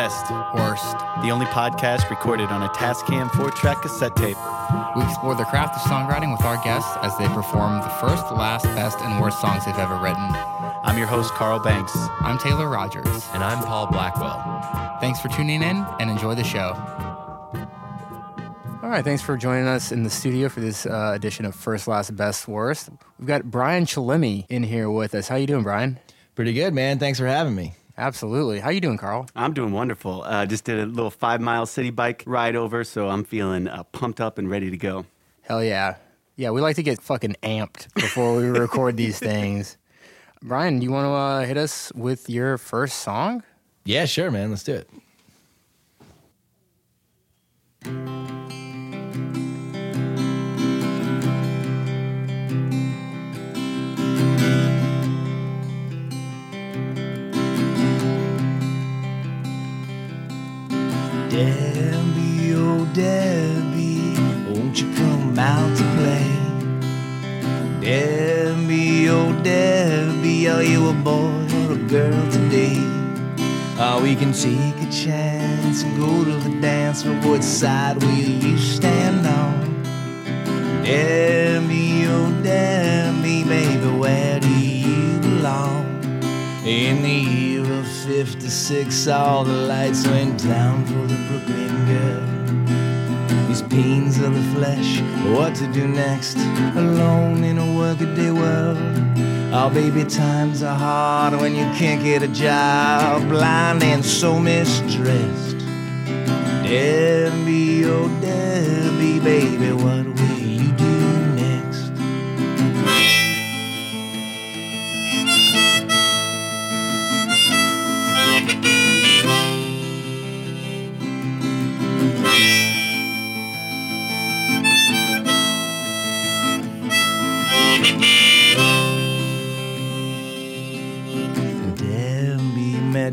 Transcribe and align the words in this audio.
Best, 0.00 0.30
Worst. 0.54 0.96
the 1.20 1.30
only 1.30 1.44
podcast 1.44 2.08
recorded 2.08 2.48
on 2.48 2.62
a 2.62 2.70
Tascam 2.70 3.30
4 3.32 3.50
track 3.50 3.82
cassette 3.82 4.16
tape. 4.16 4.38
We 4.96 5.02
explore 5.02 5.34
the 5.34 5.44
craft 5.44 5.74
of 5.74 5.82
songwriting 5.82 6.32
with 6.32 6.40
our 6.40 6.56
guests 6.64 6.90
as 7.02 7.14
they 7.18 7.28
perform 7.28 7.82
the 7.82 7.88
first, 8.00 8.24
last, 8.32 8.64
best, 8.64 8.98
and 9.02 9.20
worst 9.20 9.42
songs 9.42 9.66
they've 9.66 9.76
ever 9.76 9.96
written. 9.96 10.24
I'm 10.84 10.96
your 10.96 11.06
host, 11.06 11.34
Carl 11.34 11.58
Banks. 11.58 11.94
I'm 12.20 12.38
Taylor 12.38 12.66
Rogers. 12.66 13.28
And 13.34 13.44
I'm 13.44 13.62
Paul 13.62 13.88
Blackwell. 13.88 14.40
Thanks 15.02 15.20
for 15.20 15.28
tuning 15.28 15.62
in 15.62 15.84
and 16.00 16.10
enjoy 16.10 16.34
the 16.34 16.44
show. 16.44 16.72
All 18.82 18.88
right, 18.88 19.04
thanks 19.04 19.20
for 19.20 19.36
joining 19.36 19.68
us 19.68 19.92
in 19.92 20.02
the 20.02 20.08
studio 20.08 20.48
for 20.48 20.60
this 20.60 20.86
uh, 20.86 21.12
edition 21.14 21.44
of 21.44 21.54
First, 21.54 21.86
Last, 21.86 22.16
Best, 22.16 22.48
Worst. 22.48 22.88
We've 23.18 23.28
got 23.28 23.50
Brian 23.50 23.84
Chalimi 23.84 24.46
in 24.48 24.62
here 24.62 24.90
with 24.90 25.14
us. 25.14 25.28
How 25.28 25.36
you 25.36 25.46
doing, 25.46 25.62
Brian? 25.62 25.98
Pretty 26.34 26.54
good, 26.54 26.72
man. 26.72 26.98
Thanks 26.98 27.18
for 27.18 27.26
having 27.26 27.54
me. 27.54 27.74
Absolutely. 28.00 28.60
How 28.60 28.70
you 28.70 28.80
doing, 28.80 28.96
Carl? 28.96 29.28
I'm 29.36 29.52
doing 29.52 29.72
wonderful. 29.72 30.22
Uh, 30.24 30.46
just 30.46 30.64
did 30.64 30.78
a 30.78 30.86
little 30.86 31.10
five 31.10 31.42
mile 31.42 31.66
city 31.66 31.90
bike 31.90 32.24
ride 32.26 32.56
over, 32.56 32.82
so 32.82 33.10
I'm 33.10 33.24
feeling 33.24 33.68
uh, 33.68 33.82
pumped 33.84 34.22
up 34.22 34.38
and 34.38 34.48
ready 34.48 34.70
to 34.70 34.78
go. 34.78 35.04
Hell 35.42 35.62
yeah. 35.62 35.96
Yeah, 36.34 36.48
we 36.50 36.62
like 36.62 36.76
to 36.76 36.82
get 36.82 37.02
fucking 37.02 37.36
amped 37.42 37.92
before 37.94 38.34
we 38.36 38.44
record 38.44 38.96
these 38.96 39.18
things. 39.30 39.76
Brian, 40.40 40.80
you 40.80 40.90
want 40.90 41.04
to 41.04 41.10
uh, 41.10 41.44
hit 41.44 41.58
us 41.58 41.92
with 41.94 42.30
your 42.30 42.56
first 42.56 43.00
song? 43.00 43.42
Yeah, 43.84 44.06
sure, 44.06 44.30
man. 44.30 44.48
Let's 44.48 44.64
do 44.64 44.82
it. 47.84 48.39
Debbie, 61.30 62.54
oh 62.56 62.84
Debbie, 62.92 64.16
won't 64.50 64.80
you 64.80 64.92
come 64.96 65.38
out 65.38 65.76
to 65.76 65.84
play? 65.96 66.26
Debbie, 67.80 69.08
oh 69.08 69.32
Debbie, 69.40 70.48
are 70.48 70.64
you 70.64 70.88
a 70.88 70.92
boy 70.92 71.46
or 71.54 71.74
a 71.74 71.78
girl 71.86 72.30
today? 72.32 72.74
Oh, 73.78 74.00
we 74.02 74.16
can 74.16 74.32
take 74.32 74.74
a 74.82 74.90
chance 74.90 75.84
and 75.84 75.96
go 76.00 76.24
to 76.24 76.32
the 76.48 76.60
dance, 76.60 77.04
but 77.04 77.24
what 77.24 77.44
side 77.44 78.02
will 78.02 78.10
you 78.10 78.58
stand 78.58 79.24
on? 79.24 79.84
Debbie, 80.82 82.06
oh 82.08 82.42
Debbie, 82.42 83.44
baby, 83.44 83.98
where 83.98 84.40
do 84.40 84.48
you 84.48 85.20
belong? 85.20 85.86
In 86.64 87.02
the 87.02 87.49
56, 88.10 89.06
all 89.06 89.44
the 89.44 89.52
lights 89.52 90.04
went 90.04 90.42
down 90.42 90.84
for 90.84 91.06
the 91.06 91.14
Brooklyn 91.28 91.86
girl. 91.86 93.46
These 93.46 93.62
pains 93.62 94.18
of 94.18 94.34
the 94.34 94.42
flesh, 94.52 95.00
what 95.32 95.54
to 95.54 95.72
do 95.72 95.86
next? 95.86 96.36
Alone 96.74 97.44
in 97.44 97.56
a 97.56 97.78
workaday 97.78 98.32
world. 98.32 98.78
Oh, 99.54 99.70
baby, 99.72 100.02
times 100.02 100.60
are 100.64 100.76
hard 100.76 101.40
when 101.40 101.54
you 101.54 101.62
can't 101.78 102.02
get 102.02 102.24
a 102.24 102.28
job. 102.28 103.28
Blind 103.28 103.84
and 103.84 104.04
so 104.04 104.40
mistressed. 104.40 105.58
Debbie, 106.64 107.84
oh, 107.84 108.08
Debbie, 108.20 109.20
baby, 109.20 109.72
what 109.72 110.19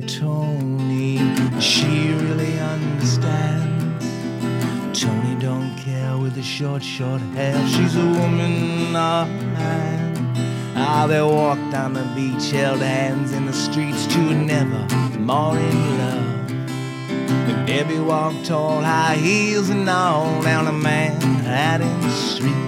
Tony, 0.01 1.17
she 1.59 2.13
really 2.13 2.59
understands. 2.59 4.05
Tony 4.99 5.39
don't 5.39 5.75
care 5.77 6.17
with 6.17 6.35
the 6.35 6.43
short, 6.43 6.83
short 6.83 7.21
hair. 7.33 7.55
She's 7.67 7.95
a 7.95 8.05
woman 8.05 8.95
of 8.95 9.27
man. 9.27 10.33
Ah, 10.75 11.07
they 11.07 11.21
walked 11.21 11.73
on 11.73 11.93
the 11.93 12.03
beach, 12.15 12.51
held 12.51 12.79
hands 12.81 13.31
in 13.31 13.45
the 13.45 13.53
streets, 13.53 14.05
two 14.07 14.35
never 14.35 14.85
more 15.19 15.57
in 15.57 15.97
love. 15.97 16.47
But 17.47 17.65
Debbie 17.65 17.99
walked 17.99 18.45
tall, 18.45 18.81
high 18.81 19.15
heels 19.15 19.69
and 19.69 19.89
all 19.89 20.41
down 20.41 20.65
the 20.65 20.71
Manhattan 20.71 22.09
streets. 22.09 22.66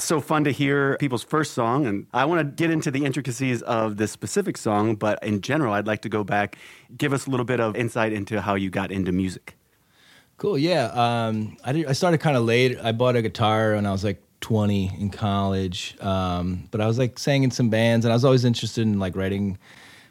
Uh, 0.00 0.02
so 0.02 0.20
fun 0.20 0.44
to 0.44 0.50
hear 0.50 0.96
people's 0.96 1.22
first 1.22 1.52
song. 1.52 1.86
And 1.86 2.06
I 2.14 2.24
want 2.24 2.40
to 2.40 2.44
get 2.44 2.70
into 2.70 2.90
the 2.90 3.04
intricacies 3.04 3.60
of 3.62 3.98
this 3.98 4.10
specific 4.10 4.56
song, 4.56 4.94
but 4.94 5.22
in 5.22 5.42
general, 5.42 5.74
I'd 5.74 5.86
like 5.86 6.00
to 6.02 6.08
go 6.08 6.24
back, 6.24 6.56
give 6.96 7.12
us 7.12 7.26
a 7.26 7.30
little 7.30 7.44
bit 7.44 7.60
of 7.60 7.76
insight 7.76 8.14
into 8.14 8.40
how 8.40 8.54
you 8.54 8.70
got 8.70 8.90
into 8.90 9.12
music. 9.12 9.58
Cool. 10.38 10.56
Yeah. 10.56 10.86
Um, 10.86 11.58
I, 11.64 11.72
did, 11.72 11.86
I 11.86 11.92
started 11.92 12.18
kind 12.18 12.34
of 12.34 12.44
late. 12.44 12.78
I 12.82 12.92
bought 12.92 13.14
a 13.14 13.20
guitar 13.20 13.74
when 13.74 13.84
I 13.84 13.92
was 13.92 14.02
like 14.02 14.22
20 14.40 14.96
in 14.98 15.10
college. 15.10 15.96
Um, 16.00 16.66
but 16.70 16.80
I 16.80 16.86
was 16.86 16.98
like 16.98 17.18
sang 17.18 17.42
in 17.42 17.50
some 17.50 17.68
bands 17.68 18.06
and 18.06 18.12
I 18.12 18.16
was 18.16 18.24
always 18.24 18.46
interested 18.46 18.82
in 18.82 18.98
like 18.98 19.16
writing 19.16 19.58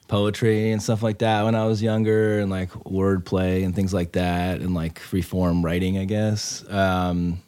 poetry 0.07 0.71
and 0.71 0.83
stuff 0.83 1.01
like 1.01 1.19
that 1.19 1.45
when 1.45 1.55
I 1.55 1.65
was 1.65 1.81
younger 1.81 2.39
and 2.39 2.51
like 2.51 2.69
wordplay 2.71 3.65
and 3.65 3.75
things 3.75 3.91
like 3.91 4.11
that 4.11 4.61
and 4.61 4.75
like 4.75 4.99
free 4.99 5.23
form 5.23 5.65
writing, 5.65 5.97
I 5.97 6.05
guess. 6.05 6.63
Um, 6.69 7.41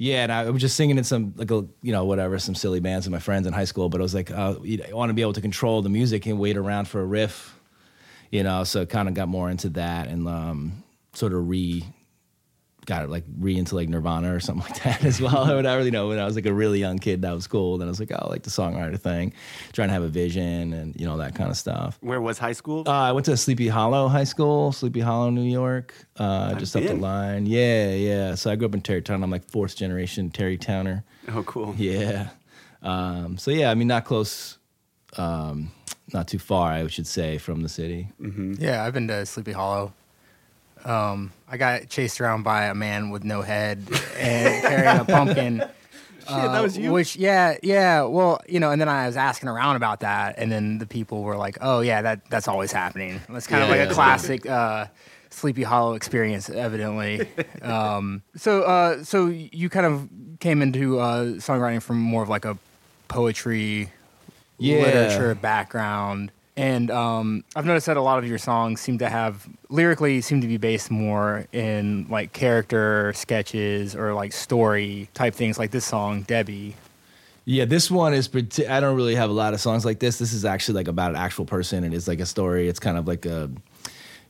yeah, 0.00 0.22
and 0.22 0.32
I 0.32 0.48
was 0.48 0.62
just 0.62 0.76
singing 0.76 0.96
in 0.96 1.04
some 1.04 1.34
like 1.36 1.50
a 1.50 1.62
you 1.82 1.92
know 1.92 2.06
whatever 2.06 2.38
some 2.38 2.54
silly 2.54 2.80
bands 2.80 3.04
with 3.04 3.12
my 3.12 3.18
friends 3.18 3.46
in 3.46 3.52
high 3.52 3.66
school. 3.66 3.90
But 3.90 4.00
I 4.00 4.02
was 4.02 4.14
like, 4.14 4.30
uh, 4.30 4.54
I 4.54 4.94
want 4.94 5.10
to 5.10 5.12
be 5.14 5.20
able 5.20 5.34
to 5.34 5.42
control 5.42 5.82
the 5.82 5.90
music 5.90 6.24
and 6.24 6.38
wait 6.38 6.56
around 6.56 6.88
for 6.88 7.02
a 7.02 7.04
riff, 7.04 7.54
you 8.30 8.42
know. 8.42 8.64
So 8.64 8.86
kind 8.86 9.08
of 9.08 9.14
got 9.14 9.28
more 9.28 9.50
into 9.50 9.68
that 9.70 10.08
and 10.08 10.26
um, 10.26 10.84
sort 11.12 11.34
of 11.34 11.46
re 11.46 11.84
got 12.86 13.04
it 13.04 13.10
like 13.10 13.24
re 13.38 13.56
into 13.56 13.74
like 13.74 13.88
Nirvana 13.88 14.34
or 14.34 14.40
something 14.40 14.66
like 14.68 14.82
that 14.84 15.04
as 15.04 15.20
well. 15.20 15.50
or 15.50 15.56
whatever, 15.56 15.84
you 15.84 15.90
know, 15.90 16.08
when 16.08 16.18
I 16.18 16.24
was 16.24 16.34
like 16.34 16.46
a 16.46 16.52
really 16.52 16.80
young 16.80 16.98
kid, 16.98 17.22
that 17.22 17.32
was 17.32 17.46
cool. 17.46 17.78
Then 17.78 17.88
I 17.88 17.90
was 17.90 18.00
like, 18.00 18.10
oh, 18.12 18.18
I 18.20 18.28
like 18.28 18.42
the 18.42 18.50
songwriter 18.50 18.98
thing, 18.98 19.32
trying 19.72 19.88
to 19.88 19.92
have 19.94 20.02
a 20.02 20.08
vision 20.08 20.72
and 20.72 20.98
you 20.98 21.06
know 21.06 21.18
that 21.18 21.34
kind 21.34 21.50
of 21.50 21.56
stuff. 21.56 21.98
Where 22.00 22.20
was 22.20 22.38
high 22.38 22.52
school? 22.52 22.84
Uh, 22.86 22.90
I 22.90 23.12
went 23.12 23.26
to 23.26 23.36
Sleepy 23.36 23.68
Hollow 23.68 24.08
High 24.08 24.24
School, 24.24 24.72
Sleepy 24.72 25.00
Hollow, 25.00 25.30
New 25.30 25.42
York, 25.42 25.94
uh, 26.16 26.54
just 26.54 26.74
up 26.76 26.82
the 26.82 26.94
line. 26.94 27.46
Yeah, 27.46 27.90
yeah. 27.92 28.34
So 28.34 28.50
I 28.50 28.56
grew 28.56 28.66
up 28.66 28.74
in 28.74 28.80
Tarrytown. 28.80 29.22
I'm 29.22 29.30
like 29.30 29.48
fourth 29.50 29.76
generation 29.76 30.30
Tarrytowner. 30.30 31.04
oh, 31.28 31.42
cool. 31.44 31.74
Yeah. 31.76 32.30
Um, 32.82 33.36
so 33.36 33.50
yeah, 33.50 33.70
I 33.70 33.74
mean, 33.74 33.88
not 33.88 34.04
close, 34.04 34.58
um, 35.16 35.70
not 36.12 36.28
too 36.28 36.38
far, 36.38 36.72
I 36.72 36.86
should 36.86 37.06
say, 37.06 37.38
from 37.38 37.62
the 37.62 37.68
city. 37.68 38.08
Yeah, 38.58 38.84
I've 38.84 38.94
been 38.94 39.08
to 39.08 39.26
Sleepy 39.26 39.52
Hollow. 39.52 39.92
Um, 40.84 41.32
I 41.48 41.56
got 41.56 41.88
chased 41.88 42.20
around 42.20 42.42
by 42.42 42.64
a 42.66 42.74
man 42.74 43.10
with 43.10 43.24
no 43.24 43.42
head 43.42 43.86
and 44.16 44.62
carrying 44.64 45.00
a 45.00 45.04
pumpkin. 45.04 45.58
that 46.28 46.60
was 46.62 46.78
you? 46.78 46.92
Which, 46.92 47.16
yeah, 47.16 47.56
yeah. 47.62 48.02
Well, 48.02 48.40
you 48.48 48.60
know, 48.60 48.70
and 48.70 48.80
then 48.80 48.88
I 48.88 49.06
was 49.06 49.16
asking 49.16 49.48
around 49.48 49.76
about 49.76 50.00
that, 50.00 50.36
and 50.38 50.50
then 50.50 50.78
the 50.78 50.86
people 50.86 51.22
were 51.22 51.36
like, 51.36 51.58
"Oh, 51.60 51.80
yeah, 51.80 52.02
that 52.02 52.30
that's 52.30 52.46
always 52.48 52.70
happening." 52.72 53.20
It's 53.30 53.46
kind 53.46 53.62
of 53.64 53.68
Yeah, 53.68 53.76
like 53.76 53.90
a 53.90 53.94
classic 53.94 54.46
uh, 54.46 54.86
Sleepy 55.30 55.64
Hollow 55.64 55.94
experience, 55.94 56.48
evidently. 56.48 57.28
um, 57.62 58.22
so, 58.36 58.62
uh, 58.62 59.02
so 59.02 59.26
you 59.26 59.68
kind 59.68 59.86
of 59.86 60.08
came 60.40 60.62
into 60.62 60.98
uh, 61.00 61.24
songwriting 61.38 61.82
from 61.82 61.98
more 61.98 62.22
of 62.22 62.28
like 62.28 62.44
a 62.44 62.56
poetry, 63.08 63.90
Yeah. 64.58 64.82
literature 64.82 65.34
background. 65.34 66.30
And 66.60 66.90
um, 66.90 67.42
I've 67.56 67.64
noticed 67.64 67.86
that 67.86 67.96
a 67.96 68.02
lot 68.02 68.18
of 68.18 68.26
your 68.26 68.36
songs 68.36 68.82
seem 68.82 68.98
to 68.98 69.08
have 69.08 69.48
lyrically 69.70 70.20
seem 70.20 70.42
to 70.42 70.46
be 70.46 70.58
based 70.58 70.90
more 70.90 71.46
in 71.52 72.06
like 72.10 72.34
character 72.34 73.14
sketches 73.14 73.96
or 73.96 74.12
like 74.12 74.34
story 74.34 75.08
type 75.14 75.34
things, 75.34 75.58
like 75.58 75.70
this 75.70 75.86
song 75.86 76.20
Debbie. 76.22 76.76
Yeah, 77.46 77.64
this 77.64 77.90
one 77.90 78.12
is. 78.12 78.28
I 78.68 78.78
don't 78.78 78.94
really 78.94 79.14
have 79.14 79.30
a 79.30 79.32
lot 79.32 79.54
of 79.54 79.60
songs 79.60 79.86
like 79.86 80.00
this. 80.00 80.18
This 80.18 80.34
is 80.34 80.44
actually 80.44 80.74
like 80.74 80.88
about 80.88 81.12
an 81.12 81.16
actual 81.16 81.46
person. 81.46 81.82
And 81.82 81.94
It 81.94 81.96
is 81.96 82.06
like 82.06 82.20
a 82.20 82.26
story. 82.26 82.68
It's 82.68 82.78
kind 82.78 82.98
of 82.98 83.08
like 83.08 83.24
a, 83.24 83.50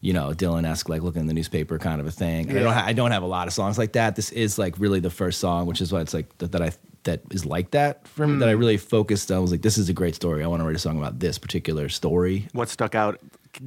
you 0.01 0.13
know, 0.13 0.29
Dylan 0.31 0.65
esque, 0.65 0.89
like 0.89 1.03
looking 1.03 1.23
in 1.23 1.27
the 1.27 1.35
newspaper 1.35 1.81
kind 1.81 2.01
of 2.01 2.07
a 2.07 2.13
thing. 2.13 2.49
I 2.57 2.63
don't. 2.63 2.73
Ha- 2.73 2.85
I 2.87 2.93
don't 2.93 3.11
have 3.11 3.25
a 3.25 3.27
lot 3.27 3.49
of 3.49 3.53
songs 3.53 3.77
like 3.77 3.95
that. 3.95 4.15
This 4.15 4.31
is 4.31 4.57
like 4.57 4.79
really 4.79 5.01
the 5.01 5.11
first 5.11 5.41
song, 5.41 5.67
which 5.67 5.81
is 5.81 5.93
why 5.93 6.01
it's 6.01 6.15
like 6.15 6.39
that, 6.39 6.53
that 6.53 6.63
I 6.63 6.71
that 7.05 7.23
is 7.31 7.45
like 7.47 7.71
that 7.73 8.07
for 8.07 8.27
me. 8.27 8.39
That 8.39 8.49
I 8.49 8.53
really 8.53 8.77
focused. 8.77 9.31
On. 9.31 9.37
I 9.37 9.41
was 9.41 9.51
like, 9.51 9.63
this 9.63 9.79
is 9.79 9.89
a 9.89 9.93
great 9.93 10.15
story. 10.15 10.45
I 10.45 10.47
want 10.47 10.61
to 10.61 10.67
write 10.67 10.77
a 10.77 10.81
song 10.81 10.99
about 10.99 11.19
this 11.19 11.39
particular 11.39 11.89
story. 11.89 12.49
What 12.53 12.69
stuck 12.69 12.95
out 12.95 13.21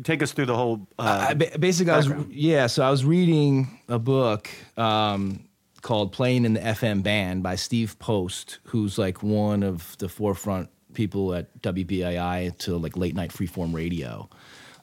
Take 0.03 0.23
us 0.23 0.31
through 0.31 0.45
the 0.45 0.55
whole. 0.55 0.87
Uh, 0.97 1.27
I, 1.29 1.33
ba- 1.33 1.59
basically, 1.59 1.91
I 1.91 1.97
was 1.97 2.09
yeah. 2.29 2.67
So 2.67 2.83
I 2.83 2.89
was 2.89 3.03
reading 3.03 3.79
a 3.89 3.99
book 3.99 4.49
um, 4.77 5.43
called 5.81 6.13
"Playing 6.13 6.45
in 6.45 6.53
the 6.53 6.61
FM 6.61 7.03
Band" 7.03 7.43
by 7.43 7.55
Steve 7.55 7.99
Post, 7.99 8.59
who's 8.63 8.97
like 8.97 9.21
one 9.21 9.61
of 9.61 9.97
the 9.97 10.07
forefront 10.07 10.69
people 10.93 11.33
at 11.33 11.61
WBAI 11.61 12.57
to 12.59 12.77
like 12.77 12.95
late 12.95 13.13
night 13.13 13.31
freeform 13.31 13.73
radio. 13.73 14.29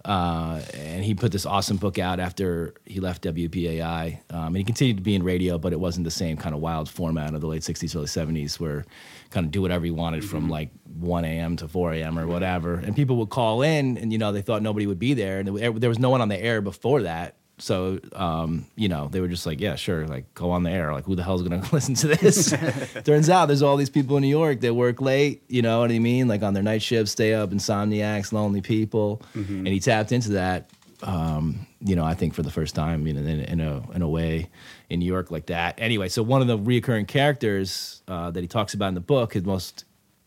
Uh, 0.05 0.63
and 0.75 1.05
he 1.05 1.15
put 1.15 1.31
this 1.31 1.45
awesome 1.45 1.77
book 1.77 1.99
out 1.99 2.21
after 2.21 2.75
he 2.87 3.01
left 3.01 3.23
WBAI. 3.25 4.21
Um, 4.31 4.47
and 4.47 4.57
he 4.57 4.65
continued 4.65 4.97
to 4.97 5.03
be 5.03 5.15
in 5.15 5.23
radio, 5.23 5.59
but 5.59 5.73
it 5.73 5.81
wasn't 5.81 6.05
the 6.05 6.11
same 6.11 6.37
kind 6.37 6.55
of 6.55 6.61
wild 6.61 6.89
format 6.89 7.35
of 7.35 7.41
the 7.41 7.47
late 7.47 7.63
60s, 7.63 7.95
early 7.95 8.07
70s, 8.07 8.59
where 8.59 8.85
kind 9.31 9.45
of 9.45 9.53
do 9.53 9.61
whatever 9.61 9.85
you 9.85 9.95
wanted 9.95 10.25
from 10.25 10.49
like 10.49 10.71
1 10.99 11.25
a.m. 11.25 11.57
to 11.57 11.69
4 11.69 11.95
a.m. 11.95 12.19
or 12.19 12.27
whatever. 12.27 12.75
And 12.75 12.97
people 12.97 13.17
would 13.17 13.29
call 13.31 13.63
in, 13.63 13.99
and 13.99 14.11
you 14.13 14.19
know 14.19 14.33
they 14.33 14.43
thought 14.43 14.63
nobody 14.63 14.87
would 14.87 14.99
be 14.99 15.15
there, 15.15 15.41
and 15.41 15.57
there 15.81 15.89
was 15.91 15.99
no 15.99 16.11
one 16.11 16.21
on 16.21 16.29
the 16.29 16.41
air 16.41 16.61
before 16.61 17.03
that. 17.03 17.37
So, 17.61 18.01
um, 18.15 18.67
you 18.75 18.89
know, 18.89 19.09
they 19.09 19.21
were 19.21 19.29
just 19.29 19.45
like, 19.45 19.61
yeah, 19.61 19.75
sure, 19.77 20.07
like 20.07 20.33
go 20.35 20.51
on 20.51 20.63
the 20.63 20.71
air. 20.71 20.93
Like, 20.93 21.05
who 21.05 21.15
the 21.15 21.23
hell's 21.23 21.43
gonna 21.43 21.63
listen 21.73 21.95
to 21.97 22.09
this? 22.09 22.55
Turns 23.05 23.29
out 23.29 23.47
there's 23.47 23.63
all 23.63 23.77
these 23.77 23.91
people 23.91 24.17
in 24.17 24.23
New 24.23 24.29
York 24.29 24.61
that 24.61 24.75
work 24.75 25.01
late, 25.01 25.43
you 25.49 25.63
know 25.63 25.81
what 25.81 25.91
I 25.91 25.99
mean? 25.99 26.27
Like 26.27 26.43
on 26.43 26.55
their 26.55 26.63
night 26.63 26.83
shifts, 26.83 27.13
stay 27.13 27.35
up, 27.35 27.51
insomniacs, 27.51 28.33
lonely 28.33 28.61
people. 28.63 29.23
And 29.67 29.69
he 29.69 29.79
tapped 29.81 30.11
into 30.13 30.31
that, 30.31 30.71
um, 31.03 31.67
you 31.81 31.97
know, 31.97 32.05
I 32.05 32.15
think 32.15 32.35
for 32.35 32.43
the 32.43 32.51
first 32.51 32.75
time, 32.75 33.07
you 33.07 33.13
know, 33.13 33.21
in, 33.21 33.41
in 33.41 33.61
a 33.61 33.91
in 33.93 34.03
a 34.03 34.09
way 34.09 34.49
in 34.89 35.01
New 35.01 35.07
York 35.07 35.31
like 35.31 35.47
that. 35.47 35.75
Anyway, 35.79 36.09
so 36.09 36.23
one 36.23 36.41
of 36.41 36.49
the 36.49 36.59
reoccurring 36.59 37.09
characters 37.09 38.03
uh, 38.09 38.31
that 38.31 38.41
he 38.41 38.49
talks 38.49 38.75
about 38.75 38.89
in 38.89 38.95
the 38.95 39.01
book, 39.01 39.35
his 39.35 39.45
most 39.45 39.85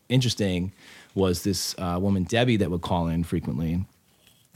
interesting, 0.08 0.72
was 1.14 1.42
this 1.42 1.74
uh, 1.78 1.98
woman 2.00 2.24
Debbie 2.24 2.56
that 2.56 2.70
would 2.70 2.82
call 2.82 3.08
in 3.08 3.24
frequently 3.24 3.84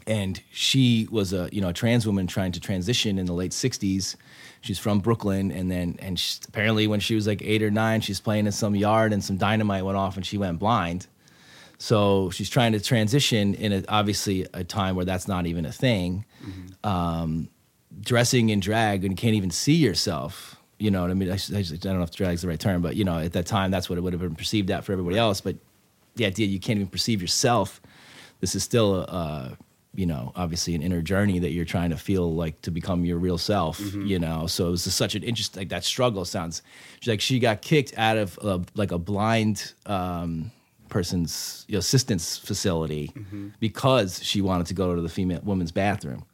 and 0.09 0.43
she 0.51 1.07
was 1.11 1.33
a 1.33 1.49
you 1.53 1.61
know 1.61 1.69
a 1.69 1.73
trans 1.73 2.07
woman 2.07 2.27
trying 2.27 2.51
to 2.51 2.59
transition 2.59 3.19
in 3.19 3.27
the 3.27 3.33
late 3.33 3.53
60s 3.53 4.17
she's 4.63 4.79
from 4.79 4.99
brooklyn 4.99 5.53
and 5.53 5.71
then 5.71 5.97
and 6.01 6.19
she, 6.19 6.41
apparently 6.49 6.89
when 6.89 6.99
she 6.99 7.15
was 7.15 7.27
like 7.27 7.43
eight 7.43 7.63
or 7.63 7.71
nine 7.71 8.01
she's 8.01 8.19
playing 8.19 8.47
in 8.47 8.53
some 8.53 8.75
yard 8.75 9.13
and 9.13 9.23
some 9.23 9.37
dynamite 9.37 9.85
went 9.85 9.97
off 9.97 10.17
and 10.17 10.27
she 10.27 10.39
went 10.39 10.59
blind. 10.59 11.07
So 11.81 12.31
she's 12.31 12.51
trying 12.51 12.73
to 12.73 12.81
transition 12.81 13.55
in 13.55 13.73
a, 13.73 13.85
obviously 13.89 14.47
a 14.53 14.65
time 14.65 14.97
where 14.97 15.05
that's 15.05 15.29
not 15.29 15.47
even 15.47 15.65
a 15.65 15.71
thing. 15.71 16.25
Um, 16.83 17.51
dressing 18.01 18.49
in 18.49 18.59
drag 18.59 19.05
and 19.05 19.13
you 19.13 19.17
can't 19.17 19.35
even 19.35 19.51
see 19.51 19.75
yourself 19.75 20.57
you 20.79 20.91
know 20.91 21.03
what 21.03 21.11
i 21.11 21.15
mean? 21.15 21.31
I, 21.31 21.35
I, 21.35 21.59
I 21.59 21.77
don't 21.81 21.99
know 21.99 22.03
if 22.03 22.13
drag's 22.13 22.43
the 22.43 22.49
right 22.49 22.61
term 22.61 22.83
but 22.83 22.95
you 22.97 23.05
know 23.05 23.19
at 23.19 23.33
that 23.33 23.47
time 23.47 23.71
that's 23.71 23.89
what 23.89 23.99
it 23.99 24.03
would 24.03 24.13
have 24.13 24.23
been 24.23 24.37
perceived 24.37 24.71
at 24.71 24.85
for 24.85 24.93
everybody 24.93 25.19
else. 25.19 25.41
But 25.41 25.57
the 26.15 26.25
idea 26.27 26.47
you 26.47 26.61
can't 26.61 26.79
even 26.79 26.89
perceive 26.89 27.21
yourself 27.21 27.81
this 28.41 28.55
is 28.55 28.63
still 28.63 28.95
a, 28.95 29.03
a 29.03 29.59
you 30.01 30.07
know 30.13 30.25
obviously 30.43 30.73
an 30.79 30.83
inner 30.83 31.03
journey 31.13 31.39
that 31.45 31.53
you're 31.55 31.71
trying 31.77 31.91
to 31.91 31.97
feel 32.09 32.27
like 32.43 32.57
to 32.63 32.71
become 32.71 33.01
your 33.05 33.19
real 33.27 33.39
self 33.39 33.77
you 34.13 34.19
know? 34.25 34.47
So 34.47 34.69
it 34.69 34.71
was 34.77 34.85
just 34.85 34.97
such 35.05 35.15
an 35.19 35.23
interest 35.31 35.57
like 35.57 35.71
that 35.71 35.85
struggle 35.85 36.25
sounds 36.25 36.63
she's 37.01 37.11
like 37.15 37.21
she 37.29 37.37
got 37.49 37.57
kicked 37.71 37.93
out 38.07 38.17
of 38.25 38.39
a, 38.43 38.55
like 38.81 38.93
a 38.99 38.99
blind 38.99 39.57
um 39.87 40.51
person's 40.89 41.65
you 41.69 41.75
know, 41.75 41.81
assistance 41.81 42.39
facility 42.39 43.13
because 43.61 44.11
she 44.23 44.41
wanted 44.41 44.67
to 44.69 44.75
go 44.75 44.95
to 44.95 45.03
the 45.03 45.09
female 45.09 45.41
women's 45.45 45.73
bathroom. 45.73 46.25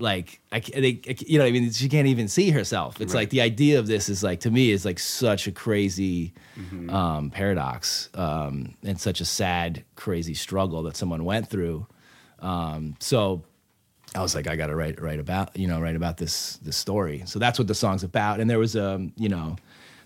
Like 0.00 0.40
I, 0.52 0.60
they, 0.60 1.00
I 1.08 1.14
you 1.26 1.38
know, 1.38 1.44
I 1.44 1.50
mean, 1.50 1.70
she 1.72 1.88
can't 1.88 2.06
even 2.06 2.28
see 2.28 2.50
herself. 2.50 3.00
It's 3.00 3.14
like 3.14 3.30
the 3.30 3.40
idea 3.40 3.78
of 3.80 3.86
this 3.86 4.08
is 4.08 4.22
like 4.22 4.40
to 4.40 4.50
me 4.50 4.70
is 4.70 4.84
like 4.84 4.98
such 5.00 5.46
a 5.46 5.52
crazy 5.52 6.32
um, 6.90 7.30
paradox 7.30 8.08
um, 8.14 8.74
and 8.84 9.00
such 9.00 9.20
a 9.20 9.24
sad, 9.24 9.84
crazy 9.96 10.34
struggle 10.34 10.82
that 10.84 10.96
someone 10.96 11.24
went 11.24 11.48
through. 11.48 11.86
Um, 12.40 12.96
so 13.00 13.42
I 14.14 14.20
was 14.22 14.34
like, 14.34 14.46
I 14.48 14.56
got 14.56 14.68
to 14.68 14.76
write 14.76 15.00
write 15.00 15.20
about 15.20 15.56
you 15.56 15.66
know 15.68 15.80
write 15.80 15.96
about 15.96 16.16
this 16.16 16.58
this 16.58 16.76
story. 16.76 17.22
So 17.26 17.38
that's 17.38 17.58
what 17.58 17.68
the 17.68 17.74
song's 17.74 18.04
about. 18.04 18.40
And 18.40 18.48
there 18.48 18.58
was 18.58 18.76
um 18.76 19.12
you 19.16 19.28
know 19.28 19.56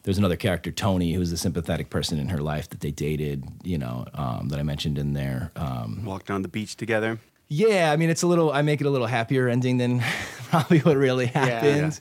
there's 0.02 0.19
another 0.19 0.37
character 0.37 0.73
Tony 0.73 1.12
who's 1.12 1.31
a 1.31 1.37
sympathetic 1.37 1.88
person 1.88 2.19
in 2.19 2.29
her 2.29 2.38
life 2.38 2.69
that 2.70 2.81
they 2.81 2.90
dated 2.90 3.44
you 3.62 3.79
know 3.79 4.06
um, 4.14 4.49
that 4.49 4.58
I 4.58 4.62
mentioned 4.62 4.99
in 4.99 5.12
there. 5.12 5.50
Um, 5.56 6.05
Walked 6.05 6.31
on 6.31 6.43
the 6.43 6.49
beach 6.49 6.76
together. 6.76 7.19
yeah, 7.49 7.93
I 7.93 7.96
mean, 7.96 8.11
it's 8.11 8.23
a 8.23 8.26
little. 8.26 8.50
I 8.52 8.62
make 8.62 8.81
it 8.81 8.87
a 8.87 8.90
little 8.90 9.06
happier 9.06 9.49
ending 9.49 9.79
than 9.79 10.00
probably 10.50 10.81
what 10.81 10.96
really 10.96 11.26
happened. 11.26 12.00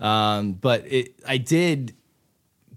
Um, 0.00 0.52
but 0.52 0.84
it, 0.90 1.14
I 1.26 1.36
did 1.38 1.94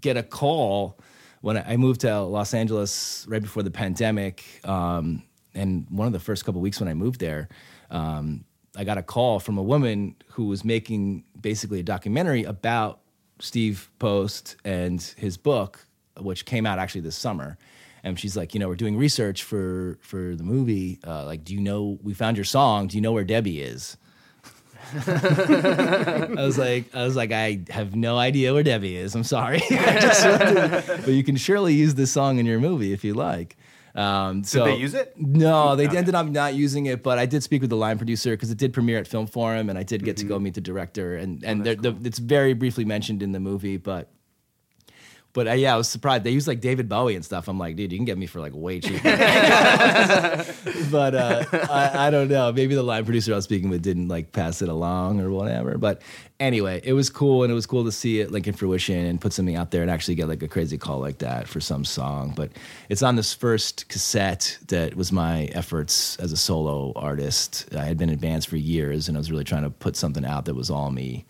get 0.00 0.16
a 0.16 0.22
call 0.22 0.98
when 1.40 1.56
I 1.56 1.72
I 1.72 1.76
moved 1.76 2.02
to 2.02 2.20
Los 2.20 2.52
Angeles 2.54 3.24
right 3.28 3.42
before 3.42 3.62
the 3.62 3.70
pandemic, 3.70 4.44
um, 4.64 5.22
and 5.56 5.86
one 5.90 6.06
of 6.06 6.12
the 6.12 6.20
first 6.20 6.44
couple 6.44 6.60
weeks 6.60 6.78
when 6.78 6.88
I 6.88 6.94
moved 6.94 7.18
there, 7.20 7.48
um, 7.90 8.44
I 8.76 8.84
got 8.84 8.98
a 8.98 9.02
call 9.02 9.40
from 9.40 9.58
a 9.58 9.62
woman 9.62 10.14
who 10.28 10.44
was 10.46 10.64
making 10.64 11.24
basically 11.40 11.80
a 11.80 11.82
documentary 11.82 12.44
about 12.44 13.00
Steve 13.40 13.90
Post 13.98 14.56
and 14.64 15.02
his 15.16 15.36
book, 15.36 15.86
which 16.20 16.44
came 16.44 16.66
out 16.66 16.78
actually 16.78 17.00
this 17.00 17.16
summer. 17.16 17.56
And 18.04 18.20
she's 18.20 18.36
like, 18.36 18.54
you 18.54 18.60
know, 18.60 18.68
we're 18.68 18.76
doing 18.76 18.96
research 18.96 19.42
for 19.42 19.98
for 20.00 20.36
the 20.36 20.44
movie. 20.44 21.00
Uh, 21.04 21.24
like, 21.24 21.42
do 21.42 21.54
you 21.54 21.60
know? 21.60 21.98
We 22.04 22.14
found 22.14 22.36
your 22.36 22.44
song. 22.44 22.86
Do 22.86 22.96
you 22.96 23.00
know 23.00 23.10
where 23.12 23.24
Debbie 23.24 23.60
is? 23.60 23.96
I 24.94 26.34
was 26.36 26.56
like, 26.58 26.94
I 26.94 27.02
was 27.02 27.16
like, 27.16 27.32
I 27.32 27.60
have 27.70 27.96
no 27.96 28.16
idea 28.18 28.52
where 28.54 28.62
Debbie 28.62 28.96
is. 28.96 29.14
I'm 29.16 29.24
sorry, 29.24 29.60
wanted- 29.70 30.84
but 31.04 31.08
you 31.08 31.24
can 31.24 31.36
surely 31.36 31.74
use 31.74 31.94
this 31.94 32.12
song 32.12 32.38
in 32.38 32.46
your 32.46 32.60
movie 32.60 32.92
if 32.92 33.02
you 33.04 33.14
like. 33.14 33.56
Um, 33.96 34.44
so 34.44 34.64
they 34.64 34.76
use 34.76 34.94
it? 34.94 35.14
No, 35.16 35.74
they 35.76 35.86
Okay. 35.88 35.96
ended 35.96 36.14
up 36.14 36.26
not 36.26 36.54
using 36.54 36.86
it. 36.86 37.02
But 37.02 37.18
I 37.18 37.26
did 37.26 37.42
speak 37.42 37.60
with 37.62 37.70
the 37.70 37.76
line 37.76 37.96
producer 37.96 38.30
because 38.30 38.50
it 38.50 38.58
did 38.58 38.72
premiere 38.72 38.98
at 38.98 39.06
Film 39.08 39.26
Forum, 39.26 39.68
and 39.70 39.78
I 39.78 39.82
did 39.82 40.04
get 40.04 40.16
to 40.18 40.24
Mm-hmm. 40.24 40.28
go 40.34 40.38
meet 40.38 40.54
the 40.54 40.60
director. 40.60 41.16
And 41.16 41.42
Oh, 41.44 41.48
and 41.48 41.64
there- 41.64 41.74
the, 41.76 41.96
it's 42.04 42.18
very 42.18 42.52
briefly 42.54 42.84
mentioned 42.84 43.22
in 43.22 43.32
the 43.32 43.40
movie, 43.40 43.76
but. 43.78 44.10
But 45.36 45.48
uh, 45.48 45.52
yeah, 45.52 45.74
I 45.74 45.76
was 45.76 45.86
surprised. 45.86 46.24
They 46.24 46.30
use 46.30 46.48
like 46.48 46.62
David 46.62 46.88
Bowie 46.88 47.14
and 47.14 47.22
stuff. 47.22 47.46
I'm 47.46 47.58
like, 47.58 47.76
dude, 47.76 47.92
you 47.92 47.98
can 47.98 48.06
get 48.06 48.16
me 48.16 48.24
for 48.24 48.40
like 48.40 48.54
way 48.54 48.80
cheaper. 48.80 49.02
but 50.90 51.14
uh, 51.14 51.44
I, 51.70 52.06
I 52.06 52.10
don't 52.10 52.28
know. 52.28 52.50
Maybe 52.54 52.74
the 52.74 52.82
line 52.82 53.04
producer 53.04 53.34
I 53.34 53.36
was 53.36 53.44
speaking 53.44 53.68
with 53.68 53.82
didn't 53.82 54.08
like 54.08 54.32
pass 54.32 54.62
it 54.62 54.70
along 54.70 55.20
or 55.20 55.30
whatever. 55.30 55.76
But 55.76 56.00
anyway, 56.40 56.80
it 56.82 56.94
was 56.94 57.10
cool, 57.10 57.42
and 57.42 57.52
it 57.52 57.54
was 57.54 57.66
cool 57.66 57.84
to 57.84 57.92
see 57.92 58.20
it 58.20 58.32
like 58.32 58.46
in 58.46 58.54
fruition 58.54 59.04
and 59.04 59.20
put 59.20 59.34
something 59.34 59.56
out 59.56 59.72
there 59.72 59.82
and 59.82 59.90
actually 59.90 60.14
get 60.14 60.26
like 60.26 60.42
a 60.42 60.48
crazy 60.48 60.78
call 60.78 61.00
like 61.00 61.18
that 61.18 61.46
for 61.46 61.60
some 61.60 61.84
song. 61.84 62.32
But 62.34 62.52
it's 62.88 63.02
on 63.02 63.16
this 63.16 63.34
first 63.34 63.90
cassette 63.90 64.56
that 64.68 64.96
was 64.96 65.12
my 65.12 65.50
efforts 65.52 66.16
as 66.16 66.32
a 66.32 66.36
solo 66.38 66.94
artist. 66.96 67.68
I 67.76 67.84
had 67.84 67.98
been 67.98 68.08
in 68.08 68.18
bands 68.18 68.46
for 68.46 68.56
years, 68.56 69.06
and 69.06 69.18
I 69.18 69.20
was 69.20 69.30
really 69.30 69.44
trying 69.44 69.64
to 69.64 69.70
put 69.70 69.96
something 69.96 70.24
out 70.24 70.46
that 70.46 70.54
was 70.54 70.70
all 70.70 70.90
me. 70.90 71.26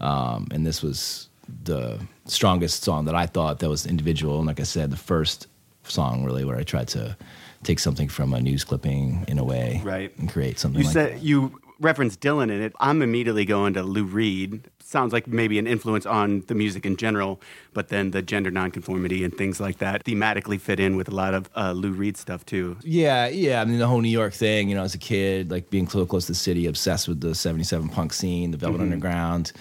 Um, 0.00 0.46
and 0.52 0.64
this 0.64 0.80
was 0.80 1.27
the 1.64 1.98
strongest 2.26 2.82
song 2.84 3.04
that 3.06 3.14
I 3.14 3.26
thought 3.26 3.58
that 3.60 3.68
was 3.68 3.86
individual. 3.86 4.38
And 4.38 4.46
like 4.46 4.60
I 4.60 4.64
said, 4.64 4.90
the 4.90 4.96
first 4.96 5.46
song 5.84 6.24
really 6.24 6.44
where 6.44 6.56
I 6.56 6.62
tried 6.62 6.88
to 6.88 7.16
take 7.62 7.78
something 7.78 8.08
from 8.08 8.34
a 8.34 8.40
news 8.40 8.64
clipping 8.64 9.24
in 9.26 9.38
a 9.38 9.44
way, 9.44 9.80
Right. 9.84 10.16
and 10.18 10.28
create 10.30 10.58
something. 10.58 10.80
You 10.80 10.86
like 10.86 10.92
said 10.92 11.20
you 11.22 11.60
referenced 11.80 12.20
Dylan 12.20 12.44
in 12.50 12.60
it. 12.60 12.72
I'm 12.80 13.02
immediately 13.02 13.44
going 13.44 13.74
to 13.74 13.82
Lou 13.82 14.04
Reed. 14.04 14.68
Sounds 14.82 15.12
like 15.12 15.26
maybe 15.26 15.58
an 15.58 15.66
influence 15.66 16.06
on 16.06 16.42
the 16.48 16.54
music 16.54 16.84
in 16.86 16.96
general, 16.96 17.40
but 17.74 17.88
then 17.88 18.10
the 18.10 18.20
gender 18.22 18.50
nonconformity 18.50 19.22
and 19.22 19.36
things 19.36 19.60
like 19.60 19.78
that 19.78 20.04
thematically 20.04 20.58
fit 20.60 20.80
in 20.80 20.96
with 20.96 21.08
a 21.08 21.14
lot 21.14 21.34
of 21.34 21.48
uh, 21.56 21.72
Lou 21.72 21.92
Reed 21.92 22.16
stuff 22.16 22.44
too. 22.46 22.76
Yeah, 22.82 23.28
yeah. 23.28 23.60
I 23.60 23.64
mean, 23.64 23.78
the 23.78 23.86
whole 23.86 24.00
New 24.00 24.08
York 24.08 24.32
thing, 24.34 24.68
you 24.68 24.74
know, 24.74 24.82
as 24.82 24.94
a 24.94 24.98
kid, 24.98 25.50
like 25.50 25.68
being 25.70 25.88
so 25.88 26.04
close 26.06 26.26
to 26.26 26.32
the 26.32 26.36
city, 26.38 26.66
obsessed 26.66 27.06
with 27.06 27.20
the 27.20 27.34
77 27.34 27.88
punk 27.90 28.12
scene, 28.12 28.50
the 28.50 28.56
Velvet 28.56 28.80
Underground, 28.80 29.52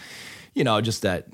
you 0.53 0.63
know, 0.63 0.79
just 0.81 1.01
that 1.03 1.27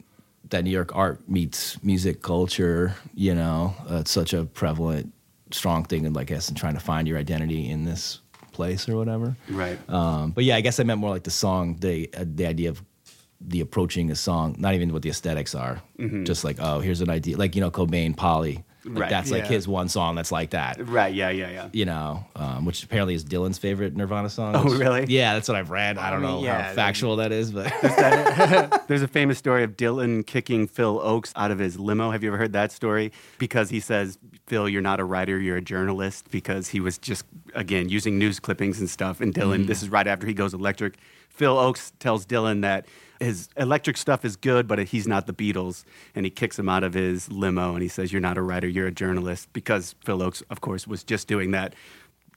that 0.53 0.63
New 0.63 0.71
York 0.71 0.95
art 0.95 1.27
meets 1.27 1.83
music 1.83 2.21
culture, 2.21 2.95
you 3.13 3.35
know, 3.35 3.75
uh, 3.89 3.97
it's 3.97 4.11
such 4.11 4.33
a 4.33 4.45
prevalent, 4.45 5.11
strong 5.51 5.83
thing, 5.83 6.05
and 6.05 6.15
like, 6.15 6.31
I 6.31 6.35
guess, 6.35 6.49
in 6.49 6.55
trying 6.55 6.75
to 6.75 6.79
find 6.79 7.07
your 7.07 7.17
identity 7.17 7.69
in 7.69 7.83
this 7.85 8.21
place 8.53 8.87
or 8.87 8.95
whatever. 8.95 9.35
Right. 9.49 9.77
Um, 9.89 10.31
but 10.31 10.43
yeah, 10.43 10.55
I 10.55 10.61
guess 10.61 10.79
I 10.79 10.83
meant 10.83 10.99
more 10.99 11.09
like 11.09 11.23
the 11.23 11.31
song, 11.31 11.77
the 11.79 12.09
uh, 12.15 12.25
the 12.25 12.45
idea 12.45 12.69
of 12.69 12.81
the 13.41 13.59
approaching 13.59 14.09
a 14.11 14.15
song, 14.15 14.55
not 14.57 14.73
even 14.73 14.93
what 14.93 15.01
the 15.01 15.09
aesthetics 15.09 15.53
are, 15.53 15.81
just 16.23 16.43
like 16.43 16.57
oh, 16.59 16.79
here's 16.79 17.01
an 17.01 17.09
idea, 17.09 17.35
like 17.35 17.55
you 17.55 17.61
know, 17.61 17.71
Cobain, 17.71 18.15
Polly, 18.15 18.63
like 18.85 18.99
Right. 18.99 19.09
that's 19.09 19.31
like 19.31 19.47
his 19.47 19.67
one 19.67 19.87
song 19.87 20.15
that's 20.15 20.31
like 20.31 20.49
that 20.51 20.85
Right. 20.87 21.13
Yeah. 21.13 21.29
Yeah. 21.29 21.49
Yeah. 21.49 21.69
you 21.71 21.85
know, 21.85 22.25
um, 22.35 22.65
which 22.65 22.83
apparently 22.83 23.13
is 23.13 23.23
Dylan's 23.23 23.57
favorite 23.57 23.95
Nirvana 23.95 24.29
song. 24.29 24.55
Oh, 24.55 24.63
really? 24.63 25.05
Yeah, 25.07 25.33
that's 25.33 25.47
what 25.47 25.55
I've 25.55 25.69
read. 25.69 25.97
I 25.97 26.09
don't 26.09 26.21
know 26.21 26.43
yeah, 26.43 26.63
how 26.69 26.73
factual 26.73 27.15
that 27.17 27.31
is, 27.31 27.51
but 27.51 27.71
There's 28.87 29.01
a 29.01 29.07
famous 29.07 29.37
story 29.37 29.63
of 29.63 29.77
Dylan 29.77 30.25
kicking 30.25 30.67
Phil 30.67 30.99
Ochs 30.99 31.31
out 31.35 31.51
of 31.51 31.59
his 31.59 31.79
limo. 31.79 32.11
Have 32.11 32.23
you 32.23 32.29
ever 32.29 32.37
heard 32.37 32.53
that 32.53 32.71
story? 32.71 33.11
Because 33.37 33.69
he 33.69 33.79
says, 33.79 34.17
Phil, 34.47 34.67
you're 34.67 34.81
not 34.81 34.99
a 34.99 35.05
writer, 35.05 35.39
you're 35.39 35.57
a 35.57 35.61
journalist, 35.61 36.29
because 36.31 36.67
he 36.67 36.79
was 36.79 36.97
just, 36.97 37.25
again, 37.55 37.87
using 37.89 38.17
news 38.19 38.39
clippings 38.39 38.79
and 38.79 38.89
stuff. 38.89 39.21
And 39.21 39.33
Dylan, 39.33 39.67
this 39.67 39.81
is 39.81 39.89
right 39.89 40.05
after 40.07 40.27
he 40.27 40.33
goes 40.33 40.53
electric. 40.53 40.97
Phil 41.29 41.55
Ochs 41.55 41.91
tells 41.99 42.25
Dylan 42.25 42.61
that 42.61 42.85
his 43.23 43.49
electric 43.57 43.97
stuff 43.97 44.25
is 44.25 44.35
good, 44.35 44.67
but 44.67 44.79
he's 44.79 45.07
not 45.07 45.27
the 45.27 45.33
Beatles. 45.33 45.83
And 46.15 46.25
he 46.25 46.29
kicks 46.29 46.57
him 46.57 46.69
out 46.69 46.83
of 46.83 46.93
his 46.93 47.31
limo 47.31 47.73
and 47.73 47.81
he 47.81 47.87
says, 47.87 48.11
You're 48.11 48.21
not 48.21 48.37
a 48.37 48.41
writer, 48.41 48.67
you're 48.67 48.87
a 48.87 48.91
journalist. 48.91 49.51
Because 49.53 49.95
Phil 50.03 50.19
Ochs, 50.19 50.43
of 50.49 50.61
course, 50.61 50.87
was 50.87 51.03
just 51.03 51.27
doing 51.27 51.51
that 51.51 51.73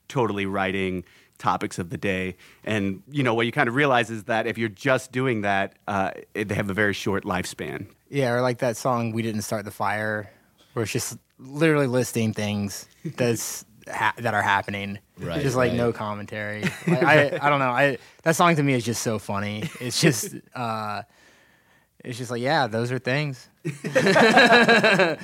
totally 0.08 0.46
writing 0.46 1.04
topics 1.38 1.78
of 1.78 1.90
the 1.90 1.96
day. 1.98 2.36
And 2.64 3.02
you 3.10 3.22
know 3.22 3.34
what 3.34 3.46
you 3.46 3.52
kind 3.52 3.68
of 3.68 3.74
realize 3.74 4.10
is 4.10 4.24
that 4.24 4.46
if 4.46 4.56
you're 4.58 4.68
just 4.68 5.12
doing 5.12 5.42
that, 5.42 5.74
uh, 5.86 6.12
they 6.34 6.54
have 6.54 6.70
a 6.70 6.74
very 6.74 6.94
short 6.94 7.24
lifespan. 7.24 7.86
Yeah, 8.08 8.32
or 8.32 8.40
like 8.40 8.58
that 8.58 8.76
song 8.76 9.12
"We 9.12 9.22
Didn't 9.22 9.42
Start 9.42 9.64
the 9.64 9.70
Fire," 9.70 10.30
where 10.72 10.84
it's 10.84 10.92
just 10.92 11.18
literally 11.38 11.86
listing 11.86 12.32
things 12.32 12.86
that's 13.04 13.64
ha- 13.88 14.14
that 14.18 14.34
are 14.34 14.42
happening. 14.42 14.98
Right, 15.18 15.42
just 15.42 15.56
like 15.56 15.70
right. 15.70 15.76
no 15.76 15.92
commentary. 15.92 16.62
Like, 16.86 17.02
I 17.02 17.38
I 17.42 17.50
don't 17.50 17.58
know. 17.58 17.70
I 17.70 17.98
that 18.22 18.36
song 18.36 18.56
to 18.56 18.62
me 18.62 18.74
is 18.74 18.84
just 18.84 19.02
so 19.02 19.18
funny. 19.18 19.68
It's 19.80 20.00
just 20.00 20.34
uh, 20.54 21.02
it's 22.04 22.18
just 22.18 22.30
like 22.30 22.42
yeah, 22.42 22.66
those 22.66 22.92
are 22.92 22.98
things. 22.98 23.48
Good 23.64 25.18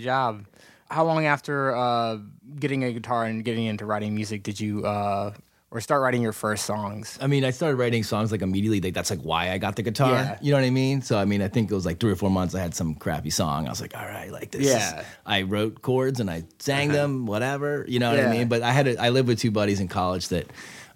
job. 0.00 0.46
How 0.90 1.04
long 1.04 1.24
after 1.24 1.74
uh, 1.74 2.18
getting 2.58 2.84
a 2.84 2.92
guitar 2.92 3.24
and 3.24 3.44
getting 3.44 3.64
into 3.64 3.86
writing 3.86 4.14
music 4.14 4.42
did 4.42 4.60
you 4.60 4.84
uh, 4.84 5.32
or 5.72 5.80
start 5.80 6.02
writing 6.02 6.20
your 6.20 6.32
first 6.34 6.66
songs? 6.66 7.18
I 7.20 7.26
mean, 7.26 7.44
I 7.44 7.50
started 7.50 7.76
writing 7.76 8.02
songs 8.04 8.30
like 8.30 8.42
immediately. 8.42 8.80
Like 8.80 8.92
that's 8.94 9.10
like 9.10 9.20
why 9.20 9.50
I 9.50 9.58
got 9.58 9.74
the 9.74 9.82
guitar. 9.82 10.12
Yeah. 10.12 10.38
You 10.42 10.52
know 10.52 10.58
what 10.58 10.66
I 10.66 10.70
mean? 10.70 11.00
So 11.00 11.18
I 11.18 11.24
mean, 11.24 11.40
I 11.40 11.48
think 11.48 11.70
it 11.70 11.74
was 11.74 11.86
like 11.86 11.98
three 11.98 12.12
or 12.12 12.16
four 12.16 12.30
months. 12.30 12.54
I 12.54 12.60
had 12.60 12.74
some 12.74 12.94
crappy 12.94 13.30
song. 13.30 13.66
I 13.66 13.70
was 13.70 13.80
like, 13.80 13.96
all 13.96 14.06
right, 14.06 14.30
like 14.30 14.50
this. 14.50 14.66
Yeah. 14.66 15.00
Is, 15.00 15.06
I 15.24 15.42
wrote 15.42 15.80
chords 15.80 16.20
and 16.20 16.30
I 16.30 16.44
sang 16.58 16.92
them, 16.92 17.24
whatever. 17.26 17.86
You 17.88 17.98
know 17.98 18.10
what 18.10 18.18
Yeah. 18.18 18.28
I 18.28 18.32
mean? 18.32 18.48
But 18.48 18.62
I 18.62 18.70
had 18.70 18.86
a, 18.86 19.02
I 19.02 19.08
lived 19.08 19.28
with 19.28 19.38
two 19.40 19.50
buddies 19.50 19.80
in 19.80 19.88
college 19.88 20.28
that 20.28 20.46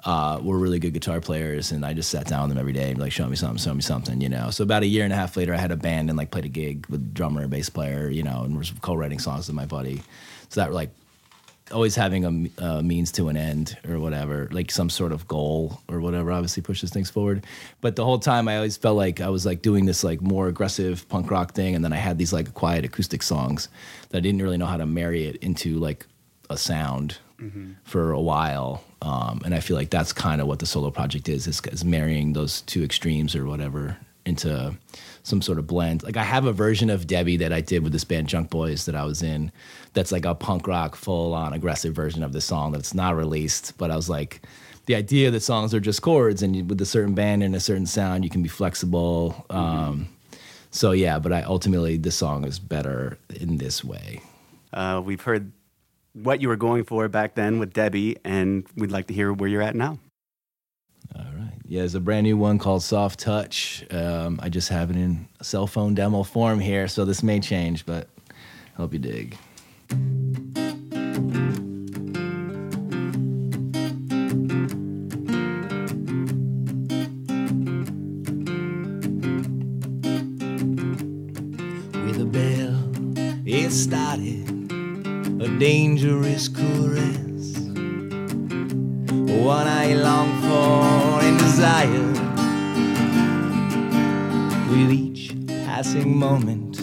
uh, 0.04 0.38
were 0.42 0.59
really 0.59 0.78
good 0.78 0.92
guitar 0.92 1.21
players, 1.21 1.73
and 1.73 1.85
I 1.85 1.92
just 1.92 2.11
sat 2.11 2.26
down 2.26 2.42
with 2.42 2.50
them 2.50 2.59
every 2.59 2.75
day 2.75 2.90
and 2.90 3.00
like, 3.00 3.11
show 3.11 3.26
me 3.26 3.35
something, 3.35 3.59
show 3.59 3.75
me 3.75 3.80
something. 3.80 4.21
You 4.21 4.28
know. 4.28 4.50
So 4.50 4.62
about 4.62 4.83
a 4.83 4.87
year 4.87 5.04
and 5.04 5.12
a 5.12 5.16
half 5.16 5.37
later, 5.37 5.52
I 5.54 5.56
had 5.56 5.73
a 5.73 5.76
band 5.76 6.11
and 6.11 6.18
like 6.18 6.30
played 6.30 6.45
a 6.45 6.49
gig 6.49 6.87
with 6.88 7.14
drummer 7.14 7.40
and 7.40 7.50
bass 7.50 7.71
player. 7.71 8.09
You 8.11 8.23
know, 8.23 8.42
and 8.42 8.56
was 8.56 8.73
co-writing 8.83 9.18
songs 9.18 9.49
with 9.49 9.56
my 9.56 9.66
buddy. 9.66 10.02
So 10.50 10.61
that 10.61 10.73
like 10.73 10.90
always 11.73 11.96
having 11.96 12.50
a, 12.58 12.62
uh, 12.64 12.82
means 12.82 13.11
to 13.12 13.28
an 13.28 13.37
end 13.37 13.76
or 13.88 13.99
whatever, 13.99 14.49
like 14.52 14.70
some 14.70 14.88
sort 14.88 15.12
of 15.12 15.26
goal 15.26 15.80
or 15.88 16.00
whatever, 16.00 16.30
obviously 16.32 16.62
pushes 16.62 16.90
things 16.90 17.11
forward. 17.11 17.44
But 17.80 17.96
the 17.96 18.04
whole 18.04 18.18
time, 18.18 18.49
I 18.49 18.56
always 18.56 18.76
felt 18.76 18.96
like 18.96 19.20
I 19.20 19.28
was 19.28 19.44
like 19.44 19.62
doing 19.62 19.87
this 19.87 20.04
like 20.04 20.20
more 20.20 20.49
aggressive 20.49 21.08
punk 21.08 21.30
rock 21.30 21.54
thing, 21.54 21.75
and 21.75 21.85
then 21.85 21.92
I 21.92 21.96
had 21.96 22.18
these 22.18 22.32
like 22.32 22.54
quiet 22.54 22.85
acoustic 22.85 23.23
songs 23.23 23.68
that 24.11 24.18
I 24.18 24.20
didn't 24.20 24.42
really 24.42 24.58
know 24.58 24.66
how 24.66 24.76
to 24.76 24.87
marry 24.87 25.25
it 25.25 25.37
into 25.37 25.78
like 25.78 26.06
a 26.50 26.56
sound 26.56 27.18
for 27.85 28.12
a 28.12 28.20
while. 28.20 28.82
Um, 29.02 29.42
and 29.44 29.54
I 29.54 29.61
feel 29.61 29.76
like 29.76 29.90
that's 29.90 30.12
kind 30.12 30.40
of 30.40 30.46
what 30.46 30.58
the 30.58 30.66
solo 30.66 30.90
project 30.90 31.28
is, 31.28 31.46
is, 31.46 31.61
is 31.70 31.85
marrying 31.85 32.32
those 32.32 32.62
two 32.62 32.82
extremes 32.82 33.37
or 33.37 33.44
whatever 33.46 33.99
into 34.25 34.75
some 35.26 35.42
sort 35.42 35.59
of 35.59 35.66
blend. 35.66 36.04
Like 36.04 36.16
I 36.16 36.23
have 36.23 36.45
a 36.45 36.52
version 36.52 36.88
of 36.88 37.09
Debbie 37.09 37.37
that 37.38 37.52
I 37.52 37.61
did 37.61 37.83
with 37.83 37.92
this 37.92 38.04
band 38.04 38.28
Junk 38.28 38.49
Boys 38.49 38.87
that 38.87 38.95
I 38.95 39.04
was 39.04 39.25
in. 39.25 39.50
That's 39.92 40.12
like 40.12 40.25
a 40.25 40.37
punk 40.37 40.68
rock, 40.68 40.95
full 40.95 41.35
on 41.35 41.52
aggressive 41.52 41.95
version 41.95 42.23
of 42.23 42.33
the 42.33 42.40
song 42.40 42.71
that's 42.71 42.95
not 42.95 43.16
released. 43.16 43.76
But 43.76 43.90
I 43.90 43.97
was 43.97 44.09
like, 44.09 44.42
the 44.87 44.95
idea 44.95 45.33
that 45.33 45.40
songs 45.40 45.75
are 45.75 45.80
just 45.80 46.00
chords, 46.00 46.45
and 46.45 46.54
you, 46.54 46.64
with 46.64 46.80
a 46.80 46.87
certain 46.87 47.14
band 47.14 47.42
and 47.42 47.56
a 47.56 47.61
certain 47.61 47.87
sound, 47.87 48.23
you 48.23 48.30
can 48.30 48.40
be 48.40 48.49
flexible. 48.49 49.45
Um, 49.50 50.09
so 50.71 50.92
yeah, 50.92 51.18
but 51.18 51.33
I 51.33 51.42
ultimately 51.42 51.97
this 51.97 52.14
song 52.14 52.45
is 52.45 52.61
better 52.61 53.18
in 53.35 53.59
this 53.59 53.83
way. 53.83 54.23
Uh, 54.73 55.02
we've 55.04 55.23
heard 55.23 55.50
what 56.12 56.40
you 56.40 56.47
were 56.47 56.56
going 56.56 56.85
for 56.85 57.09
back 57.09 57.35
then 57.35 57.59
with 57.59 57.73
Debbie, 57.73 58.16
and 58.25 58.64
we'd 58.76 58.92
like 58.92 59.09
to 59.09 59.14
hear 59.14 59.33
where 59.33 59.49
you're 59.49 59.62
at 59.62 59.75
now. 59.75 59.99
Yeah, 61.68 61.80
there's 61.80 61.96
a 61.96 62.00
brand 62.00 62.25
new 62.25 62.37
one 62.37 62.58
called 62.58 62.85
Soft 62.85 63.18
Touch. 63.18 63.85
Um, 63.90 64.38
I 64.40 64.49
just 64.49 64.68
have 64.68 64.88
it 64.88 64.96
in 64.96 65.26
cell 65.42 65.66
phone 65.66 65.96
demo 65.96 66.23
form 66.23 66.61
here, 66.61 66.87
so 66.87 67.04
this 67.04 67.25
may 67.25 67.40
change, 67.40 67.85
but 67.85 68.08
I 68.30 68.76
hope 68.76 68.92
you 68.92 69.00
dig. 69.00 69.37
with 82.04 82.20
a 82.20 82.26
bell. 82.26 82.78
It 83.44 83.73
started 83.73 84.49
a 85.42 85.49
dangerous 85.58 86.46
caress, 86.46 87.58
one 89.42 89.66
I 89.66 89.94
long 89.94 90.36
desire. 91.56 92.12
With 94.68 94.92
each 94.92 95.34
passing 95.64 96.18
moment, 96.18 96.78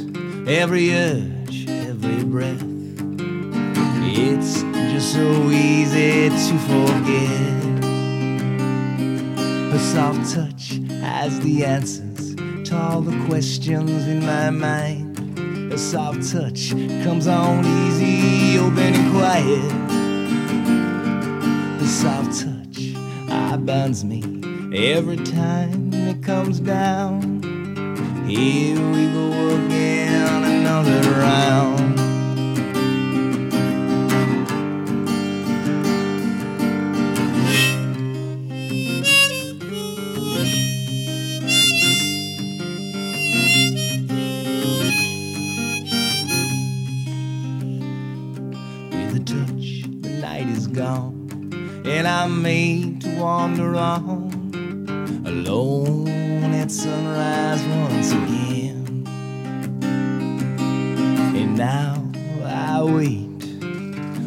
every 0.50 0.92
urge, 0.96 1.70
every 1.70 2.24
breath, 2.24 2.64
it's 4.02 4.64
just 4.92 5.14
so 5.14 5.52
easy 5.52 6.30
to 6.30 6.58
forget. 6.70 7.84
Her 9.72 9.78
soft 9.78 10.34
touch 10.34 10.80
has 11.02 11.40
the 11.42 11.66
answers 11.66 12.34
to 12.68 12.76
all 12.76 13.02
the 13.02 13.26
questions 13.28 14.08
in 14.08 14.26
my 14.26 14.50
mind. 14.50 15.72
A 15.72 15.78
soft 15.78 16.32
touch 16.32 16.72
comes 17.04 17.28
on 17.28 17.64
easy, 17.64 18.58
open 18.58 18.96
and 18.96 19.12
quiet. 19.14 19.70
The 21.80 21.88
soft 21.88 22.42
touch 22.42 22.96
ah, 23.30 23.56
burns 23.58 24.04
me 24.04 24.33
every 24.74 25.18
time 25.18 25.94
it 25.94 26.24
comes 26.24 26.60
down. 26.60 27.44
Here 28.28 28.76
we 28.76 29.06
go 29.14 29.66
again, 29.66 30.44
another 30.44 31.12
round. 31.12 31.83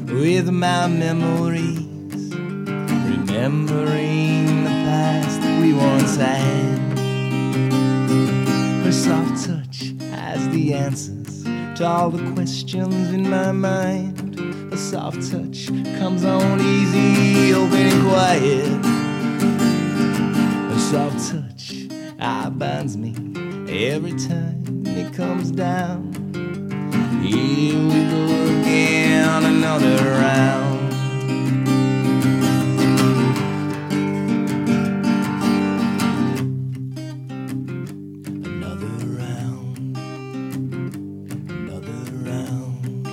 With 0.08 0.50
my 0.50 0.86
memories, 0.86 1.80
remembering 3.12 4.64
the 4.64 4.70
past 4.70 5.40
we 5.60 5.72
once 5.72 6.16
had. 6.16 6.78
Her 8.84 8.92
soft 8.92 9.46
touch 9.46 9.92
has 10.10 10.48
the 10.50 10.75
answers 10.75 11.44
to 11.78 11.84
all 11.86 12.10
the 12.10 12.32
questions 12.32 13.12
in 13.12 13.28
my 13.28 13.52
mind. 13.52 14.38
A 14.72 14.76
soft 14.76 15.30
touch 15.30 15.66
comes 15.98 16.25
on 16.25 16.60
easy, 16.60 17.52
open 17.52 17.86
and 17.86 18.02
quiet. 18.08 18.84
A 20.72 20.78
soft 20.78 21.30
touch 21.30 21.75
ah, 22.20 22.50
binds 22.50 22.96
me 22.96 23.14
every 23.68 24.12
time 24.12 24.62
it 24.86 25.12
comes 25.14 25.50
down. 25.50 26.12
Here 27.22 27.78
we 27.78 28.10
go 28.10 28.45
again, 29.26 29.45
another 29.45 29.97
round. 30.11 30.92
Another 38.47 38.87
round, 39.06 39.97
another 41.50 41.99
round, 42.25 43.06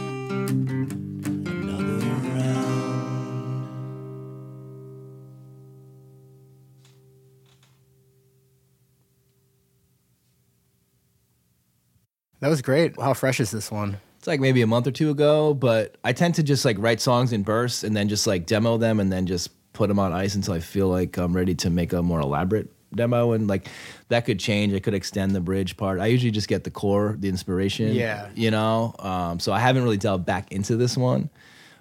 another 1.48 2.00
round. 2.30 3.68
That 12.40 12.50
was 12.50 12.62
great. 12.62 13.00
How 13.00 13.14
fresh 13.14 13.40
is 13.40 13.52
this 13.52 13.72
one? 13.72 14.00
It's 14.24 14.28
like 14.30 14.40
maybe 14.40 14.62
a 14.62 14.68
month 14.68 14.88
or 14.88 14.92
two 14.92 15.10
ago, 15.10 15.54
but 15.54 15.98
I 16.02 16.14
tend 16.14 16.36
to 16.36 16.44
just 16.44 16.64
like 16.64 16.78
write 16.80 17.02
songs 17.02 17.34
in 17.34 17.44
bursts 17.44 17.84
and 17.84 17.94
then 17.94 18.08
just 18.08 18.26
like 18.26 18.46
demo 18.46 18.78
them 18.78 19.02
and 19.02 19.12
then 19.12 19.26
just 19.26 19.50
put 19.74 19.90
them 19.90 20.00
on 20.00 20.14
ice 20.14 20.34
until 20.34 20.54
I 20.54 20.62
feel 20.62 20.88
like 20.88 21.18
I'm 21.18 21.36
ready 21.36 21.54
to 21.56 21.70
make 21.70 21.92
a 21.92 22.02
more 22.02 22.22
elaborate 22.22 22.70
demo. 22.96 23.34
And 23.34 23.50
like 23.50 23.68
that 24.08 24.24
could 24.24 24.40
change. 24.40 24.74
I 24.74 24.80
could 24.80 24.94
extend 24.94 25.36
the 25.36 25.42
bridge 25.42 25.76
part. 25.76 26.00
I 26.00 26.06
usually 26.06 26.32
just 26.32 26.48
get 26.48 26.64
the 26.64 26.72
core, 26.72 27.18
the 27.20 27.28
inspiration. 27.28 27.94
Yeah. 27.94 28.30
You 28.34 28.50
know? 28.50 28.96
Um, 29.00 29.42
so 29.42 29.52
I 29.52 29.60
haven't 29.60 29.84
really 29.84 29.98
delved 29.98 30.26
back 30.26 30.54
into 30.54 30.78
this 30.78 30.96
one. 30.96 31.30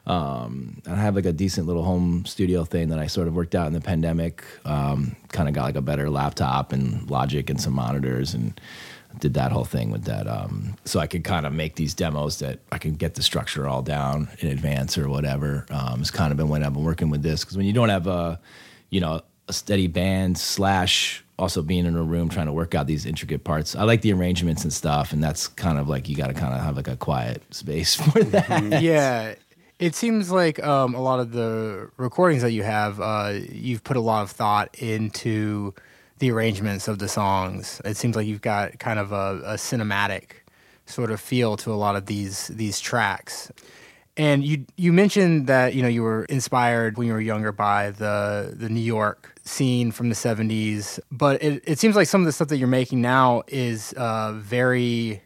Um, 0.05 0.83
I 0.89 0.97
have 0.97 1.15
like 1.15 1.27
a 1.27 1.33
decent 1.33 1.69
little 1.69 1.85
home 1.85 2.25
studio 2.27 2.65
thing 2.65 2.89
that 2.89 2.99
I 2.99 3.07
sort 3.07 3.29
of 3.29 3.37
worked 3.37 3.55
out 3.55 3.69
in 3.69 3.73
the 3.73 3.81
pandemic. 3.81 4.43
Um, 4.65 5.15
kind 5.29 5.49
of 5.49 5.55
got 5.55 5.63
like 5.63 5.77
a 5.77 5.81
better 5.81 6.11
laptop 6.11 6.73
and 6.73 7.09
logic 7.09 7.51
and 7.51 7.61
some 7.61 7.75
monitors 7.75 8.35
and 8.35 8.61
did 9.19 9.35
that 9.35 9.52
whole 9.52 9.64
thing 9.64 9.90
with 9.90 10.04
that. 10.04 10.26
Um, 10.26 10.76
so 10.85 11.00
I 11.00 11.07
could 11.07 11.25
kind 11.25 11.47
of 11.47 11.52
make 11.52 11.76
these 11.76 11.95
demos 11.95 12.38
that 12.38 12.61
I 12.71 12.78
can 12.78 12.95
get 12.95 13.14
the 13.14 13.23
structure 13.23 13.66
all 13.66 13.83
down 13.83 14.28
in 14.40 14.49
advance 14.49 14.97
or 14.99 15.09
whatever. 15.09 15.66
Um, 15.71 16.00
it's 16.00 16.11
kind 16.11 16.31
of 16.31 16.37
been 16.37 16.49
when 16.49 16.62
I've 16.62 16.75
been 16.75 16.85
working 16.85 17.11
with 17.11 17.23
this 17.23 17.45
because 17.45 17.57
when 17.57 17.66
you 17.66 17.73
don't 17.73 17.88
have 17.88 18.07
a, 18.07 18.40
you 18.90 19.00
know, 19.00 19.23
a 19.49 19.52
steady 19.52 19.87
band 19.87 20.38
slash 20.38 21.25
also 21.38 21.62
being 21.62 21.87
in 21.87 21.97
a 21.97 22.02
room 22.02 22.28
trying 22.28 22.47
to 22.47 22.52
work 22.52 22.75
out 22.75 22.87
these 22.87 23.04
intricate 23.04 23.42
parts. 23.42 23.75
I 23.75 23.83
like 23.83 24.02
the 24.02 24.12
arrangements 24.12 24.62
and 24.62 24.73
stuff, 24.73 25.12
and 25.12 25.23
that's 25.23 25.49
kind 25.49 25.78
of 25.78 25.88
like 25.88 26.09
you 26.09 26.14
got 26.14 26.28
to 26.28 26.35
kind 26.35 26.54
of 26.54 26.61
have 26.61 26.76
like 26.76 26.88
a 26.88 26.97
quiet 26.97 27.42
space 27.52 27.95
for 28.12 28.23
that. 28.23 28.83
yeah. 28.83 29.35
It 29.78 29.97
seems 29.97 30.31
like 30.31 30.62
um, 30.62 30.95
a 30.95 31.00
lot 31.00 31.19
of 31.19 31.33
the 31.33 31.90
recordings 31.97 32.42
that 32.42 32.52
you 32.52 32.62
have, 32.62 33.00
uh, 33.00 33.33
you've 33.50 33.83
put 33.83 33.97
a 33.97 34.00
lot 34.00 34.23
of 34.23 34.31
thought 34.31 34.73
into 34.78 35.75
the 36.23 36.31
arrangements 36.31 36.87
of 36.87 37.00
the 37.00 37.09
songs. 37.09 37.83
It 37.85 37.97
seems 37.97 38.14
like 38.14 38.29
you've 38.29 38.43
got 38.43 38.79
kind 38.79 39.00
of 39.00 39.11
a, 39.11 39.43
a 39.45 39.55
cinematic 39.55 40.35
sort 40.87 41.11
of 41.11 41.21
feel 41.21 41.57
to 41.57 41.73
a 41.73 41.75
lot 41.75 41.97
of 41.97 42.07
these 42.07 42.47
these 42.47 42.79
tracks. 42.79 43.50
And 44.17 44.45
you 44.45 44.64
you 44.76 44.93
mentioned 44.93 45.49
that 45.49 45.75
you 45.75 45.83
know 45.83 45.88
you 45.88 46.05
were 46.05 46.25
inspired 46.26 46.97
when 46.97 47.09
you 47.09 47.12
were 47.12 47.21
younger 47.21 47.50
by 47.50 47.91
the 47.91 48.55
the 48.57 48.69
New 48.69 48.81
York 48.81 49.35
scene 49.43 49.91
from 49.91 50.11
the 50.11 50.14
'70s, 50.14 51.00
but 51.11 51.43
it, 51.43 51.61
it 51.67 51.81
seems 51.81 51.97
like 51.97 52.07
some 52.07 52.21
of 52.21 52.26
the 52.26 52.33
stuff 52.33 52.47
that 52.49 52.59
you're 52.59 52.69
making 52.69 53.00
now 53.00 53.43
is 53.49 53.93
uh, 53.95 54.31
very 54.35 55.23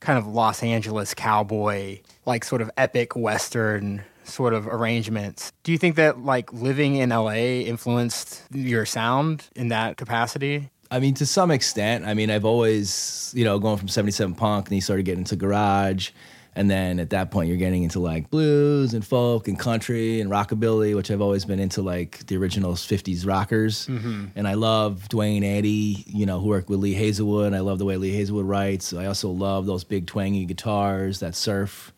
kind 0.00 0.18
of 0.18 0.26
Los 0.26 0.62
Angeles 0.62 1.12
cowboy, 1.12 2.00
like 2.24 2.44
sort 2.44 2.62
of 2.62 2.70
epic 2.78 3.14
Western 3.14 4.02
sort 4.30 4.54
of 4.54 4.66
arrangements. 4.66 5.52
Do 5.62 5.72
you 5.72 5.78
think 5.78 5.96
that 5.96 6.24
like 6.24 6.52
living 6.52 6.96
in 6.96 7.10
LA 7.10 7.62
influenced 7.66 8.42
your 8.52 8.86
sound 8.86 9.48
in 9.54 9.68
that 9.68 9.96
capacity? 9.96 10.70
I 10.90 10.98
mean, 10.98 11.14
to 11.14 11.26
some 11.26 11.50
extent. 11.50 12.04
I 12.04 12.14
mean, 12.14 12.30
I've 12.30 12.44
always, 12.44 13.32
you 13.36 13.44
know, 13.44 13.58
going 13.58 13.76
from 13.76 13.88
77 13.88 14.34
punk 14.34 14.66
and 14.66 14.74
you 14.74 14.80
started 14.80 15.04
getting 15.04 15.20
into 15.20 15.36
garage. 15.36 16.10
And 16.56 16.68
then 16.68 16.98
at 16.98 17.10
that 17.10 17.30
point, 17.30 17.48
you're 17.48 17.56
getting 17.56 17.84
into 17.84 18.00
like 18.00 18.28
blues 18.28 18.92
and 18.92 19.06
folk 19.06 19.46
and 19.46 19.56
country 19.56 20.20
and 20.20 20.28
rockabilly, 20.28 20.96
which 20.96 21.12
I've 21.12 21.20
always 21.20 21.44
been 21.44 21.60
into 21.60 21.80
like 21.80 22.26
the 22.26 22.36
original 22.36 22.72
50s 22.72 23.24
rockers. 23.24 23.86
Mm-hmm. 23.86 24.26
And 24.34 24.48
I 24.48 24.54
love 24.54 25.08
Duane 25.08 25.44
Eddy, 25.44 26.04
you 26.08 26.26
know, 26.26 26.40
who 26.40 26.48
worked 26.48 26.68
with 26.68 26.80
Lee 26.80 26.94
Hazlewood. 26.94 27.54
I 27.54 27.60
love 27.60 27.78
the 27.78 27.84
way 27.84 27.96
Lee 27.96 28.16
Hazlewood 28.16 28.46
writes. 28.46 28.92
I 28.92 29.06
also 29.06 29.30
love 29.30 29.66
those 29.66 29.84
big 29.84 30.08
twangy 30.08 30.44
guitars, 30.44 31.20
that 31.20 31.36
surf. 31.36 31.92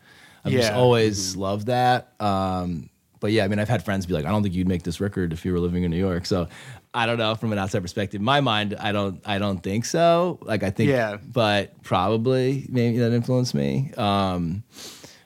I've 0.45 0.53
just 0.53 0.71
Yeah. 0.71 0.77
always 0.77 1.37
loved 1.37 1.67
that. 1.67 2.13
Um, 2.21 2.89
but 3.21 3.31
yeah, 3.33 3.45
I 3.45 3.49
mean, 3.49 3.59
I've 3.61 3.69
had 3.69 3.85
friends 3.85 4.07
be 4.07 4.15
like, 4.15 4.25
I 4.25 4.31
don't 4.31 4.43
think 4.43 4.55
you'd 4.55 4.67
make 4.67 4.83
this 4.83 5.01
record 5.01 5.33
if 5.33 5.45
you 5.45 5.53
were 5.53 5.61
living 5.61 5.85
in 5.85 5.91
New 5.93 5.99
York. 5.99 6.27
So 6.27 6.49
I 6.93 7.07
don't 7.07 7.19
know 7.19 7.35
from 7.37 7.53
an 7.53 7.59
outside 7.59 7.81
perspective. 7.83 8.21
In 8.21 8.25
my 8.25 8.41
mind, 8.41 8.75
I 8.81 8.91
don't, 8.91 9.21
I 9.25 9.39
don't 9.39 9.63
think 9.63 9.85
so. 9.85 10.39
Like 10.43 10.63
I 10.65 10.71
think, 10.71 10.91
Yeah. 10.91 11.19
but 11.33 11.81
probably 11.85 12.67
maybe 12.69 12.99
that 12.99 13.13
influenced 13.13 13.55
me. 13.55 13.93
Um, 13.97 14.65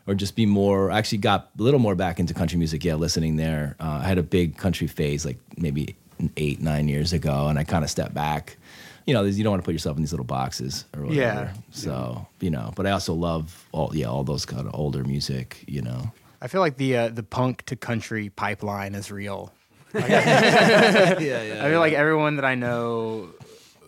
or 0.06 0.14
just 0.14 0.36
be 0.36 0.46
more. 0.46 0.90
I 0.92 0.98
actually 0.98 1.18
got 1.18 1.50
a 1.58 1.62
little 1.62 1.80
more 1.80 1.94
back 1.96 2.20
into 2.20 2.32
country 2.34 2.58
music. 2.58 2.84
Yeah, 2.84 2.94
listening 2.94 3.36
there. 3.36 3.74
Uh, 3.80 4.00
I 4.02 4.06
had 4.06 4.18
a 4.18 4.22
big 4.22 4.56
country 4.56 4.86
phase, 4.86 5.24
like 5.24 5.38
maybe 5.56 5.96
eight, 6.36 6.60
nine 6.60 6.88
years 6.88 7.12
ago, 7.12 7.48
and 7.48 7.58
I 7.58 7.64
kind 7.64 7.82
of 7.82 7.90
stepped 7.90 8.14
back. 8.14 8.56
You 9.06 9.14
know, 9.14 9.22
you 9.22 9.44
don't 9.44 9.52
want 9.52 9.62
to 9.62 9.64
put 9.64 9.72
yourself 9.72 9.96
in 9.96 10.02
these 10.02 10.12
little 10.12 10.26
boxes 10.26 10.84
or 10.94 11.02
whatever. 11.02 11.20
Yeah. 11.20 11.52
So 11.70 12.26
you 12.40 12.50
know, 12.50 12.72
but 12.74 12.86
I 12.86 12.90
also 12.90 13.14
love 13.14 13.66
all 13.72 13.94
yeah 13.94 14.06
all 14.06 14.24
those 14.24 14.44
kind 14.44 14.66
of 14.66 14.74
older 14.74 15.04
music. 15.04 15.64
You 15.66 15.82
know. 15.82 16.12
I 16.42 16.48
feel 16.48 16.60
like 16.60 16.76
the 16.76 16.96
uh, 16.96 17.08
the 17.08 17.22
punk 17.22 17.64
to 17.66 17.76
country 17.76 18.30
pipeline 18.30 18.94
is 18.94 19.10
real. 19.10 19.52
yeah, 19.94 21.18
yeah. 21.18 21.64
I 21.64 21.70
feel 21.70 21.80
like 21.80 21.94
everyone 21.94 22.36
that 22.36 22.44
I 22.44 22.54
know 22.54 23.30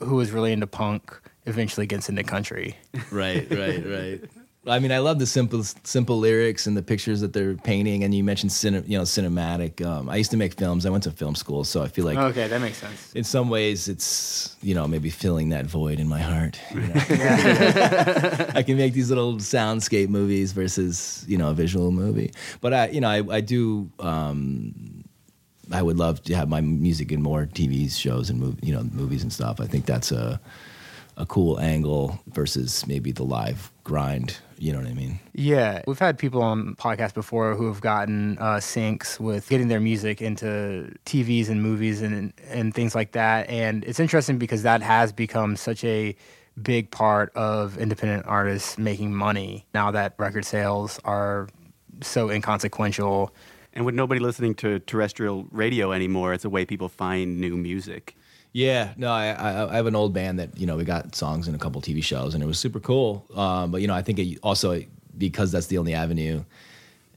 who 0.00 0.20
is 0.20 0.30
really 0.30 0.52
into 0.52 0.66
punk 0.66 1.12
eventually 1.46 1.87
gets 1.87 2.08
into 2.08 2.22
country. 2.22 2.76
right, 3.10 3.46
right, 3.50 3.84
right. 3.84 4.20
I 4.68 4.78
mean, 4.78 4.92
I 4.92 4.98
love 4.98 5.18
the 5.18 5.26
simple, 5.26 5.62
simple 5.84 6.18
lyrics 6.18 6.66
and 6.66 6.76
the 6.76 6.82
pictures 6.82 7.20
that 7.20 7.32
they're 7.32 7.54
painting. 7.54 8.04
And 8.04 8.14
you 8.14 8.22
mentioned, 8.22 8.50
cine, 8.52 8.87
you 8.88 8.98
know, 8.98 9.04
cinematic. 9.04 9.84
Um, 9.84 10.08
I 10.08 10.16
used 10.16 10.30
to 10.32 10.37
make 10.37 10.54
films. 10.54 10.84
I 10.87 10.90
went 10.90 11.04
to 11.04 11.10
film 11.10 11.34
school, 11.34 11.64
so 11.64 11.82
I 11.82 11.88
feel 11.88 12.04
like 12.04 12.18
Okay, 12.18 12.46
that 12.48 12.60
makes 12.60 12.78
sense. 12.78 13.12
in 13.14 13.25
some 13.25 13.49
ways 13.49 13.88
it's 13.88 14.56
you 14.62 14.75
know 14.75 14.86
maybe 14.86 15.10
filling 15.10 15.49
that 15.50 15.66
void 15.66 15.99
in 16.00 16.08
my 16.08 16.21
heart. 16.21 16.60
You 16.75 16.80
know? 16.80 16.93
I 18.54 18.62
can 18.62 18.76
make 18.76 18.93
these 18.93 19.08
little 19.08 19.36
soundscape 19.36 20.08
movies 20.08 20.52
versus 20.52 21.25
you 21.28 21.38
know 21.38 21.50
a 21.50 21.54
visual 21.54 21.90
movie. 21.90 22.32
But 22.60 22.75
I 22.75 22.88
you 22.88 23.00
know 23.00 23.08
I, 23.08 23.23
I 23.36 23.40
do. 23.40 23.90
Um, 24.00 25.04
I 25.71 25.82
would 25.82 25.99
love 25.99 26.23
to 26.25 26.34
have 26.34 26.49
my 26.49 26.62
music 26.62 27.12
in 27.12 27.21
more 27.21 27.45
TV 27.47 27.90
shows 27.95 28.30
and 28.30 28.40
mov- 28.40 28.64
you 28.64 28.75
know 28.75 28.82
movies 28.93 29.23
and 29.23 29.32
stuff. 29.32 29.60
I 29.60 29.66
think 29.66 29.84
that's 29.86 30.10
a 30.12 30.40
a 31.19 31.26
cool 31.26 31.59
angle 31.59 32.21
versus 32.28 32.87
maybe 32.87 33.11
the 33.11 33.25
live 33.25 33.73
grind. 33.83 34.39
You 34.57 34.73
know 34.73 34.78
what 34.78 34.89
I 34.89 34.95
mean? 34.95 35.19
Yeah, 35.35 35.83
we've 35.87 35.99
had 35.99 36.17
people 36.17 36.43
on 36.43 36.76
podcasts 36.76 37.13
before 37.13 37.54
who 37.54 37.67
have 37.67 37.81
gotten 37.81 38.39
uh, 38.39 38.57
syncs 38.57 39.21
with 39.21 39.49
getting 39.49 39.69
their 39.69 39.81
music 39.81 40.23
into 40.23 40.95
TVs 41.07 41.49
and 41.49 41.63
movies 41.63 42.02
and 42.02 42.33
and 42.49 42.73
things 42.73 42.95
like 42.95 43.13
that. 43.13 43.50
And 43.50 43.85
it's 43.85 44.00
interesting 44.00 44.39
because 44.39 44.63
that 44.63 44.81
has 44.81 45.13
become 45.13 45.57
such 45.57 45.85
a 45.85 46.17
big 46.63 46.91
part 46.91 47.33
of 47.37 47.78
independent 47.78 48.26
artists 48.26 48.78
making 48.78 49.15
money 49.15 49.67
now 49.75 49.91
that 49.91 50.15
record 50.19 50.45
sales 50.45 51.00
are 51.04 51.49
so 52.00 52.31
inconsequential. 52.31 53.35
And 53.73 53.85
with 53.85 53.95
nobody 53.95 54.21
listening 54.21 54.54
to 54.57 54.78
terrestrial 54.81 55.47
radio 55.50 55.93
anymore, 55.93 56.33
it's 56.33 56.45
a 56.45 56.50
way 56.50 56.65
people 56.65 56.89
find 56.89 57.41
new 57.41 57.57
music. 57.57 58.17
Yeah, 58.52 58.93
no, 58.97 59.11
I, 59.11 59.28
I 59.28 59.73
I 59.73 59.76
have 59.76 59.87
an 59.87 59.95
old 59.95 60.13
band 60.15 60.39
that 60.39 60.58
you 60.58 60.67
know 60.67 60.76
we 60.76 60.84
got 60.84 61.15
songs 61.15 61.49
in 61.49 61.54
a 61.54 61.58
couple 61.58 61.80
TV 61.80 62.02
shows 62.02 62.34
and 62.34 62.43
it 62.43 62.47
was 62.47 62.58
super 62.58 62.80
cool. 62.80 63.25
Um, 63.34 63.71
but 63.71 63.80
you 63.80 63.87
know 63.87 63.95
I 63.95 64.02
think 64.02 64.19
it 64.19 64.39
also 64.43 64.82
because 65.17 65.52
that's 65.52 65.67
the 65.67 65.78
only 65.78 65.95
avenue. 65.95 66.45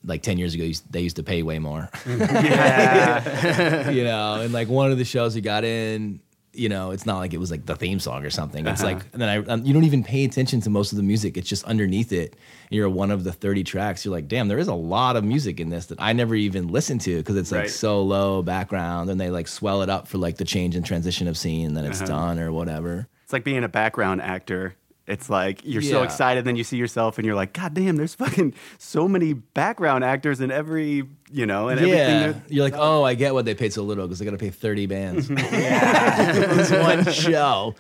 Like 0.04 0.24
ten 0.24 0.38
years 0.40 0.56
ago, 0.56 0.68
they 0.90 1.02
used 1.02 1.16
to 1.18 1.24
pay 1.24 1.44
way 1.44 1.60
more. 1.60 1.90
Yeah, 2.08 3.90
you 3.98 4.04
know, 4.04 4.42
and 4.42 4.52
like 4.52 4.68
one 4.68 4.92
of 4.92 4.98
the 4.98 5.06
shows 5.06 5.36
we 5.36 5.42
got 5.42 5.64
in, 5.64 6.20
you 6.54 6.68
know, 6.70 6.92
it's 6.92 7.06
not 7.06 7.18
like 7.18 7.34
it 7.34 7.38
was 7.38 7.50
like 7.52 7.66
the 7.66 7.76
theme 7.76 8.00
song 8.00 8.26
or 8.26 8.30
something. 8.30 8.66
It's 8.68 8.84
like, 8.84 9.04
and 9.14 9.22
then 9.22 9.30
I, 9.30 9.38
um, 9.52 9.64
you 9.64 9.74
don't 9.74 9.86
even 9.86 10.04
pay 10.04 10.26
attention 10.26 10.60
to 10.62 10.70
most 10.70 10.92
of 10.92 10.98
the 10.98 11.04
music. 11.04 11.38
It's 11.38 11.48
just 11.48 11.64
underneath 11.64 12.12
it. 12.12 12.32
And 12.34 12.78
you're 12.78 12.90
one 12.90 13.10
of 13.10 13.24
the 13.24 13.32
30 13.32 13.64
tracks. 13.64 14.04
You're 14.04 14.14
like, 14.14 14.28
damn, 14.28 14.48
there 14.50 14.60
is 14.60 14.68
a 14.68 14.74
lot 14.74 15.16
of 15.16 15.24
music 15.24 15.60
in 15.60 15.70
this 15.70 15.86
that 15.88 16.02
I 16.02 16.14
never 16.14 16.36
even 16.36 16.68
listened 16.68 17.02
to 17.02 17.18
because 17.18 17.38
it's 17.38 17.52
like 17.52 17.62
Right. 17.62 17.70
so 17.70 18.02
low 18.04 18.42
background. 18.42 19.10
And 19.10 19.20
they 19.20 19.30
like 19.30 19.48
swell 19.48 19.82
it 19.82 19.90
up 19.90 20.08
for 20.08 20.18
like 20.18 20.38
the 20.38 20.46
change 20.46 20.76
and 20.76 20.86
transition 20.86 21.28
of 21.28 21.38
scene, 21.38 21.74
then 21.74 21.86
it's 21.86 22.02
done 22.02 22.38
or 22.40 22.52
whatever. 22.52 23.08
It's 23.24 23.34
like 23.34 23.44
being 23.46 23.64
a 23.64 23.70
background 23.70 24.22
actor. 24.22 24.76
It's 25.12 25.30
like 25.30 25.66
you're 25.66 25.82
so 25.82 26.04
excited, 26.04 26.46
then 26.46 26.56
you 26.56 26.64
see 26.64 26.78
yourself, 26.78 27.18
and 27.18 27.26
you're 27.26 27.36
like, 27.36 27.52
God 27.52 27.74
damn, 27.74 27.98
there's 27.98 28.16
fucking 28.16 28.54
so 28.78 29.10
many 29.10 29.34
background 29.34 30.06
actors 30.06 30.40
in 30.40 30.52
every, 30.52 31.04
you 31.30 31.46
know, 31.46 31.68
and 31.68 31.82
everything. 31.82 31.98
Yeah, 31.98 32.34
you're 32.48 32.64
like, 32.64 32.76
oh, 32.78 33.04
I 33.04 33.16
get 33.16 33.34
what 33.34 33.44
they 33.44 33.54
paid 33.54 33.74
so 33.74 33.84
little 33.84 34.08
because 34.08 34.20
they 34.20 34.26
got 34.26 34.32
to 34.32 34.38
pay 34.38 34.52
30 34.52 34.86
bands. 34.86 35.30
yeah, 35.52 36.32
it 36.72 36.82
one 36.82 37.14
show, 37.14 37.76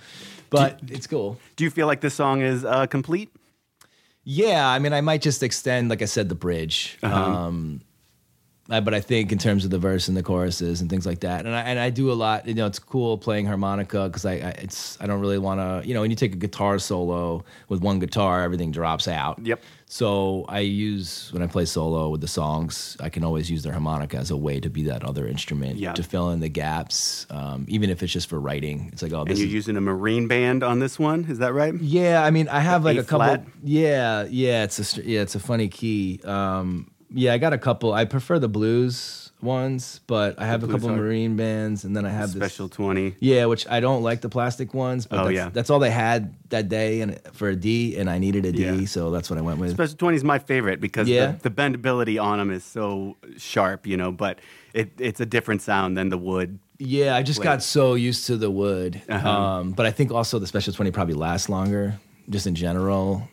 but 0.50 0.82
it's 0.90 1.08
cool. 1.08 1.40
Do 1.56 1.64
you 1.64 1.70
feel 1.70 1.88
like 1.88 2.02
this 2.02 2.14
song 2.14 2.42
is 2.42 2.66
uh, 2.66 2.86
complete? 2.88 3.32
Yeah, 4.26 4.68
I 4.68 4.80
mean, 4.80 4.92
I 4.92 5.00
might 5.00 5.22
just 5.22 5.42
extend, 5.42 5.90
like 5.90 6.02
I 6.02 6.06
said, 6.06 6.28
the 6.28 6.36
bridge. 6.36 6.98
Um, 7.02 7.82
I, 7.82 7.91
but 8.80 8.94
I 8.94 9.02
think 9.02 9.32
in 9.34 9.38
terms 9.38 9.66
of 9.66 9.72
the 9.72 9.80
verse 9.80 10.08
and 10.08 10.16
the 10.16 10.24
choruses 10.24 10.80
and 10.80 10.90
things 10.90 11.06
like 11.06 11.20
that, 11.22 11.46
and 11.46 11.54
I 11.54 11.62
and 11.62 11.78
I 11.80 11.90
do 11.90 12.12
a 12.12 12.14
lot. 12.14 12.48
You 12.48 12.54
know, 12.54 12.68
it's 12.68 12.80
cool 12.80 13.18
playing 13.18 13.46
harmonica 13.48 14.08
because 14.08 14.26
I, 14.26 14.34
I 14.34 14.50
it's 14.62 14.98
I 15.02 15.08
don't 15.08 15.20
really 15.20 15.40
want 15.40 15.60
to. 15.60 15.86
You 15.88 15.94
know, 15.94 16.02
when 16.02 16.10
you 16.12 16.16
take 16.16 16.34
a 16.34 16.38
guitar 16.38 16.80
solo 16.80 17.44
with 17.68 17.82
one 17.82 18.00
guitar, 18.00 18.44
everything 18.44 18.72
drops 18.72 19.08
out. 19.08 19.40
Yep. 19.44 19.62
So 19.88 20.46
I 20.48 20.60
use 20.60 21.34
when 21.34 21.42
I 21.44 21.48
play 21.48 21.66
solo 21.66 22.08
with 22.10 22.22
the 22.22 22.28
songs, 22.28 22.96
I 23.02 23.10
can 23.10 23.26
always 23.26 23.52
use 23.52 23.64
the 23.64 23.72
harmonica 23.72 24.16
as 24.16 24.32
a 24.32 24.38
way 24.38 24.62
to 24.62 24.70
be 24.70 24.84
that 24.84 25.04
other 25.04 25.28
instrument 25.28 25.76
Yeah. 25.80 25.92
to 25.92 26.02
fill 26.04 26.30
in 26.30 26.40
the 26.40 26.48
gaps, 26.48 27.28
um, 27.30 27.66
even 27.68 27.90
if 27.90 28.02
it's 28.02 28.14
just 28.14 28.30
for 28.30 28.40
writing. 28.40 28.90
It's 28.94 29.02
like, 29.02 29.12
oh, 29.12 29.24
And 29.26 29.38
you're 29.38 29.48
is 29.48 29.54
using 29.54 29.76
a 29.76 29.82
marine 29.82 30.30
band 30.30 30.64
on 30.64 30.80
this 30.80 30.98
one, 30.98 31.26
is 31.30 31.40
that 31.40 31.52
right? 31.54 31.74
yeah, 31.82 32.24
I 32.24 32.32
mean, 32.32 32.48
I 32.48 32.62
have 32.62 32.86
like 32.86 32.96
A 32.96 33.02
a 33.02 33.04
couple. 33.04 33.44
Yeah, 33.66 34.26
yeah, 34.30 34.64
it's 34.64 34.98
a 34.98 35.04
yeah, 35.06 35.22
it's 35.24 35.36
a 35.36 35.40
funny 35.42 35.68
key. 35.68 36.22
Um, 36.24 36.90
yeah, 37.14 37.34
I 37.34 37.38
got 37.38 37.54
a 37.54 37.58
couple. 37.58 37.94
I 37.94 38.06
prefer 38.06 38.40
the 38.40 38.48
blues 38.50 39.32
ones, 39.42 40.02
but 40.06 40.40
I 40.40 40.46
have 40.46 40.64
a 40.64 40.68
couple 40.68 40.90
are- 40.92 40.96
marine 40.96 41.36
bands, 41.36 41.84
and 41.84 41.96
then 41.96 42.06
I 42.06 42.10
have 42.10 42.32
the 42.34 42.40
Special 42.40 42.68
this. 42.68 42.76
20. 42.78 43.16
Yeah, 43.20 43.46
which 43.46 43.68
I 43.68 43.80
don't 43.80 44.04
like 44.04 44.22
the 44.22 44.30
plastic 44.30 44.74
ones, 44.76 45.08
but 45.08 45.20
Oh, 45.20 45.24
that's, 45.24 45.34
yeah. 45.36 45.50
that's 45.52 45.70
all 45.72 45.80
they 45.80 45.90
had 45.90 46.36
that 46.50 46.70
day, 46.70 47.02
and 47.02 47.20
for 47.34 47.50
a 47.50 47.56
D, 47.56 47.98
and 47.98 48.08
I 48.10 48.20
needed 48.20 48.46
a 48.46 48.52
D, 48.52 48.62
Yeah. 48.64 48.86
so 48.86 49.10
that's 49.10 49.30
what 49.32 49.40
I 49.40 49.42
went 49.42 49.60
with. 49.60 49.72
Special 49.72 49.98
20 49.98 50.16
is 50.18 50.24
my 50.24 50.38
favorite 50.38 50.80
because 50.80 51.08
Yeah? 51.10 51.32
the, 51.42 51.50
the 51.50 51.56
bendability 51.56 52.22
on 52.22 52.38
them 52.38 52.52
is 52.52 52.64
so 52.64 53.18
sharp, 53.38 53.88
you 53.88 53.98
know, 53.98 54.12
but 54.12 54.38
it, 54.74 54.92
it's 55.00 55.20
a 55.20 55.26
different 55.26 55.64
sound 55.64 55.98
than 55.98 56.10
the 56.10 56.20
wood. 56.20 56.60
Yeah, 56.78 57.16
I 57.16 57.24
just 57.24 57.42
got 57.42 57.64
so 57.64 57.96
used 57.96 58.28
to 58.28 58.38
the 58.38 58.52
wood, 58.52 59.02
Uh-huh. 59.10 59.28
um, 59.30 59.72
but 59.72 59.86
I 59.88 59.92
think 59.92 60.12
also 60.12 60.38
the 60.40 60.48
special 60.48 60.72
twenty 60.74 60.92
probably 60.92 61.16
lasts 61.16 61.50
longer, 61.50 62.00
just 62.30 62.46
in 62.48 62.54
general. 62.56 63.28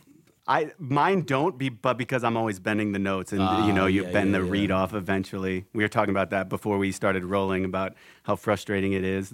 I 0.49 0.71
mine 0.79 1.21
don't 1.21 1.57
be, 1.59 1.69
but 1.69 1.95
because 1.97 2.23
I'm 2.23 2.35
always 2.35 2.59
bending 2.59 2.91
the 2.91 2.99
notes, 2.99 3.31
and 3.31 3.41
Ah, 3.41 3.67
you 3.67 3.71
know, 3.71 3.85
you 3.85 4.03
yeah, 4.03 4.11
bend 4.11 4.31
yeah, 4.31 4.39
the 4.39 4.45
yeah. 4.45 4.51
read 4.51 4.71
off 4.71 4.93
eventually. 4.95 5.65
We 5.73 5.83
were 5.83 5.87
talking 5.89 6.09
about 6.09 6.31
that 6.31 6.49
before 6.49 6.79
we 6.79 6.91
started 6.91 7.23
rolling 7.23 7.63
about 7.65 7.93
how 8.23 8.35
frustrating 8.35 8.93
it 8.93 9.03
is. 9.03 9.31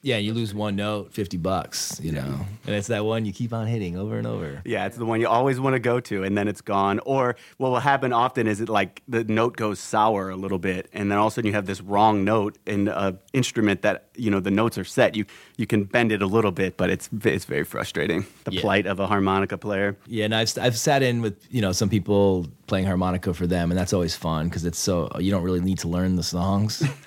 Yeah, 0.00 0.18
you 0.18 0.34
lose 0.34 0.52
one 0.54 0.76
note, 0.76 1.14
fifty 1.14 1.38
bucks. 1.38 1.98
You 2.02 2.12
know, 2.12 2.40
and 2.66 2.74
it's 2.74 2.88
that 2.88 3.04
one 3.06 3.24
you 3.24 3.32
keep 3.32 3.52
on 3.54 3.66
hitting 3.66 3.96
over 3.96 4.18
and 4.18 4.26
over. 4.26 4.60
Yeah, 4.66 4.84
it's 4.86 4.98
the 4.98 5.06
one 5.06 5.20
you 5.20 5.28
always 5.28 5.58
want 5.58 5.74
to 5.74 5.80
go 5.80 5.98
to, 6.00 6.24
and 6.24 6.36
then 6.36 6.46
it's 6.46 6.60
gone. 6.60 6.98
Or 7.06 7.36
what 7.56 7.70
will 7.70 7.78
happen 7.80 8.12
often 8.12 8.46
is 8.46 8.60
it 8.60 8.68
like 8.68 9.02
the 9.08 9.24
note 9.24 9.56
goes 9.56 9.78
sour 9.80 10.28
a 10.28 10.36
little 10.36 10.58
bit, 10.58 10.88
and 10.92 11.10
then 11.10 11.16
all 11.18 11.28
of 11.28 11.32
a 11.32 11.34
sudden 11.36 11.48
you 11.48 11.54
have 11.54 11.64
this 11.64 11.80
wrong 11.80 12.22
note 12.22 12.58
in 12.66 12.88
an 12.88 13.18
instrument 13.32 13.80
that 13.82 14.08
you 14.16 14.30
know 14.30 14.40
the 14.40 14.50
notes 14.50 14.78
are 14.78 14.84
set. 14.84 15.14
You 15.16 15.24
you 15.56 15.66
can 15.66 15.84
bend 15.84 16.12
it 16.12 16.22
a 16.22 16.26
little 16.26 16.52
bit, 16.52 16.76
but 16.76 16.90
it's 16.90 17.08
it's 17.24 17.44
very 17.44 17.64
frustrating. 17.64 18.26
The 18.44 18.52
Yeah. 18.52 18.60
plight 18.60 18.86
of 18.86 19.00
a 19.00 19.06
harmonica 19.06 19.58
player. 19.58 19.96
Yeah, 20.06 20.24
and 20.26 20.34
I've 20.34 20.52
I've 20.60 20.76
sat 20.78 21.02
in 21.02 21.20
with 21.22 21.34
you 21.50 21.60
know 21.60 21.72
some 21.72 21.88
people 21.88 22.46
playing 22.66 22.86
harmonica 22.86 23.34
for 23.34 23.46
them, 23.46 23.70
and 23.70 23.78
that's 23.78 23.92
always 23.92 24.14
fun 24.16 24.48
because 24.48 24.64
it's 24.64 24.78
so 24.78 25.10
you 25.18 25.30
don't 25.30 25.42
really 25.42 25.60
need 25.60 25.78
to 25.80 25.88
learn 25.88 26.16
the 26.16 26.22
songs. 26.22 26.82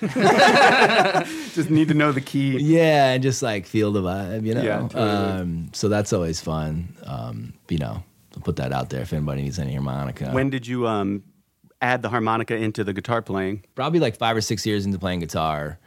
Just 1.54 1.70
need 1.70 1.88
to 1.88 1.94
know 1.94 2.12
the 2.12 2.20
key. 2.20 2.58
yeah, 2.58 3.12
and 3.12 3.22
just 3.22 3.42
like 3.42 3.66
feel 3.66 3.92
the 3.92 4.00
vibe, 4.02 4.44
you 4.44 4.54
know. 4.54 4.62
Yeah, 4.62 4.80
totally. 4.82 5.02
um, 5.10 5.68
so 5.72 5.88
that's 5.88 6.12
always 6.12 6.40
fun. 6.40 6.94
Um, 7.04 7.52
you 7.68 7.78
know, 7.78 8.02
to 8.32 8.40
put 8.40 8.56
that 8.56 8.72
out 8.72 8.90
there 8.90 9.02
if 9.02 9.12
anybody 9.12 9.42
needs 9.42 9.58
any 9.58 9.72
harmonica. 9.74 10.30
When 10.30 10.50
did 10.50 10.66
you 10.66 10.86
um, 10.86 11.22
add 11.82 12.02
the 12.02 12.08
harmonica 12.08 12.54
into 12.56 12.84
the 12.84 12.92
guitar 12.92 13.22
playing? 13.22 13.64
Probably 13.74 14.00
like 14.00 14.16
five 14.16 14.36
or 14.36 14.40
six 14.40 14.64
years 14.66 14.86
into 14.86 14.98
playing 14.98 15.20
guitar. 15.20 15.78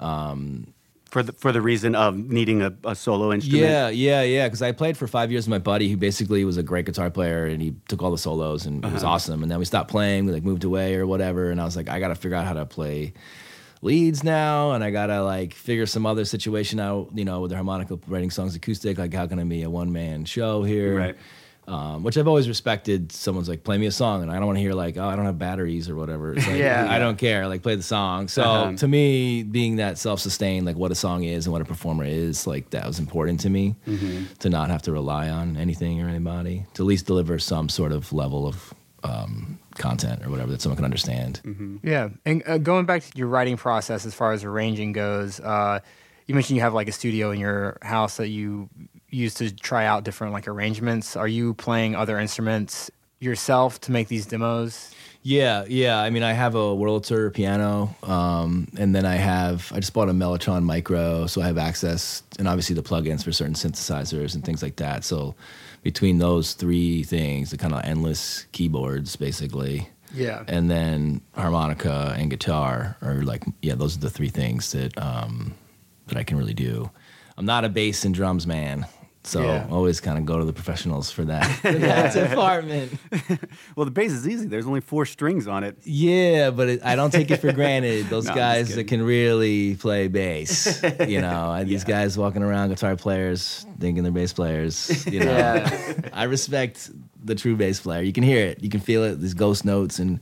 Um, 0.00 0.74
for 1.10 1.22
the 1.22 1.32
for 1.32 1.52
the 1.52 1.60
reason 1.60 1.94
of 1.94 2.16
needing 2.16 2.62
a, 2.62 2.72
a 2.84 2.94
solo 2.94 3.32
instrument. 3.32 3.62
Yeah, 3.62 3.88
yeah, 3.88 4.22
yeah. 4.22 4.46
Because 4.46 4.62
I 4.62 4.72
played 4.72 4.96
for 4.96 5.06
five 5.06 5.30
years 5.32 5.46
with 5.46 5.50
my 5.50 5.58
buddy, 5.58 5.88
who 5.88 5.96
basically 5.96 6.44
was 6.44 6.56
a 6.56 6.62
great 6.62 6.86
guitar 6.86 7.10
player, 7.10 7.46
and 7.46 7.60
he 7.60 7.74
took 7.88 8.02
all 8.02 8.10
the 8.10 8.18
solos, 8.18 8.64
and 8.64 8.84
it 8.84 8.92
was 8.92 9.02
uh-huh. 9.02 9.14
awesome. 9.14 9.42
And 9.42 9.50
then 9.50 9.58
we 9.58 9.64
stopped 9.64 9.90
playing, 9.90 10.26
we 10.26 10.32
like 10.32 10.44
moved 10.44 10.64
away 10.64 10.94
or 10.94 11.06
whatever, 11.06 11.50
and 11.50 11.60
I 11.60 11.64
was 11.64 11.76
like, 11.76 11.88
I 11.88 11.98
got 11.98 12.08
to 12.08 12.14
figure 12.14 12.36
out 12.36 12.46
how 12.46 12.54
to 12.54 12.64
play 12.64 13.12
leads 13.82 14.22
now, 14.22 14.72
and 14.72 14.84
I 14.84 14.90
gotta 14.90 15.22
like 15.22 15.54
figure 15.54 15.86
some 15.86 16.06
other 16.06 16.24
situation 16.24 16.80
out. 16.80 17.10
You 17.14 17.24
know, 17.24 17.40
with 17.40 17.50
the 17.50 17.56
harmonica 17.56 17.98
writing 18.06 18.30
songs 18.30 18.54
acoustic, 18.54 18.98
like 18.98 19.12
how 19.12 19.26
can 19.26 19.38
I 19.38 19.44
be 19.44 19.62
a 19.62 19.70
one 19.70 19.92
man 19.92 20.24
show 20.24 20.62
here? 20.62 20.96
Right. 20.96 21.16
Um, 21.70 22.02
which 22.02 22.18
I've 22.18 22.26
always 22.26 22.48
respected. 22.48 23.12
Someone's 23.12 23.48
like, 23.48 23.62
play 23.62 23.78
me 23.78 23.86
a 23.86 23.92
song, 23.92 24.22
and 24.22 24.30
I 24.32 24.36
don't 24.38 24.46
want 24.46 24.56
to 24.56 24.60
hear 24.60 24.72
like, 24.72 24.96
oh, 24.96 25.04
I 25.06 25.14
don't 25.14 25.24
have 25.24 25.38
batteries 25.38 25.88
or 25.88 25.94
whatever. 25.94 26.34
It's 26.34 26.44
like, 26.46 26.56
Yeah. 26.58 26.86
I 26.90 26.98
don't 26.98 27.16
care. 27.16 27.46
Like, 27.46 27.62
play 27.62 27.76
the 27.76 27.82
song. 27.84 28.26
So 28.26 28.42
Uh-huh. 28.42 28.76
to 28.78 28.88
me, 28.88 29.44
being 29.44 29.76
that 29.76 29.96
self-sustained, 29.96 30.66
like 30.66 30.74
what 30.74 30.90
a 30.90 30.96
song 30.96 31.22
is 31.22 31.46
and 31.46 31.52
what 31.52 31.62
a 31.62 31.64
performer 31.64 32.04
is, 32.04 32.44
like 32.46 32.70
that 32.70 32.86
was 32.86 32.98
important 32.98 33.38
to 33.40 33.50
me. 33.50 33.76
To 34.40 34.48
not 34.50 34.68
have 34.70 34.82
to 34.82 34.92
rely 34.92 35.28
on 35.30 35.56
anything 35.56 36.02
or 36.02 36.08
anybody. 36.08 36.66
To 36.74 36.82
at 36.82 36.86
least 36.86 37.06
deliver 37.06 37.38
some 37.38 37.68
sort 37.68 37.92
of 37.92 38.12
level 38.12 38.48
of 38.48 38.74
um, 39.04 39.58
content 39.76 40.26
or 40.26 40.30
whatever 40.30 40.50
that 40.50 40.60
someone 40.60 40.76
can 40.76 40.84
understand. 40.84 41.40
Yeah, 41.84 42.08
and 42.26 42.42
uh, 42.46 42.58
going 42.58 42.84
back 42.84 43.02
to 43.04 43.16
your 43.16 43.28
writing 43.28 43.56
process 43.56 44.04
as 44.04 44.12
far 44.14 44.32
as 44.32 44.42
arranging 44.44 44.92
goes, 44.92 45.38
uh, 45.40 45.78
you 46.26 46.34
mentioned 46.34 46.56
you 46.56 46.62
have 46.62 46.74
like 46.74 46.88
a 46.88 46.92
studio 46.92 47.30
in 47.30 47.38
your 47.40 47.78
house 47.82 48.16
that 48.18 48.28
you 48.28 48.68
use 49.10 49.34
to 49.34 49.54
try 49.54 49.86
out 49.86 50.04
different 50.04 50.32
like 50.32 50.48
arrangements. 50.48 51.16
Are 51.16 51.28
you 51.28 51.54
playing 51.54 51.94
other 51.94 52.18
instruments 52.18 52.90
yourself 53.18 53.80
to 53.82 53.92
make 53.92 54.08
these 54.08 54.26
demos? 54.26 54.94
Yeah, 55.22 55.64
yeah. 55.68 55.98
I 55.98 56.08
mean, 56.08 56.22
I 56.22 56.32
have 56.32 56.54
a 56.54 56.58
Wurlitzer 56.74 57.32
piano, 57.34 57.94
um, 58.02 58.68
and 58.78 58.94
then 58.94 59.04
I 59.04 59.16
have 59.16 59.70
I 59.74 59.80
just 59.80 59.92
bought 59.92 60.08
a 60.08 60.12
Mellotron 60.12 60.62
Micro, 60.62 61.26
so 61.26 61.42
I 61.42 61.46
have 61.46 61.58
access 61.58 62.22
and 62.38 62.48
obviously 62.48 62.74
the 62.74 62.82
plugins 62.82 63.22
for 63.22 63.30
certain 63.30 63.54
synthesizers 63.54 64.34
and 64.34 64.42
things 64.42 64.62
like 64.62 64.76
that. 64.76 65.04
So 65.04 65.34
between 65.82 66.18
those 66.18 66.54
three 66.54 67.02
things, 67.02 67.50
the 67.50 67.58
kind 67.58 67.74
of 67.74 67.84
endless 67.84 68.46
keyboards, 68.52 69.16
basically, 69.16 69.90
Yeah, 70.14 70.42
and 70.48 70.70
then 70.70 71.20
harmonica 71.34 72.14
and 72.16 72.30
guitar 72.30 72.96
are 73.02 73.22
like 73.22 73.44
yeah, 73.60 73.74
those 73.74 73.98
are 73.98 74.00
the 74.00 74.10
three 74.10 74.30
things 74.30 74.72
that 74.72 74.96
um, 74.96 75.52
that 76.06 76.16
I 76.16 76.22
can 76.24 76.38
really 76.38 76.54
do. 76.54 76.90
I'm 77.36 77.44
not 77.44 77.66
a 77.66 77.68
bass 77.68 78.06
and 78.06 78.14
drums 78.14 78.46
man. 78.46 78.86
So 79.22 79.42
Yeah. 79.42 79.66
always 79.70 80.00
kind 80.00 80.16
of 80.18 80.24
go 80.24 80.38
to 80.38 80.44
the 80.46 80.52
professionals 80.52 81.10
for 81.10 81.24
that. 81.26 81.44
for 81.62 81.72
that 81.72 82.14
department. 82.30 82.92
Well, 83.76 83.84
the 83.84 83.90
bass 83.92 84.12
is 84.12 84.26
easy. 84.28 84.46
There's 84.46 84.66
only 84.66 84.80
four 84.80 85.06
strings 85.06 85.46
on 85.46 85.62
it. 85.64 85.76
Yeah, 85.84 86.50
but 86.50 86.68
it, 86.68 86.80
I 86.84 86.96
don't 86.96 87.10
take 87.12 87.30
it 87.30 87.36
for 87.38 87.52
granted. 87.52 88.06
Those 88.08 88.26
No, 88.26 88.34
guys 88.34 88.74
that 88.74 88.84
can 88.84 89.02
really 89.02 89.76
play 89.76 90.08
bass, 90.08 90.82
you 91.06 91.20
know, 91.20 91.52
and 91.52 91.68
these 91.68 91.84
guys 91.84 92.18
walking 92.18 92.42
around 92.42 92.70
guitar 92.70 92.96
players 92.96 93.64
thinking 93.78 94.02
they're 94.02 94.12
bass 94.12 94.32
players. 94.32 95.06
You 95.06 95.20
know, 95.20 95.32
Yeah. 95.36 96.00
I 96.12 96.24
respect 96.24 96.90
the 97.24 97.34
true 97.34 97.56
bass 97.56 97.80
player. 97.80 98.02
You 98.02 98.12
can 98.12 98.24
hear 98.24 98.44
it, 98.46 98.62
you 98.62 98.68
can 98.70 98.80
feel 98.80 99.04
it. 99.04 99.20
These 99.20 99.34
ghost 99.34 99.64
notes, 99.64 99.98
and 99.98 100.20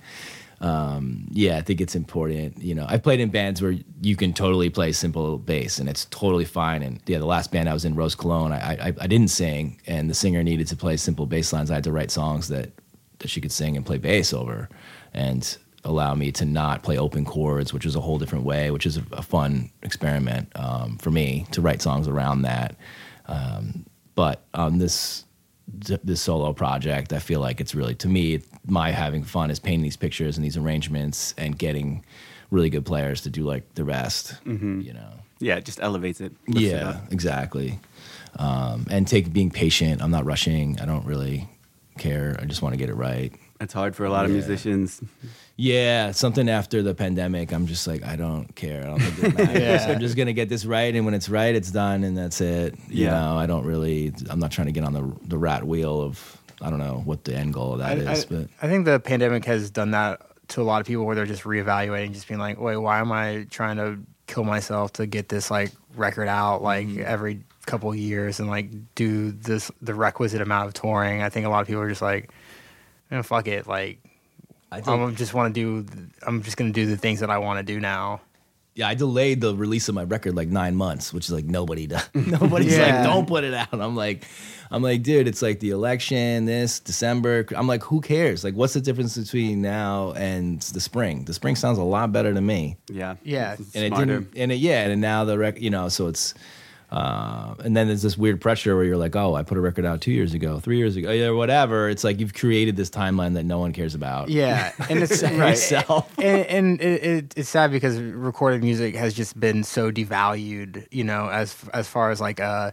um, 0.61 1.29
yeah, 1.31 1.57
I 1.57 1.61
think 1.61 1.81
it's 1.81 1.95
important. 1.95 2.61
You 2.61 2.75
know, 2.75 2.87
I've 2.89 3.03
played 3.03 3.21
in 3.21 3.31
bands 3.31 3.63
where 3.63 3.77
you 4.03 4.17
can 4.17 4.33
totally 4.33 4.71
play 4.71 4.93
simple 4.93 5.39
bass, 5.39 5.79
and 5.79 5.89
it's 5.89 6.07
totally 6.07 6.45
fine. 6.45 6.83
And 6.83 7.01
yeah, 7.07 7.19
the 7.19 7.27
last 7.27 7.53
band 7.53 7.69
I 7.69 7.73
was 7.73 7.85
in, 7.85 7.95
Rose 7.95 8.15
Cologne, 8.15 8.53
I 8.53 8.89
I, 8.89 8.93
I 9.01 9.07
didn't 9.07 9.29
sing, 9.31 9.81
and 9.87 10.11
the 10.11 10.15
singer 10.15 10.43
needed 10.43 10.67
to 10.69 10.77
play 10.77 10.97
simple 10.97 11.27
bass 11.27 11.53
lines. 11.53 11.71
I 11.71 11.75
had 11.75 11.85
to 11.85 11.93
write 11.93 12.11
songs 12.11 12.49
that 12.49 12.73
that 13.21 13.29
she 13.29 13.41
could 13.41 13.53
sing 13.53 13.77
and 13.77 13.87
play 13.87 13.99
bass 13.99 14.33
over, 14.33 14.69
and 15.15 15.57
allow 15.85 16.15
me 16.15 16.33
to 16.33 16.45
not 16.45 16.83
play 16.83 16.99
open 16.99 17.25
chords, 17.25 17.73
which 17.73 17.87
is 17.87 17.95
a 17.95 18.01
whole 18.01 18.19
different 18.19 18.45
way, 18.45 18.71
which 18.71 18.85
is 18.85 18.97
a, 18.97 19.05
a 19.13 19.23
fun 19.23 19.71
experiment 19.83 20.51
um, 20.57 20.99
for 20.99 21.11
me 21.11 21.47
to 21.53 21.61
write 21.61 21.81
songs 21.81 22.09
around 22.09 22.43
that. 22.43 22.77
Um, 23.27 23.87
but 24.15 24.43
on 24.55 24.79
this 24.79 25.25
this 25.69 26.21
solo 26.21 26.53
project, 26.53 27.13
I 27.13 27.21
feel 27.21 27.41
like 27.41 27.61
it's 27.61 27.75
really 27.75 27.95
to 27.97 28.09
me 28.09 28.41
my 28.69 28.91
having 28.91 29.25
fun 29.25 29.51
is 29.51 29.59
painting 29.59 29.83
these 29.83 29.97
pictures 29.97 30.37
and 30.37 30.45
these 30.45 30.57
arrangements 30.57 31.35
and 31.39 31.59
getting 31.59 32.05
really 32.51 32.71
good 32.71 32.85
players 32.87 33.23
to 33.23 33.31
do 33.31 33.43
like 33.45 33.63
the 33.75 33.85
rest. 33.85 34.35
You 34.45 34.93
know. 34.93 35.11
Yeah, 35.41 35.57
it 35.57 35.65
just 35.65 35.81
elevates 35.81 36.21
it. 36.21 36.33
lifts 36.49 36.69
it 36.69 36.73
Yeah, 36.73 37.01
exactly. 37.11 37.79
Um, 38.39 38.87
and 38.91 39.07
take 39.07 39.33
being 39.33 39.51
patient. 39.51 40.03
I'm 40.03 40.11
not 40.11 40.25
rushing. 40.25 40.81
I 40.81 40.85
don't 40.87 41.05
really 41.07 41.49
care. 41.97 42.37
I 42.41 42.45
just 42.45 42.61
want 42.63 42.73
to 42.73 42.77
get 42.79 42.89
it 42.89 42.95
right. 42.95 43.33
It's 43.61 43.73
hard 43.73 43.97
for 43.97 44.05
a 44.05 44.11
lot 44.11 44.25
of 44.25 44.31
musicians. 44.31 45.01
Yeah, 45.57 46.13
something 46.13 46.49
after 46.49 46.83
the 46.83 46.95
pandemic, 46.95 47.53
I'm 47.53 47.67
just 47.67 47.87
like, 47.89 48.05
I 48.05 48.15
don't 48.15 48.55
care. 48.55 48.83
I 48.83 48.87
don't 48.87 49.01
think 49.01 49.35
it 49.35 49.39
matters. 49.39 49.59
Yeah. 49.61 49.93
I'm 49.93 49.99
just 50.01 50.17
gonna 50.17 50.33
get 50.33 50.49
this 50.49 50.65
right, 50.65 50.95
and 50.95 51.05
when 51.05 51.15
it's 51.15 51.29
right, 51.29 51.53
it's 51.55 51.73
done, 51.73 52.05
and 52.05 52.17
that's 52.17 52.41
it. 52.41 52.77
You 52.89 53.07
Yeah. 53.07 53.11
know, 53.11 53.37
I 53.37 53.47
don't 53.47 53.65
really. 53.65 54.13
I'm 54.31 54.39
not 54.39 54.53
trying 54.53 54.67
to 54.67 54.73
get 54.73 54.85
on 54.85 54.93
the 54.93 55.13
the 55.27 55.39
rat 55.39 55.65
wheel 55.65 56.01
of. 56.01 56.38
I 56.61 56.71
don't 56.71 56.79
know 56.79 57.03
what 57.05 57.25
the 57.25 57.35
end 57.35 57.55
goal 57.55 57.75
of 57.75 57.79
that 57.81 57.99
is, 57.99 58.07
I, 58.07 58.13
I, 58.13 58.25
but 58.41 58.49
I 58.63 58.69
think 58.69 58.85
the 58.85 58.99
pandemic 59.01 59.45
has 59.45 59.71
done 59.71 59.93
that 59.93 60.21
to 60.49 60.63
a 60.63 60.65
lot 60.65 60.81
of 60.81 60.87
people 60.87 61.05
where 61.05 61.15
they're 61.15 61.27
just 61.27 61.43
reevaluating, 61.45 62.13
just 62.15 62.27
being 62.27 62.41
like, 62.41 62.59
wait, 62.59 62.77
why 62.79 62.99
am 63.01 63.13
I 63.13 63.47
trying 63.51 63.77
to 63.77 63.99
kill 64.27 64.45
myself 64.45 64.93
to 64.95 65.07
get 65.07 65.29
this 65.29 65.51
like 65.51 65.71
record 65.95 66.29
out 66.29 66.63
like 66.63 66.87
Mm-hmm. 66.87 67.03
every 67.05 67.41
couple 67.67 67.91
of 67.91 67.97
years 67.97 68.41
and 68.41 68.49
like 68.49 68.71
do 68.95 69.31
this 69.31 69.71
the 69.83 69.95
requisite 69.95 70.41
amount 70.41 70.69
of 70.69 70.75
touring? 70.75 71.23
I 71.23 71.29
think 71.29 71.47
a 71.47 71.49
lot 71.49 71.61
of 71.61 71.67
people 71.67 71.83
are 71.83 71.89
just 71.89 72.03
like, 72.03 72.31
eh, 73.11 73.23
fuck 73.23 73.47
it, 73.47 73.67
like 73.67 73.99
I 74.73 74.81
think, 74.81 75.01
I'm 75.01 75.15
just 75.17 75.33
want 75.35 75.55
to 75.55 75.83
do. 75.83 75.87
I'm 76.27 76.43
just 76.43 76.57
gonna 76.57 76.73
do 76.73 76.87
the 76.87 76.97
things 76.97 77.21
that 77.21 77.31
I 77.31 77.39
want 77.39 77.59
to 77.59 77.63
do 77.75 77.81
now. 77.81 78.21
Yeah, 78.79 78.89
I 78.89 78.95
delayed 78.95 79.41
the 79.41 79.55
release 79.57 79.89
of 79.89 79.95
my 79.97 80.05
record 80.05 80.37
like 80.37 80.49
nine 80.49 80.77
months, 80.77 81.13
which 81.13 81.27
is 81.27 81.33
like 81.33 81.45
nobody 81.45 81.87
does. 81.89 82.09
Nobody's 82.15 82.77
Yeah. 82.77 82.97
like, 83.01 83.05
don't 83.05 83.27
put 83.27 83.43
it 83.45 83.53
out. 83.53 83.73
I'm 83.73 83.97
like, 83.97 84.25
I'm 84.71 84.83
like, 84.83 85.03
dude, 85.03 85.27
it's 85.27 85.43
like 85.43 85.59
the 85.61 85.71
election, 85.71 86.45
this 86.45 86.79
December. 86.79 87.45
I'm 87.57 87.67
like, 87.67 87.83
who 87.83 88.01
cares? 88.01 88.45
Like, 88.45 88.55
what's 88.55 88.75
the 88.75 88.81
difference 88.81 89.17
between 89.19 89.63
now 89.63 90.13
and 90.13 90.61
the 90.61 90.81
spring? 90.81 91.25
The 91.25 91.35
spring 91.35 91.57
sounds 91.57 91.79
a 91.79 91.83
lot 91.83 92.13
better 92.13 92.33
to 92.33 92.41
me. 92.41 92.77
Yeah. 92.89 93.17
Yeah. 93.25 93.55
It's 93.59 93.75
and 93.75 93.85
it 93.85 93.89
smarter. 93.89 94.07
didn't 94.21 94.37
and 94.37 94.53
it, 94.53 94.57
yeah 94.57 94.87
and 94.87 95.01
now 95.01 95.25
the 95.25 95.37
record, 95.39 95.61
you 95.63 95.71
know 95.71 95.89
so 95.89 96.07
it's 96.07 96.35
uh, 96.91 97.55
and 97.65 97.77
then 97.77 97.87
there's 97.87 98.03
this 98.03 98.17
weird 98.17 98.41
pressure 98.41 98.75
where 98.75 98.85
you're 98.85 98.97
like 98.97 99.15
oh 99.15 99.35
i 99.35 99.43
put 99.43 99.59
a 99.59 99.61
record 99.61 99.85
out 99.85 100.01
two 100.01 100.11
years 100.13 100.33
ago 100.35 100.59
three 100.59 100.79
years 100.79 100.97
ago 100.97 101.11
yeah 101.11 101.31
whatever 101.31 101.89
it's 101.89 102.03
like 102.03 102.19
you've 102.19 102.33
created 102.35 102.77
this 102.77 102.89
timeline 102.89 103.35
that 103.35 103.45
no 103.45 103.59
one 103.59 103.73
cares 103.73 103.95
about 103.95 104.29
Yeah, 104.31 104.73
and 104.89 104.99
it's 105.03 105.13
Except 105.13 105.35
for 105.35 105.41
right. 105.41 105.51
yourself. 105.51 106.19
and, 106.19 106.47
and 106.47 106.81
it, 106.81 107.05
it, 107.05 107.35
it's 107.37 107.49
sad 107.49 107.71
because 107.71 107.99
recorded 108.01 108.63
music 108.63 108.95
has 108.95 109.13
just 109.15 109.39
been 109.39 109.65
so 109.65 109.91
devalued. 109.93 110.87
You 110.91 111.05
know, 111.05 111.29
as 111.29 111.55
as 111.75 111.87
far 111.89 112.11
as 112.11 112.21
like 112.21 112.41
a 112.41 112.73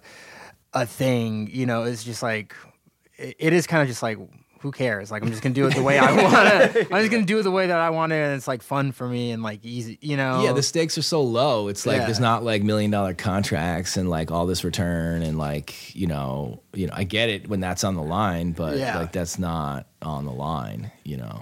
a 0.74 0.86
thing. 0.86 1.50
You 1.52 1.66
know, 1.66 1.84
it's 1.84 2.04
just 2.04 2.22
like 2.24 2.56
it, 3.18 3.36
it 3.40 3.54
is 3.54 3.68
kind 3.68 3.82
of 3.82 3.88
just 3.88 4.04
like 4.04 4.18
who 4.66 4.72
cares? 4.72 5.12
Like 5.12 5.22
I'm 5.22 5.30
just 5.30 5.44
gonna 5.44 5.54
do 5.54 5.68
it 5.68 5.76
the 5.76 5.84
way 5.84 6.00
I 6.00 6.12
want 6.24 6.74
to. 6.74 6.80
I'm 6.94 7.02
just 7.02 7.12
gonna 7.12 7.24
do 7.24 7.38
it 7.40 7.44
the 7.44 7.52
way 7.52 7.68
that 7.68 7.78
I 7.78 7.92
want 7.92 8.12
it, 8.12 8.16
and 8.16 8.36
it's 8.36 8.48
like 8.48 8.64
fun 8.64 8.92
for 8.92 9.08
me 9.08 9.30
and 9.32 9.44
like 9.44 9.60
easy. 9.64 10.00
You 10.02 10.18
know. 10.18 10.44
yeah 10.44 10.54
the 10.54 10.64
stakes 10.64 10.98
are 10.98 11.02
so 11.04 11.22
low 11.22 11.68
it's 11.68 11.86
like 11.86 11.98
Yeah. 12.00 12.06
there's 12.06 12.20
not 12.20 12.44
like 12.44 12.64
million 12.64 12.90
dollar 12.92 13.14
contracts 13.14 13.96
and 13.96 14.10
like 14.10 14.32
all 14.32 14.46
this 14.48 14.64
return 14.64 15.22
and 15.22 15.38
like 15.38 15.96
you 15.96 16.08
know 16.08 16.62
you 16.74 16.88
know 16.88 16.94
i 16.96 17.04
get 17.04 17.30
it 17.30 17.48
when 17.48 17.60
that's 17.60 17.84
on 17.84 17.96
the 17.96 18.02
line 18.02 18.52
but 18.54 18.78
Yeah. 18.78 18.98
like 19.00 19.12
that's 19.12 19.38
not 19.40 19.88
on 20.02 20.26
the 20.26 20.32
line 20.32 20.92
you 21.04 21.18
know 21.18 21.42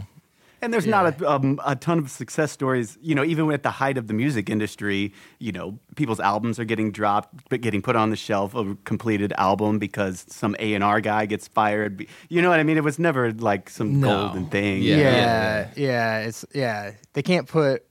And 0.64 0.74
there's 0.74 0.88
not 0.88 1.22
a, 1.22 1.30
um, 1.30 1.60
a 1.66 1.76
ton 1.76 2.00
of 2.00 2.10
success 2.10 2.52
stories, 2.52 2.98
you 3.02 3.14
know, 3.16 3.24
even 3.24 3.52
at 3.52 3.64
the 3.64 3.70
height 3.72 3.98
of 3.98 4.08
the 4.08 4.14
music 4.14 4.50
industry, 4.50 5.14
you 5.40 5.52
know, 5.52 5.78
people's 5.96 6.20
albums 6.22 6.58
are 6.60 6.64
getting 6.66 6.92
dropped, 6.92 7.50
but 7.50 7.62
getting 7.62 7.82
put 7.82 7.96
on 7.98 8.10
the 8.10 8.16
shelf, 8.16 8.56
a 8.56 8.76
completed 8.86 9.34
album 9.38 9.78
because 9.78 10.26
some 10.30 10.56
A&R 10.60 11.02
guy 11.02 11.26
gets 11.26 11.48
fired. 11.50 12.06
You 12.30 12.42
know 12.42 12.50
what 12.50 12.60
I 12.60 12.64
mean? 12.64 12.78
It 12.78 12.84
was 12.84 12.98
never 12.98 13.34
like 13.34 13.70
some 13.70 14.00
No. 14.00 14.08
golden 14.28 14.46
thing. 14.48 14.82
Yeah. 14.82 14.96
yeah, 14.98 15.70
yeah, 15.76 16.18
It's 16.20 16.46
yeah. 16.54 16.92
They 17.14 17.22
can't 17.22 17.48
put 17.48 17.86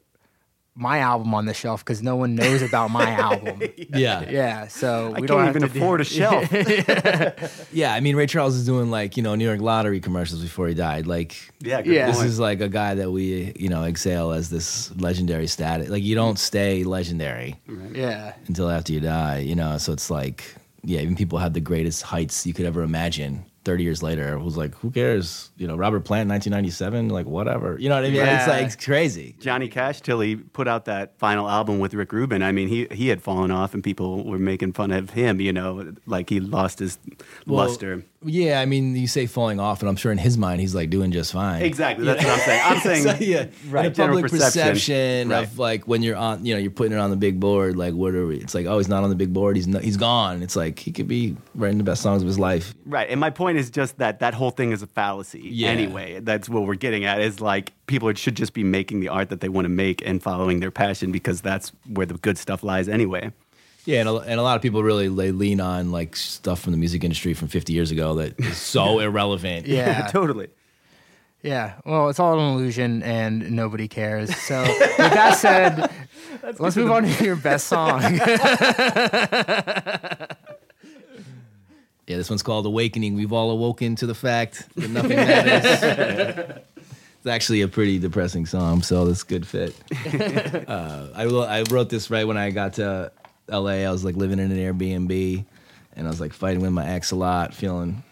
my 0.75 1.01
album 1.01 1.35
on 1.35 1.45
the 1.45 1.53
shelf 1.53 1.85
because 1.85 2.03
no 2.03 2.17
one 2.17 2.35
knows 2.35 2.63
about 2.63 2.91
my 2.91 3.11
album. 3.29 3.61
Yeah. 3.95 4.29
Yeah, 4.31 4.69
so 4.69 5.09
I 5.15 5.21
we 5.21 5.27
can't 5.27 5.29
don't 5.29 5.49
even 5.51 5.63
to 5.63 5.69
do- 5.69 5.79
afford 5.79 6.01
a 6.01 6.05
shelf. 6.19 6.49
Yeah, 7.73 7.93
I 7.95 8.01
mean 8.01 8.17
Ray 8.17 8.27
Charles 8.27 8.55
is 8.55 8.65
doing 8.67 8.91
like 8.91 9.17
you 9.17 9.23
know 9.23 9.35
New 9.35 9.45
York 9.45 9.61
Lottery 9.61 10.01
commercials 10.01 10.43
before 10.43 10.69
he 10.69 10.75
died. 10.75 11.07
Like, 11.07 11.37
yeah, 11.61 11.83
good 11.83 11.95
Yeah. 11.95 12.07
this 12.07 12.23
is 12.23 12.39
like 12.39 12.61
a 12.61 12.69
guy 12.69 12.95
that 12.95 13.11
we 13.11 13.53
you 13.57 13.69
know 13.69 13.85
exhale 13.85 14.33
as 14.33 14.51
this 14.51 14.91
legendary 14.97 15.47
status. 15.47 15.89
Like, 15.89 16.03
you 16.03 16.15
don't 16.15 16.39
stay 16.39 16.85
legendary 16.85 17.57
Yeah, 17.93 18.35
until 18.47 18.71
after 18.71 18.93
you 18.93 19.01
die. 19.01 19.39
You 19.39 19.55
know, 19.55 19.79
so 19.79 19.93
it's 19.93 20.11
like 20.11 20.55
yeah, 20.85 21.01
even 21.01 21.17
people 21.17 21.39
have 21.39 21.53
the 21.55 21.61
greatest 21.61 22.03
heights 22.03 22.47
you 22.47 22.53
could 22.55 22.67
ever 22.67 22.83
imagine. 22.83 23.45
Thirty 23.65 23.85
years 23.85 24.03
later, 24.03 24.35
it 24.35 24.41
was 24.43 24.57
like, 24.57 24.75
who 24.77 24.91
cares? 24.91 25.51
You 25.57 25.69
know, 25.69 25.77
Robert 25.77 26.01
Plant, 26.01 26.29
nineteen 26.29 26.51
ninety 26.51 26.71
seven, 26.71 27.09
like 27.09 27.27
whatever. 27.27 27.79
You 27.79 27.89
know 27.89 27.95
what 27.95 28.05
I 28.05 28.11
mean? 28.11 28.21
It's 28.21 28.49
like 28.49 28.67
it's 28.67 28.77
crazy. 28.77 29.37
Johnny 29.39 29.69
Cash 29.69 30.01
till 30.01 30.19
he 30.21 30.35
put 30.35 30.67
out 30.67 30.87
that 30.87 31.17
final 31.19 31.49
album 31.49 31.79
with 31.79 31.95
Rick 31.95 32.13
Rubin. 32.13 32.43
I 32.43 32.51
mean, 32.51 32.67
he 32.69 32.89
he 32.91 33.09
had 33.09 33.23
fallen 33.23 33.51
off, 33.53 33.73
and 33.75 33.83
people 33.85 34.25
were 34.25 34.39
making 34.39 34.73
fun 34.73 34.91
of 34.91 35.11
him. 35.11 35.41
You 35.41 35.53
know, 35.53 35.95
like 36.07 36.29
he 36.29 36.41
lost 36.41 36.81
his 36.81 36.99
Well, 37.47 37.67
luster. 37.67 38.05
Yeah, 38.25 38.61
I 38.61 38.67
mean, 38.67 38.95
you 38.97 39.07
say 39.07 39.27
falling 39.27 39.59
off, 39.61 39.81
and 39.81 39.89
I'm 39.89 39.97
sure 39.97 40.13
in 40.13 40.19
his 40.19 40.39
mind 40.39 40.61
he's 40.61 40.75
like 40.75 40.91
doing 40.91 41.11
just 41.13 41.33
fine. 41.33 41.63
Exactly. 41.63 42.05
That's 42.05 42.25
what 42.25 42.33
I'm 42.33 42.39
saying. 42.41 42.63
I'm 42.65 42.81
saying 42.81 43.03
So, 43.03 43.17
yeah, 43.25 43.47
right, 43.69 43.87
a 43.87 43.91
public 43.91 44.25
perception. 44.31 44.63
perception, 44.73 45.29
Right. 45.29 45.43
of 45.45 45.59
like 45.59 45.89
when 45.89 46.03
you're 46.03 46.17
on, 46.17 46.45
you 46.47 46.55
know, 46.55 46.61
you're 46.61 46.71
putting 46.71 46.93
it 46.93 46.99
on 46.99 47.11
the 47.11 47.17
big 47.17 47.41
board. 47.41 47.77
Like, 47.77 47.95
what 47.95 48.15
are 48.15 48.27
we? 48.27 48.37
It's 48.37 48.55
like, 48.55 48.67
oh, 48.67 48.79
he's 48.79 48.89
not 48.89 49.03
on 49.03 49.11
the 49.11 49.17
big 49.17 49.33
board. 49.33 49.57
He's 49.57 49.67
not, 49.67 49.83
he's 49.83 49.97
gone. 49.97 50.43
It's 50.43 50.57
like 50.57 50.79
he 50.79 50.93
could 50.93 51.09
be 51.09 51.37
writing 51.55 51.79
the 51.79 51.85
best 51.85 52.03
songs 52.03 52.23
of 52.23 52.29
his 52.29 52.39
life. 52.39 52.75
Right. 52.87 53.09
And 53.11 53.19
my 53.19 53.31
point 53.31 53.59
is 53.59 53.71
just 53.71 53.99
that 53.99 54.21
that 54.21 54.35
whole 54.35 54.51
thing 54.51 54.73
is 54.73 54.83
a 54.83 54.87
fallacy 54.87 55.41
Yeah. 55.45 55.69
anyway. 55.71 56.21
That's 56.21 56.49
what 56.49 56.67
we're 56.67 56.75
getting 56.77 57.05
at 57.05 57.21
is 57.21 57.41
like 57.41 57.73
people 57.87 58.13
should 58.15 58.37
just 58.37 58.55
be 58.55 58.63
making 58.65 59.01
the 59.01 59.09
art 59.09 59.29
that 59.31 59.41
they 59.41 59.49
want 59.49 59.65
to 59.65 59.69
make 59.69 60.07
and 60.07 60.23
following 60.23 60.61
their 60.61 60.71
passion 60.71 61.13
because 61.13 61.41
that's 61.41 61.73
where 61.93 62.07
the 62.07 62.15
good 62.15 62.39
stuff 62.39 62.63
lies 62.63 62.89
anyway. 62.89 63.33
Yeah, 63.85 64.01
and 64.01 64.09
a, 64.09 64.15
and 64.19 64.39
a 64.39 64.43
lot 64.43 64.55
of 64.57 64.63
people 64.63 64.83
really 64.83 65.09
they 65.09 65.33
lean 65.33 65.61
on 65.61 65.91
like 65.91 66.15
stuff 66.15 66.61
from 66.61 66.71
the 66.73 66.79
music 66.79 67.03
industry 67.03 67.35
from 67.35 67.49
50 67.49 67.73
years 67.73 67.91
ago 67.91 68.15
that 68.17 68.39
is 68.39 68.57
so 68.57 68.99
irrelevant. 69.07 69.67
yeah, 69.67 70.07
totally. 70.13 70.49
yeah. 71.43 71.75
Well, 71.85 72.09
it's 72.09 72.21
all 72.21 72.39
an 72.39 72.53
illusion, 72.55 73.03
and 73.03 73.51
nobody 73.51 73.89
cares. 73.89 74.35
So, 74.37 74.63
with 74.63 74.97
that 74.97 75.37
said, 75.37 75.91
let's 76.61 76.77
move 76.77 76.91
on 76.93 77.03
to 77.05 77.25
your 77.25 77.35
best 77.37 77.67
song. 77.67 78.03
Yeah, 82.07 82.17
this 82.17 82.29
one's 82.29 82.43
called 82.43 82.67
Awakening. 82.67 83.15
We've 83.15 83.33
all 83.33 83.51
awoken 83.53 83.95
to 83.97 84.07
the 84.07 84.15
fact 84.15 84.69
that 84.75 84.91
nothing 84.91 85.17
matters. 85.17 86.63
it's 87.19 87.27
actually 87.27 87.63
a 87.63 87.69
pretty 87.69 87.99
depressing 88.01 88.45
song, 88.45 88.83
so 88.83 89.05
that's 89.07 89.23
a 89.23 89.27
good 89.27 89.47
fit. 89.47 89.75
uh, 90.69 91.09
I, 91.15 91.25
wrote- 91.27 91.49
I 91.49 91.63
wrote 91.71 91.89
this 91.91 92.11
right 92.11 92.27
when 92.27 92.37
I 92.37 92.51
got 92.51 92.75
to 92.75 93.13
LA. 93.49 93.85
I 93.87 93.91
was 93.91 94.05
like 94.05 94.17
living 94.17 94.39
in 94.39 94.51
an 94.51 94.59
Airbnb, 94.59 95.45
and 95.95 96.07
I 96.07 96.11
was 96.11 96.21
like 96.21 96.33
fighting 96.33 96.61
with 96.61 96.73
my 96.73 96.87
ex 96.87 97.11
a 97.11 97.17
lot, 97.17 97.55
feeling 97.55 98.03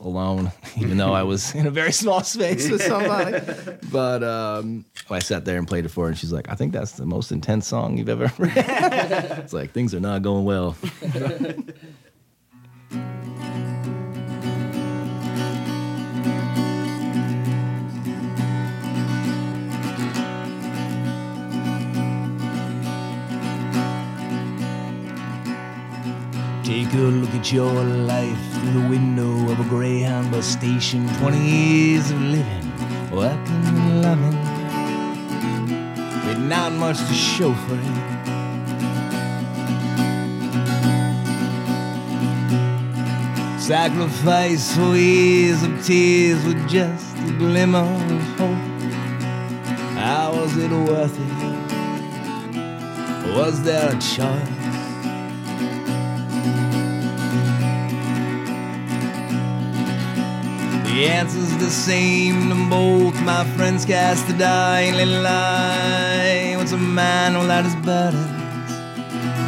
alone, 0.00 0.52
even 0.76 0.96
though 0.96 1.12
I 1.12 1.22
was 1.22 1.54
in 1.54 1.66
a 1.66 1.70
very 1.70 1.92
small 1.92 2.22
space 2.22 2.70
with 2.70 2.82
somebody. 2.82 3.38
but 3.92 4.22
um, 4.22 4.84
I 5.10 5.18
sat 5.18 5.44
there 5.44 5.58
and 5.58 5.66
played 5.66 5.84
it 5.84 5.90
for 5.90 6.04
her, 6.04 6.10
and 6.10 6.18
she's 6.18 6.32
like, 6.32 6.48
I 6.48 6.54
think 6.54 6.72
that's 6.72 6.92
the 6.92 7.06
most 7.06 7.32
intense 7.32 7.66
song 7.66 7.98
you've 7.98 8.08
ever 8.08 8.32
read. 8.38 8.52
it's 8.56 9.52
like, 9.52 9.72
things 9.72 9.94
are 9.94 10.00
not 10.00 10.22
going 10.22 10.44
well. 10.44 10.76
Take 26.64 26.94
a 26.94 26.96
look 26.96 27.34
at 27.34 27.52
your 27.52 27.84
life 27.84 28.38
through 28.54 28.72
the 28.72 28.88
window 28.88 29.52
of 29.52 29.60
a 29.60 29.64
Greyhound 29.68 30.30
bus 30.30 30.46
station. 30.46 31.06
20 31.18 31.38
years 31.38 32.10
of 32.10 32.18
living, 32.22 32.72
working 33.10 34.00
loving. 34.00 34.38
With 36.26 36.38
not 36.38 36.72
much 36.72 36.96
to 36.96 37.12
show 37.12 37.52
for 37.52 37.74
it. 37.74 37.80
Sacrifice 43.60 44.74
for 44.74 44.96
years 44.96 45.62
of 45.62 45.84
tears 45.84 46.42
with 46.46 46.66
just 46.66 47.14
a 47.18 47.32
glimmer 47.32 47.80
of 47.80 48.22
hope. 48.38 48.56
How 49.98 50.32
was 50.34 50.56
it 50.56 50.70
worth 50.70 51.14
it? 51.20 51.28
Was 53.36 53.62
there 53.64 53.90
a 53.94 53.98
choice? 54.00 54.53
The 60.94 61.08
answer's 61.08 61.56
the 61.56 61.72
same 61.72 62.50
to 62.50 62.54
both 62.70 63.20
my 63.22 63.42
friends 63.56 63.84
cast 63.84 64.28
the 64.28 64.32
dying 64.34 64.94
little 64.94 65.22
lie. 65.22 66.54
What's 66.56 66.70
a 66.70 66.78
man 66.78 67.36
without 67.36 67.64
his 67.64 67.74
burdens? 67.84 68.70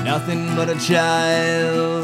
Nothing 0.04 0.56
but 0.56 0.68
a 0.68 0.74
child, 0.74 1.95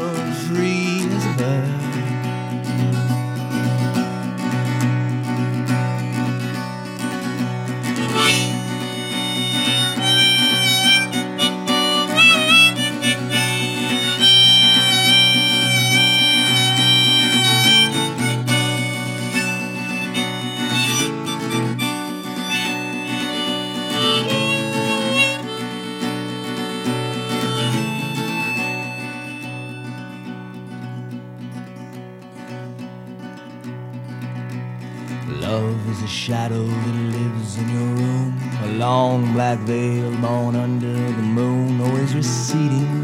shadow 36.27 36.65
that 36.65 36.95
lives 37.17 37.57
in 37.57 37.67
your 37.67 37.95
room. 38.01 38.39
A 38.63 38.67
long 38.77 39.33
black 39.33 39.59
veil 39.59 40.09
born 40.21 40.55
under 40.55 40.93
the 40.93 41.21
moon, 41.21 41.81
always 41.81 42.15
receding. 42.15 43.03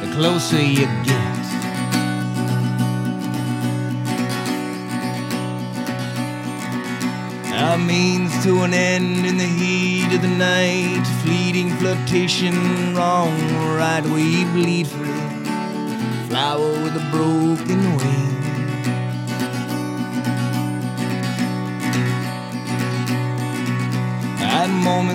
The 0.00 0.10
closer 0.16 0.60
you 0.60 0.86
get, 1.04 1.38
a 7.54 7.78
means 7.78 8.32
to 8.42 8.62
an 8.62 8.74
end 8.74 9.24
in 9.24 9.38
the 9.38 9.44
heat 9.44 10.12
of 10.16 10.22
the 10.22 10.34
night. 10.50 11.04
Fleeting 11.22 11.70
flirtation, 11.76 12.96
wrong, 12.96 13.32
right. 13.76 14.02
We 14.02 14.44
bleed 14.56 14.88
for 14.88 15.04
it. 15.04 16.28
Flower 16.28 16.72
with 16.82 16.96
a 16.96 17.08
broken 17.12 17.96
wing. 17.96 18.27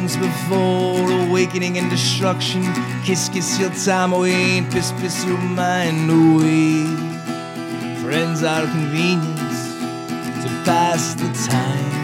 Before 0.04 1.10
awakening 1.10 1.78
and 1.78 1.89
destruction, 1.89 2.62
kiss, 3.06 3.30
kiss 3.30 3.58
your 3.58 3.70
time 3.70 4.13
oh, 4.13 4.18
away 4.18 4.58
and 4.58 4.70
piss, 4.70 4.92
piss 5.00 5.24
your 5.24 5.38
mind 5.38 6.12
away. 6.12 6.84
Friends 8.04 8.44
are 8.44 8.66
convenience 8.66 9.74
to 10.44 10.50
pass 10.66 11.13
the 11.16 11.32
time. 11.50 12.03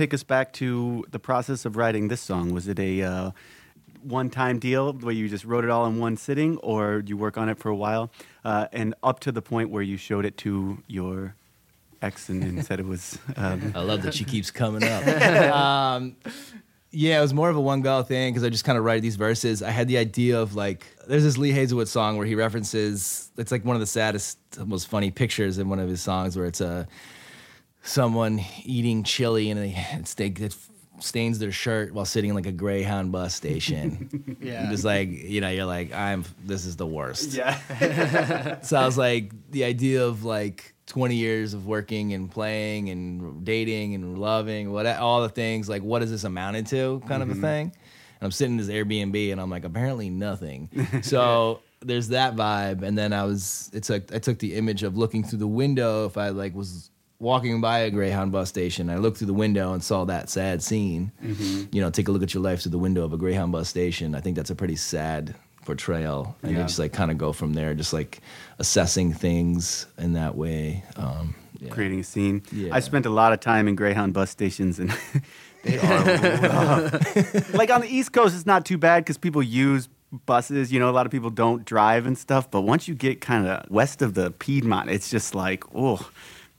Take 0.00 0.14
us 0.14 0.22
back 0.22 0.50
to 0.54 1.04
the 1.10 1.18
process 1.18 1.66
of 1.66 1.76
writing 1.76 2.08
this 2.08 2.22
song? 2.22 2.54
Was 2.54 2.68
it 2.68 2.78
a 2.78 3.02
uh, 3.02 3.30
one-time 4.02 4.58
deal 4.58 4.94
where 4.94 5.12
you 5.12 5.28
just 5.28 5.44
wrote 5.44 5.62
it 5.62 5.68
all 5.68 5.84
in 5.84 5.98
one 5.98 6.16
sitting, 6.16 6.56
or 6.58 7.02
you 7.04 7.18
work 7.18 7.36
on 7.36 7.50
it 7.50 7.58
for 7.58 7.68
a 7.68 7.76
while, 7.76 8.10
uh, 8.42 8.66
and 8.72 8.94
up 9.02 9.20
to 9.20 9.30
the 9.30 9.42
point 9.42 9.68
where 9.68 9.82
you 9.82 9.98
showed 9.98 10.24
it 10.24 10.38
to 10.38 10.82
your 10.86 11.34
ex 12.00 12.30
and, 12.30 12.42
and 12.42 12.64
said 12.64 12.80
it 12.80 12.86
was? 12.86 13.18
Um, 13.36 13.72
I 13.74 13.82
love 13.82 14.00
that 14.02 14.14
she 14.14 14.24
keeps 14.24 14.50
coming 14.50 14.84
up. 14.84 15.06
um, 15.54 16.16
yeah, 16.92 17.18
it 17.18 17.20
was 17.20 17.34
more 17.34 17.50
of 17.50 17.56
a 17.56 17.60
one 17.60 17.82
go 17.82 18.02
thing 18.02 18.32
because 18.32 18.42
I 18.42 18.48
just 18.48 18.64
kind 18.64 18.78
of 18.78 18.84
write 18.84 19.02
these 19.02 19.16
verses. 19.16 19.62
I 19.62 19.70
had 19.70 19.86
the 19.86 19.98
idea 19.98 20.40
of 20.40 20.54
like, 20.54 20.86
there's 21.08 21.24
this 21.24 21.36
Lee 21.36 21.52
Hazlewood 21.52 21.88
song 21.88 22.16
where 22.16 22.26
he 22.26 22.34
references, 22.34 23.30
it's 23.36 23.52
like 23.52 23.66
one 23.66 23.76
of 23.76 23.80
the 23.80 23.86
saddest, 23.86 24.38
most 24.64 24.88
funny 24.88 25.10
pictures 25.10 25.58
in 25.58 25.68
one 25.68 25.78
of 25.78 25.90
his 25.90 26.00
songs 26.00 26.38
where 26.38 26.46
it's 26.46 26.62
a 26.62 26.88
someone 27.82 28.40
eating 28.64 29.04
chili 29.04 29.50
and 29.50 29.60
they, 29.60 29.86
it's, 29.92 30.14
they, 30.14 30.26
it 30.26 30.54
stains 31.02 31.38
their 31.38 31.52
shirt 31.52 31.92
while 31.92 32.04
sitting 32.04 32.30
in 32.30 32.36
like 32.36 32.46
a 32.46 32.52
Greyhound 32.52 33.12
bus 33.12 33.34
station. 33.34 34.36
Yeah. 34.40 34.70
Just 34.70 34.84
like, 34.84 35.10
you 35.10 35.42
know, 35.42 35.50
you're 35.50 35.66
like, 35.66 35.92
I'm, 35.92 36.24
this 36.44 36.64
is 36.64 36.76
the 36.76 36.86
worst. 36.86 37.34
yeah. 37.34 38.58
So 38.62 38.78
I 38.78 38.86
was 38.86 38.96
like, 38.96 39.32
the 39.50 39.64
idea 39.64 40.04
of 40.06 40.24
like 40.24 40.74
20 40.86 41.14
years 41.14 41.52
of 41.52 41.66
working 41.66 42.14
and 42.14 42.30
playing 42.30 42.88
and 42.88 43.44
dating 43.44 43.94
and 43.94 44.18
loving, 44.18 44.72
what 44.72 44.86
all 44.86 45.20
the 45.20 45.28
things, 45.28 45.68
like 45.68 45.82
what 45.82 46.02
is 46.02 46.10
this 46.10 46.24
amounted 46.24 46.66
to, 46.68 47.02
kind 47.06 47.22
of 47.22 47.28
a 47.28 47.32
mm-hmm. 47.32 47.42
thing. 47.42 47.66
And 47.66 48.22
I'm 48.22 48.30
sitting 48.30 48.58
in 48.58 48.66
this 48.66 48.68
Airbnb 48.74 49.30
and 49.30 49.40
I'm 49.40 49.50
like, 49.50 49.64
apparently 49.64 50.08
nothing. 50.08 50.70
so 51.02 51.60
there's 51.80 52.08
that 52.08 52.34
vibe. 52.34 52.82
And 52.82 52.96
then 52.96 53.12
I 53.12 53.24
was, 53.24 53.70
it's 53.74 53.90
like 53.90 54.14
I 54.14 54.18
took 54.18 54.38
the 54.38 54.54
image 54.54 54.82
of 54.82 54.96
looking 54.96 55.22
through 55.22 55.40
the 55.40 55.48
window. 55.48 56.06
If 56.06 56.16
I 56.16 56.30
like 56.30 56.54
was 56.54 56.90
walking 57.20 57.60
by 57.60 57.80
a 57.80 57.90
Greyhound 57.90 58.32
bus 58.32 58.48
station, 58.48 58.90
I 58.90 58.96
looked 58.96 59.18
through 59.18 59.28
the 59.28 59.34
window 59.34 59.72
and 59.72 59.82
saw 59.84 60.04
that 60.06 60.28
sad 60.28 60.62
scene. 60.62 61.12
You 61.70 61.80
know, 61.80 61.90
take 61.90 62.08
a 62.08 62.12
look 62.12 62.22
at 62.22 62.34
your 62.34 62.42
life 62.42 62.62
through 62.62 62.72
the 62.72 62.78
window 62.78 63.04
of 63.04 63.12
a 63.12 63.16
Greyhound 63.16 63.52
bus 63.52 63.68
station. 63.68 64.14
I 64.14 64.20
think 64.20 64.36
that's 64.36 64.50
a 64.50 64.54
pretty 64.56 64.76
sad 64.76 65.34
portrayal. 65.64 66.34
And 66.42 66.52
Yeah. 66.52 66.58
you 66.58 66.64
just 66.64 66.78
like 66.78 66.92
kind 66.92 67.10
of 67.10 67.18
go 67.18 67.32
from 67.32 67.52
there, 67.52 67.74
just 67.74 67.92
like 67.92 68.20
assessing 68.58 69.12
things 69.12 69.86
in 69.98 70.14
that 70.14 70.34
way. 70.34 70.82
Um, 70.96 71.34
yeah. 71.60 71.68
Creating 71.68 72.00
a 72.00 72.04
scene. 72.04 72.42
Yeah. 72.50 72.74
I 72.74 72.80
spent 72.80 73.04
a 73.06 73.10
lot 73.10 73.32
of 73.34 73.40
time 73.40 73.68
in 73.68 73.74
Greyhound 73.76 74.14
bus 74.14 74.30
stations, 74.30 74.78
and 74.78 74.90
they 75.62 75.78
are 75.78 76.04
rough. 76.04 77.54
like 77.54 77.70
on 77.70 77.82
the 77.82 77.88
East 77.88 78.12
Coast, 78.12 78.34
it's 78.34 78.46
not 78.46 78.64
too 78.64 78.78
bad 78.78 79.04
because 79.04 79.18
people 79.18 79.42
use 79.42 79.88
buses. 80.24 80.72
You 80.72 80.80
know, 80.80 80.88
a 80.88 80.92
lot 80.92 81.04
of 81.04 81.12
people 81.12 81.28
don't 81.28 81.66
drive 81.66 82.06
and 82.06 82.16
stuff. 82.16 82.50
But 82.50 82.62
once 82.62 82.88
you 82.88 82.94
get 82.94 83.20
kind 83.20 83.46
of 83.46 83.70
west 83.70 84.00
of 84.00 84.14
the 84.14 84.30
Piedmont, 84.30 84.88
it's 84.88 85.10
just 85.10 85.34
like, 85.34 85.62
oh, 85.74 86.10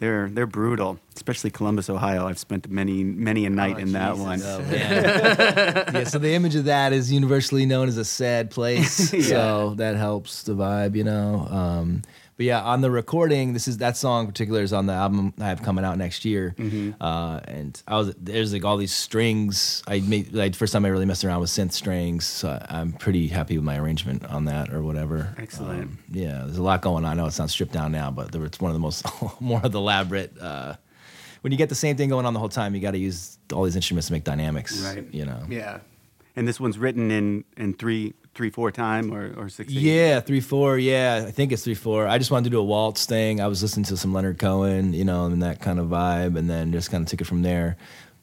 they're 0.02 0.30
they're 0.30 0.48
brutal. 0.48 1.00
Especially 1.16 1.52
Columbus, 1.52 1.90
Ohio. 1.90 2.28
I've 2.28 2.40
spent 2.40 2.70
many 2.72 3.04
many 3.04 3.46
a 3.46 3.50
night 3.52 3.76
Oh, 3.78 3.82
in 3.82 3.92
that 3.92 4.18
one. 4.18 4.42
Oh, 4.44 4.60
yeah, 4.72 6.04
so 6.06 6.18
the 6.18 6.34
image 6.34 6.56
of 6.56 6.66
that 6.66 6.92
is 6.92 7.12
universally 7.14 7.68
known 7.68 7.88
as 7.88 7.98
a 7.98 8.04
sad 8.06 8.50
place. 8.50 9.14
Yeah. 9.22 9.22
So 9.24 9.74
that 9.76 9.96
helps 9.98 10.42
the 10.44 10.54
vibe, 10.56 10.96
you 10.96 11.04
know. 11.04 11.48
Um, 11.50 12.02
but 12.42 12.46
yeah, 12.48 12.64
on 12.64 12.82
the 12.82 12.90
recording, 12.90 13.54
this 13.54 13.68
is 13.68 13.78
that 13.78 13.96
song 13.96 14.22
in 14.22 14.28
particular 14.32 14.64
is 14.64 14.74
on 14.74 14.88
the 14.88 14.94
album 14.94 15.32
I 15.40 15.50
have 15.50 15.62
coming 15.62 15.86
out 15.86 16.00
next 16.00 16.26
year. 16.26 16.56
Uh, 17.00 17.40
and 17.44 17.80
I 17.88 17.98
was 17.98 18.16
there's 18.18 18.52
like 18.52 18.66
all 18.66 18.78
these 18.78 18.92
strings. 18.92 19.84
I 19.86 20.00
made 20.00 20.34
like 20.34 20.56
first 20.56 20.74
time 20.74 20.84
I 20.84 20.88
really 20.88 21.06
messed 21.06 21.24
around 21.24 21.42
with 21.42 21.52
synth 21.52 21.72
strings. 21.72 22.26
So 22.26 22.60
I'm 22.68 22.94
pretty 22.94 23.28
happy 23.28 23.60
with 23.60 23.64
my 23.64 23.78
arrangement 23.78 24.26
on 24.26 24.46
that 24.46 24.74
or 24.74 24.82
whatever. 24.82 25.36
Excellent. 25.38 25.84
Um, 25.84 26.00
yeah, 26.10 26.42
there's 26.46 26.58
a 26.58 26.64
lot 26.64 26.82
going 26.82 27.06
on. 27.06 27.12
I 27.12 27.14
know 27.14 27.28
it 27.28 27.34
sounds 27.34 27.52
stripped 27.52 27.74
down 27.74 27.92
now, 27.92 28.10
but 28.10 28.32
there, 28.32 28.44
it's 28.44 28.60
one 28.60 28.72
of 28.72 28.74
the 28.74 28.80
most 28.80 29.06
more 29.40 29.62
of 29.64 29.72
the 29.72 29.78
elaborate. 29.78 30.36
Uh, 30.42 30.78
when 31.42 31.52
you 31.52 31.60
get 31.60 31.70
the 31.70 31.76
same 31.76 31.96
thing 31.96 32.10
going 32.10 32.26
on 32.26 32.34
the 32.34 32.40
whole 32.40 32.50
time, 32.50 32.74
you 32.74 32.82
got 32.82 32.92
to 32.92 32.98
use 32.98 33.38
all 33.54 33.66
these 33.66 33.76
instruments 33.76 34.08
to 34.08 34.14
make 34.14 34.24
dynamics. 34.24 34.82
Right. 34.82 35.06
You 35.14 35.26
know. 35.28 35.46
Yeah. 35.48 35.82
And 36.36 36.48
this 36.48 36.60
one's 36.60 36.78
written 36.78 37.12
in 37.12 37.44
in 37.58 37.74
three 37.74 38.14
three 38.34 38.50
four 38.50 38.72
time 38.72 39.14
or 39.14 39.34
or 39.38 39.50
six. 39.50 39.72
eight? 39.72 39.80
Yeah, 39.80 40.20
three 40.20 40.40
four. 40.40 40.78
Yeah, 40.78 41.26
I 41.28 41.32
think 41.32 41.52
it's 41.52 41.64
three 41.64 41.76
four. 41.76 42.08
I 42.08 42.18
just 42.18 42.32
wanted 42.32 42.46
to 42.46 42.50
do 42.52 42.60
a 42.60 42.64
waltz 42.64 43.06
thing. 43.06 43.42
I 43.42 43.48
was 43.48 43.62
listening 43.62 43.86
to 43.86 43.98
some 43.98 44.14
Leonard 44.14 44.40
Cohen, 44.40 44.94
you 44.94 45.06
know, 45.06 45.26
and 45.26 45.42
that 45.44 45.60
kind 45.60 45.80
of 45.80 45.88
vibe, 45.88 46.38
and 46.38 46.50
then 46.50 46.72
just 46.72 46.92
kind 46.92 47.04
of 47.04 47.10
took 47.10 47.22
it 47.22 47.26
from 47.26 47.42
there. 47.42 47.78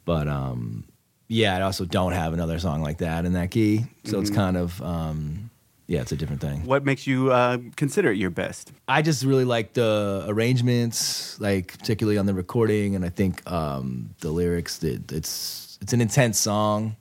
But 0.04 0.28
um, 0.28 0.84
yeah, 1.28 1.56
I 1.56 1.60
also 1.62 1.84
don't 1.84 2.12
have 2.12 2.32
another 2.32 2.58
song 2.58 2.82
like 2.82 2.98
that 2.98 3.24
in 3.24 3.34
that 3.34 3.50
key, 3.50 3.84
so 4.04 4.20
it's 4.20 4.30
kind 4.30 4.56
of 4.56 4.80
um, 4.82 5.50
yeah, 5.88 6.02
it's 6.02 6.12
a 6.12 6.16
different 6.16 6.42
thing. 6.42 6.64
What 6.66 6.84
makes 6.84 7.06
you 7.06 7.32
uh, 7.32 7.58
consider 7.76 8.12
it 8.12 8.18
your 8.18 8.30
best? 8.30 8.72
I 8.86 9.00
just 9.00 9.24
really 9.24 9.46
like 9.46 9.72
the 9.72 10.24
arrangements, 10.28 11.40
like 11.40 11.78
particularly 11.78 12.18
on 12.18 12.26
the 12.26 12.34
recording, 12.34 12.94
and 12.94 13.04
I 13.04 13.08
think 13.08 13.48
um, 13.50 14.14
the 14.20 14.30
lyrics. 14.30 14.78
That 14.78 15.10
it's 15.10 15.78
it's 15.80 15.92
an 15.92 16.00
intense 16.00 16.38
song, 16.38 16.96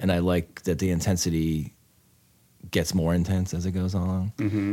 and 0.00 0.10
I 0.10 0.18
like 0.18 0.62
that 0.64 0.78
the 0.80 0.90
intensity 0.90 1.72
gets 2.70 2.94
more 2.94 3.14
intense 3.14 3.54
as 3.54 3.64
it 3.66 3.72
goes 3.72 3.94
along. 3.94 4.32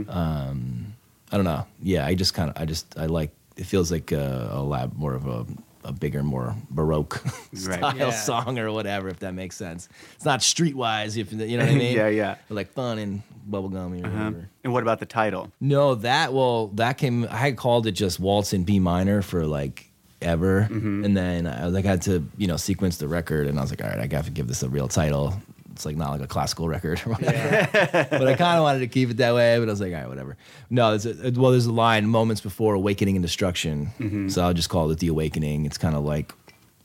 Um, 0.09 0.93
I 1.31 1.35
don't 1.35 1.45
know. 1.45 1.65
Yeah, 1.81 2.05
I 2.05 2.15
just 2.15 2.33
kind 2.33 2.49
of 2.49 2.59
I 2.61 2.65
just 2.65 2.97
I 2.97 3.05
like 3.05 3.31
it 3.57 3.65
feels 3.65 3.91
like 3.91 4.11
a, 4.11 4.49
a 4.53 4.61
lab 4.63 4.95
more 4.95 5.13
of 5.13 5.27
a 5.27 5.45
a 5.83 5.91
bigger, 5.93 6.21
more 6.21 6.53
baroque 6.69 7.23
Right. 7.53 7.79
style 7.79 7.95
Yeah. 7.97 8.09
song 8.11 8.59
or 8.59 8.71
whatever, 8.73 9.07
if 9.07 9.19
that 9.19 9.33
makes 9.33 9.55
sense. 9.55 9.87
It's 10.15 10.25
not 10.25 10.41
streetwise, 10.41 11.15
if 11.17 11.31
you 11.31 11.57
know 11.57 11.63
what 11.63 11.73
I 11.73 11.77
mean. 11.77 11.95
Yeah, 11.95 12.09
yeah. 12.09 12.35
Or 12.49 12.55
like 12.55 12.71
fun 12.73 12.97
and 12.99 13.23
bubblegummy 13.49 14.03
or 14.03 14.07
Uh-huh. 14.07 14.17
whatever. 14.25 14.49
And 14.65 14.73
what 14.73 14.83
about 14.83 14.99
the 14.99 15.05
title? 15.05 15.49
No, 15.61 15.95
that 15.95 16.33
well, 16.33 16.67
that 16.75 16.97
came. 16.97 17.23
I 17.25 17.37
had 17.37 17.55
called 17.57 17.87
it 17.87 17.93
just 17.93 18.19
waltz 18.19 18.51
in 18.53 18.63
B 18.65 18.79
minor 18.79 19.21
for 19.21 19.45
like 19.45 19.86
ever, 20.21 20.59
and 20.69 21.15
then 21.15 21.47
I 21.47 21.65
was 21.65 21.73
like, 21.73 21.85
I 21.85 21.89
had 21.89 22.01
to 22.03 22.23
you 22.37 22.47
know 22.47 22.57
sequence 22.57 22.97
the 22.97 23.07
record, 23.07 23.47
and 23.47 23.57
I 23.57 23.61
was 23.61 23.71
like, 23.71 23.83
all 23.83 23.89
right, 23.89 23.99
I 23.99 24.07
got 24.07 24.25
to 24.25 24.31
give 24.31 24.47
this 24.47 24.63
a 24.63 24.69
real 24.69 24.87
title. 24.87 25.33
It's 25.73 25.85
like 25.85 25.95
not 25.95 26.09
like 26.09 26.21
a 26.21 26.27
classical 26.27 26.67
record 26.67 26.99
or 27.05 27.11
whatever. 27.11 27.67
but 28.09 28.27
I 28.27 28.33
kind 28.35 28.57
of 28.57 28.63
wanted 28.63 28.79
to 28.79 28.87
keep 28.87 29.11
it 29.11 29.17
that 29.17 29.35
way. 29.35 29.59
But 29.59 29.67
I 29.67 29.71
was 29.71 29.79
like, 29.79 29.93
all 29.93 29.99
right, 29.99 30.09
whatever. 30.09 30.35
No, 30.71 30.93
it's 30.95 31.05
a, 31.05 31.31
well, 31.35 31.51
there's 31.51 31.67
a 31.67 31.71
line 31.71 32.07
moments 32.07 32.41
before 32.41 32.73
awakening 32.73 33.15
and 33.15 33.21
destruction. 33.23 34.29
So 34.31 34.41
I'll 34.43 34.55
just 34.55 34.69
call 34.69 34.89
it 34.89 34.97
the 34.97 35.07
awakening. 35.09 35.65
It's 35.67 35.77
kind 35.77 35.95
of 35.95 36.03
like 36.03 36.33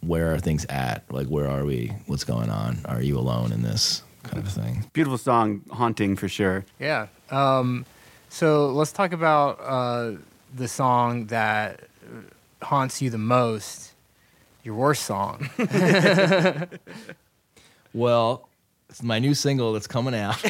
where 0.03 0.35
are 0.35 0.38
things 0.38 0.66
at? 0.66 1.05
Like 1.11 1.29
where 1.29 1.49
are 1.49 1.64
we? 1.64 1.92
What's 2.07 2.25
going 2.25 2.51
on? 2.51 2.79
Are 2.85 3.01
you 3.01 3.18
alone 3.18 3.51
in 3.53 3.62
this 3.62 4.03
kind 4.25 4.38
of 4.45 4.53
thing? 4.53 4.85
Beautiful 4.92 5.16
song, 5.16 5.62
haunting 5.71 6.14
for 6.16 6.29
sure. 6.29 6.64
Yeah. 6.79 7.07
Um, 7.31 7.87
so 8.29 8.68
let's 8.73 8.92
talk 8.92 9.12
about 9.12 9.59
uh, 9.61 10.12
the 10.55 10.68
song 10.68 11.27
that 11.27 11.81
haunts 12.62 13.03
you 13.03 13.11
the 13.11 13.18
most. 13.18 13.92
Your 14.64 14.75
worst 14.75 15.03
song. 15.05 15.51
Well, 17.94 18.48
it's 18.88 19.03
my 19.03 19.18
new 19.18 19.35
single 19.35 19.72
that's 19.75 19.87
coming 19.87 20.14
out. 20.14 20.37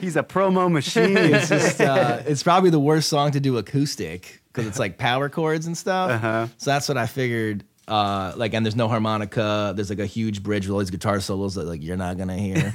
He's 0.00 0.16
a 0.16 0.22
promo 0.24 0.70
machine. 0.70 1.16
it's 1.16 1.48
just 1.48 1.80
uh, 1.80 2.22
it's 2.26 2.42
probably 2.42 2.70
the 2.70 2.80
worst 2.80 3.08
song 3.08 3.30
to 3.32 3.40
do 3.40 3.56
acoustic 3.58 4.42
because 4.48 4.66
it's 4.66 4.78
like 4.78 4.98
power 4.98 5.28
chords 5.28 5.66
and 5.66 5.76
stuff. 5.78 6.10
Uh-huh. 6.10 6.46
So 6.56 6.70
that's 6.70 6.88
what 6.88 6.98
I 6.98 7.06
figured. 7.06 7.64
Uh, 7.86 8.32
like, 8.36 8.54
and 8.54 8.64
there's 8.66 8.74
no 8.76 8.88
harmonica. 8.88 9.72
There's 9.76 9.90
like 9.90 9.98
a 10.00 10.06
huge 10.06 10.42
bridge 10.42 10.66
with 10.66 10.72
all 10.72 10.78
these 10.80 10.90
guitar 10.90 11.20
solos 11.20 11.54
that 11.54 11.66
like 11.66 11.82
you're 11.82 11.96
not 11.96 12.16
gonna 12.18 12.36
hear. 12.38 12.70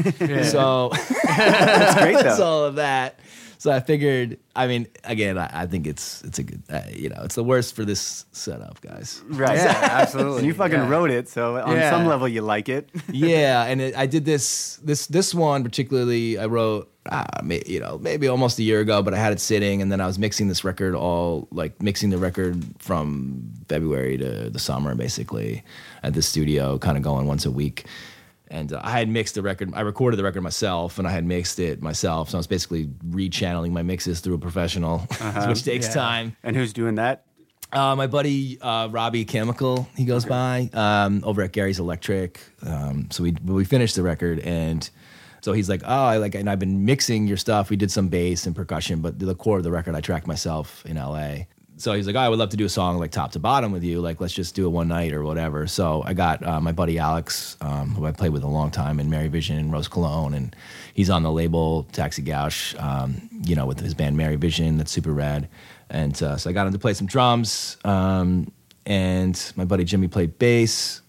So 0.45 0.89
That's 1.25 1.99
great 1.99 2.15
it's 2.15 2.38
though. 2.38 2.45
all 2.45 2.63
of 2.65 2.75
that. 2.75 3.19
So 3.60 3.69
I 3.72 3.82
figured. 3.82 4.38
I 4.56 4.67
mean, 4.67 4.88
again, 5.04 5.38
I, 5.38 5.50
I 5.63 5.65
think 5.67 5.86
it's 5.86 6.22
it's 6.24 6.39
a 6.39 6.43
good. 6.43 6.63
Uh, 6.69 6.80
you 6.95 7.10
know, 7.10 7.19
it's 7.24 7.36
the 7.36 7.43
worst 7.43 7.76
for 7.76 7.84
this 7.84 8.26
setup, 8.32 8.80
guys. 8.80 9.22
Right. 9.28 9.58
yeah, 9.58 9.89
absolutely. 10.02 10.38
And 10.39 10.48
you 10.48 10.54
fucking 10.54 10.80
Yeah. 10.80 10.88
wrote 10.89 11.12
it, 11.12 11.28
so 11.28 11.58
on 11.62 11.76
Yeah. 11.76 11.91
some 11.91 12.08
level 12.08 12.26
you 12.28 12.41
like 12.41 12.69
it. 12.69 12.89
yeah, 13.12 13.65
and 13.65 13.82
it, 13.82 13.98
I 13.98 14.06
did 14.06 14.24
this 14.24 14.78
this 14.82 15.08
this 15.08 15.36
one 15.36 15.63
particularly. 15.63 16.38
I 16.39 16.45
wrote, 16.45 16.89
uh, 17.12 17.26
may, 17.43 17.62
you 17.67 17.82
know, 17.82 18.00
maybe 18.00 18.30
almost 18.30 18.60
a 18.60 18.63
year 18.63 18.80
ago, 18.80 19.04
but 19.04 19.13
I 19.13 19.17
had 19.17 19.34
it 19.34 19.42
sitting, 19.42 19.81
and 19.81 19.92
then 19.92 20.00
I 20.00 20.08
was 20.08 20.17
mixing 20.17 20.48
this 20.48 20.63
record 20.63 20.96
all 20.96 21.50
like 21.52 21.81
mixing 21.81 22.12
the 22.12 22.17
record 22.17 22.63
from 22.79 23.44
February 23.67 24.17
to 24.19 24.50
the 24.50 24.60
summer, 24.60 24.96
basically, 24.96 25.63
at 26.02 26.13
the 26.13 26.21
studio, 26.21 26.77
kind 26.77 26.96
of 26.96 27.04
going 27.04 27.27
once 27.27 27.46
a 27.46 27.52
week. 27.52 27.86
And 28.52 28.73
uh, 28.73 28.81
I 28.83 28.91
had 28.91 29.08
mixed 29.10 29.35
the 29.35 29.41
record. 29.41 29.71
I 29.75 29.81
recorded 29.81 30.17
the 30.17 30.23
record 30.23 30.41
myself, 30.41 30.97
and 30.97 31.08
I 31.08 31.12
had 31.12 31.23
mixed 31.23 31.60
it 31.60 31.81
myself. 31.81 32.29
So 32.31 32.37
I 32.37 32.39
was 32.39 32.47
basically 32.47 32.87
rechanneling 33.10 33.71
my 33.71 33.83
mixes 33.83 34.21
through 34.21 34.33
a 34.35 34.39
professional, 34.39 35.00
which 35.47 35.63
takes 35.63 35.87
Yeah. 35.87 35.93
time. 35.93 36.35
And 36.43 36.56
who's 36.56 36.73
doing 36.73 36.95
that? 36.95 37.25
Uh, 37.71 37.95
my 37.95 38.08
buddy 38.08 38.60
uh, 38.62 38.87
Robbie 38.87 39.25
Chemical, 39.25 39.87
he 39.95 40.04
goes 40.06 40.25
by 40.25 40.71
um, 40.73 41.21
over 41.23 41.43
at 41.43 41.52
Gary's 41.52 41.77
Electric. 41.79 42.39
Um, 42.65 43.10
so 43.12 43.21
we 43.21 43.35
we 43.45 43.63
finished 43.65 43.95
the 43.95 44.02
record, 44.02 44.39
and 44.39 44.89
so 45.41 45.54
he's 45.54 45.69
like, 45.69 45.83
"Oh, 45.85 46.06
I 46.06 46.17
like," 46.17 46.33
and 46.33 46.50
I've 46.50 46.58
been 46.58 46.83
mixing 46.85 47.27
your 47.27 47.37
stuff. 47.37 47.69
We 47.69 47.75
did 47.75 47.91
some 47.91 48.08
bass 48.08 48.47
and 48.47 48.56
percussion, 48.56 49.02
but 49.02 49.19
the 49.19 49.35
core 49.35 49.58
of 49.60 49.63
the 49.63 49.69
record 49.71 49.93
I 49.93 50.02
tracked 50.02 50.25
myself 50.25 50.83
in 50.87 50.97
L.A. 50.97 51.47
so 51.80 51.94
he's 51.94 52.06
like, 52.06 52.17
oh, 52.17 52.19
I 52.19 52.27
would 52.27 52.38
love 52.38 52.50
to 52.50 52.58
do 52.58 52.65
a 52.65 52.69
song 52.69 53.00
like 53.00 53.12
top 53.12 53.32
to 53.32 53.40
bottom 53.40 53.71
with 53.71 53.84
you. 53.86 54.02
Like, 54.02 54.19
let's 54.19 54.34
just 54.34 54.54
do 54.54 54.65
it 54.65 54.69
one 54.69 54.90
night 54.90 55.13
or 55.13 55.23
whatever. 55.23 55.65
So 55.65 56.04
I 56.06 56.13
got 56.13 56.46
uh, 56.46 56.60
my 56.60 56.73
buddy 56.73 57.00
Alex, 57.00 57.56
um, 57.62 57.96
who 57.96 58.06
I 58.06 58.12
played 58.12 58.34
with 58.34 58.44
a 58.44 58.48
long 58.48 58.69
time 58.69 59.00
in 59.00 59.10
Mary 59.10 59.30
Vision 59.30 59.58
and 59.58 59.71
Rose 59.71 59.88
Cologne, 59.88 60.34
and 60.34 60.54
he's 60.94 61.10
on 61.10 61.23
the 61.23 61.32
label 61.32 61.84
Taxi 61.94 62.21
Gauche, 62.21 62.75
um, 62.80 63.30
you 63.46 63.56
know, 63.56 63.65
with 63.65 63.80
his 63.80 63.94
band 63.94 64.17
Mary 64.17 64.36
Vision. 64.36 64.77
That's 64.77 64.92
super 64.92 65.13
rad. 65.13 65.48
And 65.90 66.21
uh, 66.21 66.36
so 66.36 66.50
I 66.50 66.54
got 66.54 66.67
him 66.67 66.73
to 66.73 66.80
play 66.80 66.94
some 66.94 67.08
drums, 67.08 67.77
um, 67.86 68.52
and 68.86 69.42
my 69.56 69.63
buddy 69.63 69.86
Jimmy 69.86 70.10
played 70.10 70.38
bass, 70.38 71.02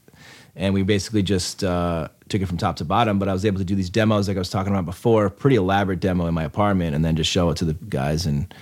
and 0.55 0.73
we 0.73 0.85
basically 0.85 1.25
just 1.25 1.64
uh, 1.64 2.07
took 2.29 2.43
it 2.43 2.47
from 2.47 2.59
top 2.59 2.77
to 2.77 2.85
bottom. 2.85 3.18
But 3.18 3.29
I 3.29 3.33
was 3.33 3.45
able 3.45 3.59
to 3.59 3.64
do 3.64 3.75
these 3.75 3.91
demos, 3.91 4.29
like 4.29 4.37
I 4.37 4.41
was 4.41 4.51
talking 4.51 4.73
about 4.73 4.87
before, 4.87 5.31
pretty 5.31 5.57
elaborate 5.57 5.99
demo 5.99 6.27
in 6.27 6.35
my 6.35 6.45
apartment, 6.45 6.95
and 6.95 7.05
then 7.05 7.16
just 7.16 7.29
show 7.31 7.51
it 7.51 7.57
to 7.57 7.64
the 7.64 7.75
guys 7.75 8.25
and 8.25 8.55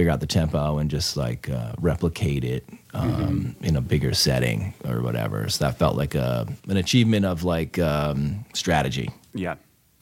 figure 0.00 0.10
out 0.10 0.20
the 0.20 0.26
tempo 0.26 0.78
and 0.78 0.90
just 0.90 1.14
like 1.14 1.50
uh, 1.50 1.74
replicate 1.78 2.42
it 2.42 2.66
um, 2.94 3.54
in 3.60 3.76
a 3.76 3.82
bigger 3.82 4.14
setting 4.14 4.72
or 4.88 5.02
whatever. 5.02 5.46
So 5.50 5.66
that 5.66 5.76
felt 5.76 5.94
like 5.94 6.14
a 6.14 6.48
an 6.70 6.78
achievement 6.78 7.26
of 7.26 7.44
like 7.44 7.78
um, 7.78 8.46
strategy. 8.54 9.10
Yeah. 9.34 9.56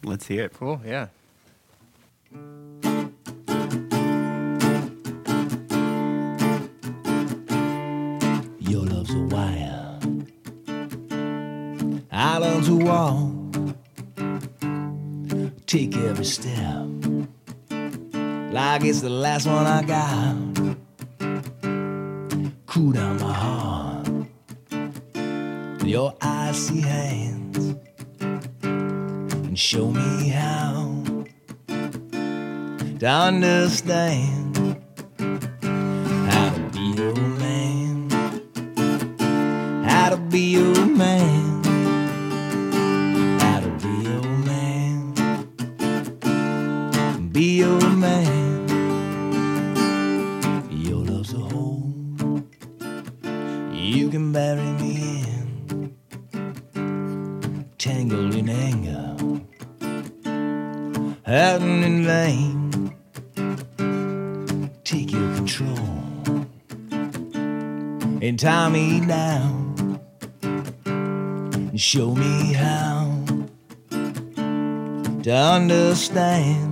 Let's 0.05 0.29
hear 0.29 0.45
it. 0.45 0.53
Cool. 0.55 0.81
Yeah. 0.87 1.09
Your 8.61 8.85
love's 8.87 9.13
a 9.13 9.23
wire. 9.35 9.99
I 12.13 12.39
learn 12.39 12.63
to 12.63 12.77
walk. 12.77 13.33
Take 15.67 15.97
every 15.97 16.25
step. 16.25 16.98
Like 18.59 18.83
it's 18.83 19.03
the 19.03 19.09
last 19.09 19.47
one 19.47 19.67
I 19.67 19.83
got. 19.85 20.35
Cool 22.67 22.91
down 22.91 23.21
my 23.21 23.33
heart. 23.33 24.09
Your 25.85 26.13
icy 26.21 26.81
hands. 26.81 27.77
And 28.21 29.57
show 29.57 29.93
me 29.93 30.31
how 30.31 31.05
to 32.99 33.07
understand 33.07 34.48
understand 75.59 76.68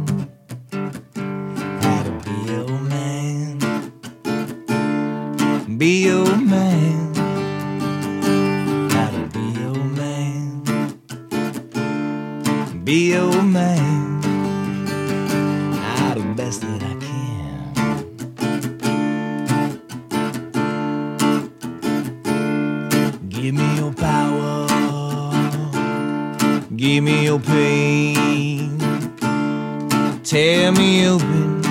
Tear 30.27 30.73
me 30.73 31.07
open 31.07 31.65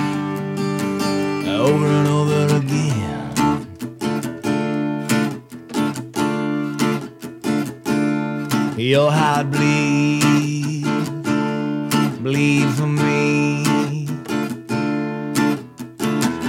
over 1.46 1.86
and 1.86 2.08
over 2.08 2.56
again. 2.56 3.34
Your 8.78 9.12
heart 9.12 9.50
bleed, 9.50 10.84
bleed 12.22 12.68
for 12.76 12.86
me. 12.86 13.62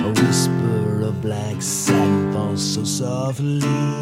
A 0.06 0.10
whisper 0.16 1.02
of 1.02 1.22
black 1.22 1.62
satin 1.62 2.32
falls 2.32 2.64
so 2.64 2.86
softly. 2.86 3.97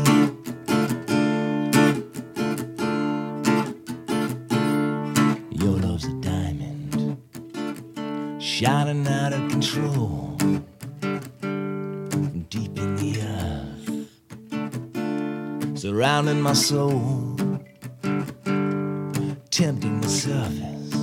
Earth, 16.16 16.26
surrounding 16.26 16.41
my 16.41 16.53
soul, 16.53 17.36
tempting 19.49 20.01
the 20.01 20.07
surface 20.07 20.93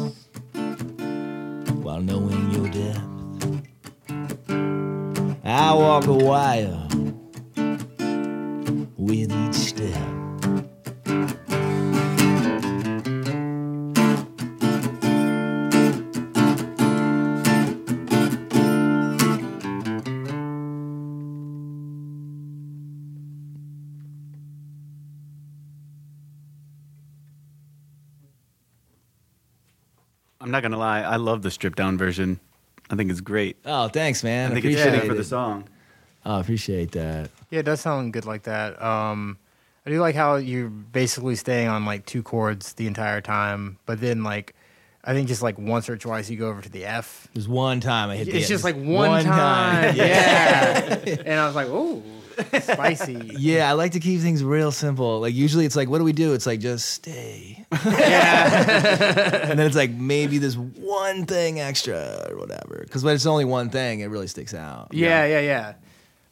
while 1.82 2.00
knowing 2.00 2.50
your 2.50 2.68
depth. 2.68 3.00
I 5.44 5.74
walk 5.74 6.06
a 6.06 6.12
wire 6.12 6.81
not 30.52 30.62
gonna 30.62 30.78
lie, 30.78 31.00
I 31.02 31.16
love 31.16 31.42
the 31.42 31.50
stripped 31.50 31.76
down 31.78 31.98
version. 31.98 32.38
I 32.90 32.96
think 32.96 33.10
it's 33.10 33.20
great. 33.20 33.56
Oh, 33.64 33.88
thanks, 33.88 34.22
man. 34.22 34.50
I 34.50 34.54
think 34.54 34.64
it's 34.66 34.74
appreciate 34.74 34.92
fitting 34.94 35.08
for 35.10 35.16
the 35.16 35.24
song. 35.24 35.68
I 36.24 36.40
appreciate 36.40 36.92
that. 36.92 37.30
Yeah, 37.50 37.60
it 37.60 37.64
does 37.64 37.80
sound 37.80 38.12
good 38.12 38.26
like 38.26 38.42
that. 38.44 38.80
Um, 38.82 39.38
I 39.84 39.90
do 39.90 40.00
like 40.00 40.14
how 40.14 40.36
you're 40.36 40.68
basically 40.68 41.34
staying 41.34 41.68
on 41.68 41.84
like 41.84 42.06
two 42.06 42.22
chords 42.22 42.74
the 42.74 42.86
entire 42.86 43.20
time, 43.20 43.78
but 43.86 44.00
then 44.00 44.22
like 44.22 44.54
I 45.04 45.14
think 45.14 45.26
just 45.26 45.42
like 45.42 45.58
once 45.58 45.88
or 45.88 45.96
twice 45.96 46.30
you 46.30 46.36
go 46.36 46.48
over 46.48 46.60
to 46.62 46.68
the 46.68 46.84
F. 46.84 47.26
There's 47.34 47.48
one 47.48 47.80
time 47.80 48.10
I 48.10 48.16
hit 48.16 48.26
the 48.26 48.38
It's 48.38 48.48
just 48.48 48.62
like 48.62 48.76
one, 48.76 49.24
time. 49.24 49.96
Yeah. 49.96 51.00
and 51.24 51.40
I 51.40 51.46
was 51.46 51.56
like, 51.56 51.66
oh, 51.68 52.02
spicy. 52.60 53.32
Yeah, 53.38 53.68
I 53.68 53.72
like 53.72 53.92
to 53.92 54.00
keep 54.00 54.20
things 54.20 54.42
real 54.44 54.72
simple. 54.72 55.20
Like 55.20 55.34
usually 55.34 55.64
it's 55.66 55.76
like, 55.76 55.88
what 55.88 55.98
do 55.98 56.04
we 56.04 56.12
do? 56.12 56.32
It's 56.34 56.46
like 56.46 56.60
just 56.60 56.88
stay. 56.88 57.64
Yeah. 57.84 59.48
and 59.50 59.58
then 59.58 59.66
it's 59.66 59.76
like 59.76 59.90
maybe 59.90 60.38
this 60.38 60.56
one 60.56 61.26
thing 61.26 61.60
extra 61.60 62.26
or 62.30 62.36
whatever. 62.36 62.80
Because 62.82 63.04
when 63.04 63.14
it's 63.14 63.26
only 63.26 63.44
one 63.44 63.70
thing, 63.70 64.00
it 64.00 64.06
really 64.06 64.26
sticks 64.26 64.54
out. 64.54 64.88
Yeah, 64.92 65.26
yeah, 65.26 65.40
yeah. 65.40 65.74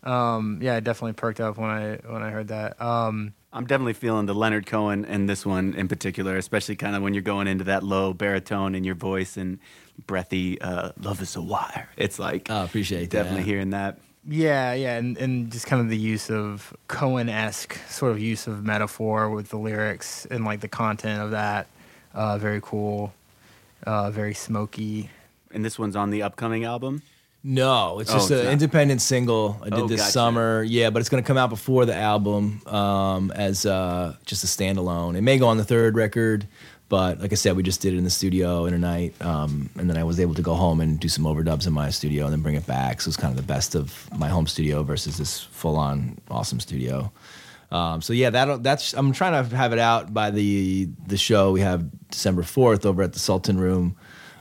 Um, 0.03 0.61
yeah, 0.63 0.77
I 0.77 0.81
definitely 0.81 1.13
perked 1.13 1.41
up 1.41 1.59
when 1.59 1.69
I 1.71 1.97
when 2.07 2.23
I 2.23 2.31
heard 2.31 2.49
that. 2.49 2.81
Um, 2.81 3.35
I'm 3.53 3.67
definitely 3.67 3.93
feeling 3.95 4.27
the 4.27 4.35
Leonard 4.35 4.65
Cohen 4.67 5.05
in 5.05 5.27
this 5.27 5.45
one 5.45 5.75
in 5.75 5.89
particular, 5.89 6.37
especially 6.37 6.77
kind 6.77 6.95
of 6.97 7.03
when 7.03 7.15
you're 7.15 7.23
going 7.23 7.49
into 7.49 7.65
that 7.65 7.83
low 7.83 8.15
baritone 8.15 8.75
in 8.75 8.85
your 8.85 8.95
voice 8.95 9.37
and 9.37 9.59
breathy 10.07 10.61
uh, 10.61 10.93
"Love 11.01 11.21
is 11.21 11.37
a 11.37 11.43
wire." 11.43 11.89
It's 11.97 12.19
like 12.19 12.47
Oh, 12.49 12.65
appreciate 12.65 13.11
definitely 13.11 13.41
that. 13.43 13.47
hearing 13.49 13.71
that. 13.71 13.99
Yeah, 14.29 14.73
yeah, 14.75 14.97
and, 14.97 15.17
and 15.19 15.51
just 15.51 15.67
kind 15.67 15.81
of 15.83 15.89
the 15.89 15.97
use 15.97 16.31
of 16.31 16.75
Cohen 16.89 17.29
esque 17.29 17.79
sort 17.89 18.13
of 18.13 18.21
use 18.21 18.47
of 18.47 18.65
metaphor 18.65 19.31
with 19.31 19.49
the 19.51 19.57
lyrics 19.57 20.27
and 20.27 20.45
like 20.45 20.61
the 20.61 20.69
content 20.69 21.21
of 21.23 21.31
that. 21.33 21.67
Uh, 22.15 22.39
very 22.39 22.61
cool. 22.63 23.13
Uh, 23.87 24.11
very 24.11 24.35
smoky. 24.35 25.11
And 25.53 25.65
this 25.65 25.79
one's 25.79 25.97
on 25.97 26.11
the 26.11 26.23
upcoming 26.23 26.65
album. 26.65 27.03
No, 27.43 28.01
it's 28.01 28.11
Oh, 28.11 28.15
just 28.15 28.31
it's 28.31 28.43
an 28.43 28.53
independent 28.53 29.01
single 29.01 29.59
I 29.63 29.71
did 29.71 29.79
Oh, 29.81 29.89
this 29.89 30.01
gotcha. 30.01 30.13
summer. 30.13 30.63
Yeah, 30.63 30.91
but 30.91 31.01
it's 31.01 31.09
going 31.09 31.23
to 31.23 31.27
come 31.27 31.39
out 31.39 31.49
before 31.49 31.87
the 31.87 31.97
album 31.97 32.61
um, 32.67 33.31
as 33.35 33.65
uh, 33.65 34.15
just 34.27 34.45
a 34.45 34.47
standalone. 34.47 35.17
It 35.17 35.23
may 35.23 35.39
go 35.39 35.49
on 35.49 35.57
the 35.57 35.65
third 35.65 35.97
record, 35.97 36.47
but 36.91 37.19
like 37.21 37.33
I 37.33 37.37
said, 37.37 37.57
we 37.57 37.63
just 37.63 37.81
did 37.81 37.95
it 37.95 37.97
in 37.97 38.05
the 38.05 38.11
studio 38.11 38.67
in 38.67 38.75
a 38.75 38.79
night, 38.79 39.15
um, 39.23 39.71
and 39.79 39.89
then 39.89 39.97
I 39.97 40.05
was 40.05 40.21
able 40.21 40.35
to 40.35 40.43
go 40.43 40.55
home 40.55 40.83
and 40.83 41.01
do 41.01 41.09
some 41.09 41.25
overdubs 41.25 41.67
in 41.67 41.73
my 41.73 41.89
studio 41.89 42.25
and 42.25 42.33
then 42.35 42.43
bring 42.43 42.57
it 42.57 42.67
back. 42.67 43.01
So 43.01 43.09
it's 43.09 43.17
kind 43.17 43.31
of 43.31 43.37
the 43.39 43.47
best 43.55 43.75
of 43.75 44.11
my 44.19 44.29
home 44.29 44.47
studio 44.47 44.83
versus 44.83 45.17
this 45.17 45.41
full 45.41 45.77
on 45.77 46.19
awesome 46.31 46.61
studio. 46.61 47.11
Um, 47.73 48.03
so 48.03 48.13
yeah, 48.13 48.31
that 48.31 48.63
that's 48.63 48.93
I'm 48.93 49.13
trying 49.13 49.49
to 49.49 49.57
have 49.57 49.73
it 49.73 49.79
out 49.79 50.13
by 50.13 50.31
the 50.31 50.89
the 51.07 51.17
show 51.17 51.53
we 51.53 51.61
have 51.61 51.89
December 52.11 52.43
fourth 52.43 52.85
over 52.85 53.03
at 53.03 53.13
the 53.15 53.19
Sultan 53.21 53.59
Room. 53.59 53.97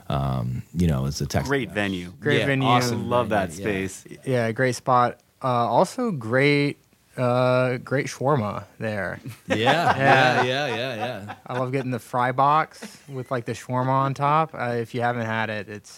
Um, 0.08 0.64
you 0.74 0.88
know, 0.88 1.06
it's 1.06 1.20
a 1.20 1.26
Texas 1.26 1.48
Great 1.48 1.70
venue. 1.70 2.12
Great 2.20 2.40
Yeah, 2.40 2.46
venue. 2.46 2.66
awesome. 2.66 3.08
Love 3.08 3.28
that 3.28 3.50
Yeah. 3.50 3.54
space. 3.64 4.04
Yeah, 4.26 4.50
great 4.50 4.74
spot. 4.74 5.20
Uh, 5.42 5.46
also 5.46 6.10
great, 6.10 6.78
uh, 7.16 7.76
great 7.78 8.06
shawarma 8.06 8.64
there. 8.78 9.20
Yeah, 9.48 9.96
yeah, 9.96 10.42
yeah, 10.42 10.66
yeah, 10.68 10.94
yeah. 10.96 11.34
I 11.46 11.58
love 11.58 11.72
getting 11.72 11.90
the 11.90 11.98
fry 11.98 12.32
box 12.32 12.98
with 13.08 13.30
like 13.30 13.44
the 13.44 13.52
shawarma 13.52 13.88
on 13.88 14.14
top. 14.14 14.54
Uh, 14.54 14.74
if 14.78 14.94
you 14.94 15.00
haven't 15.00 15.26
had 15.26 15.50
it, 15.50 15.68
it's 15.68 15.90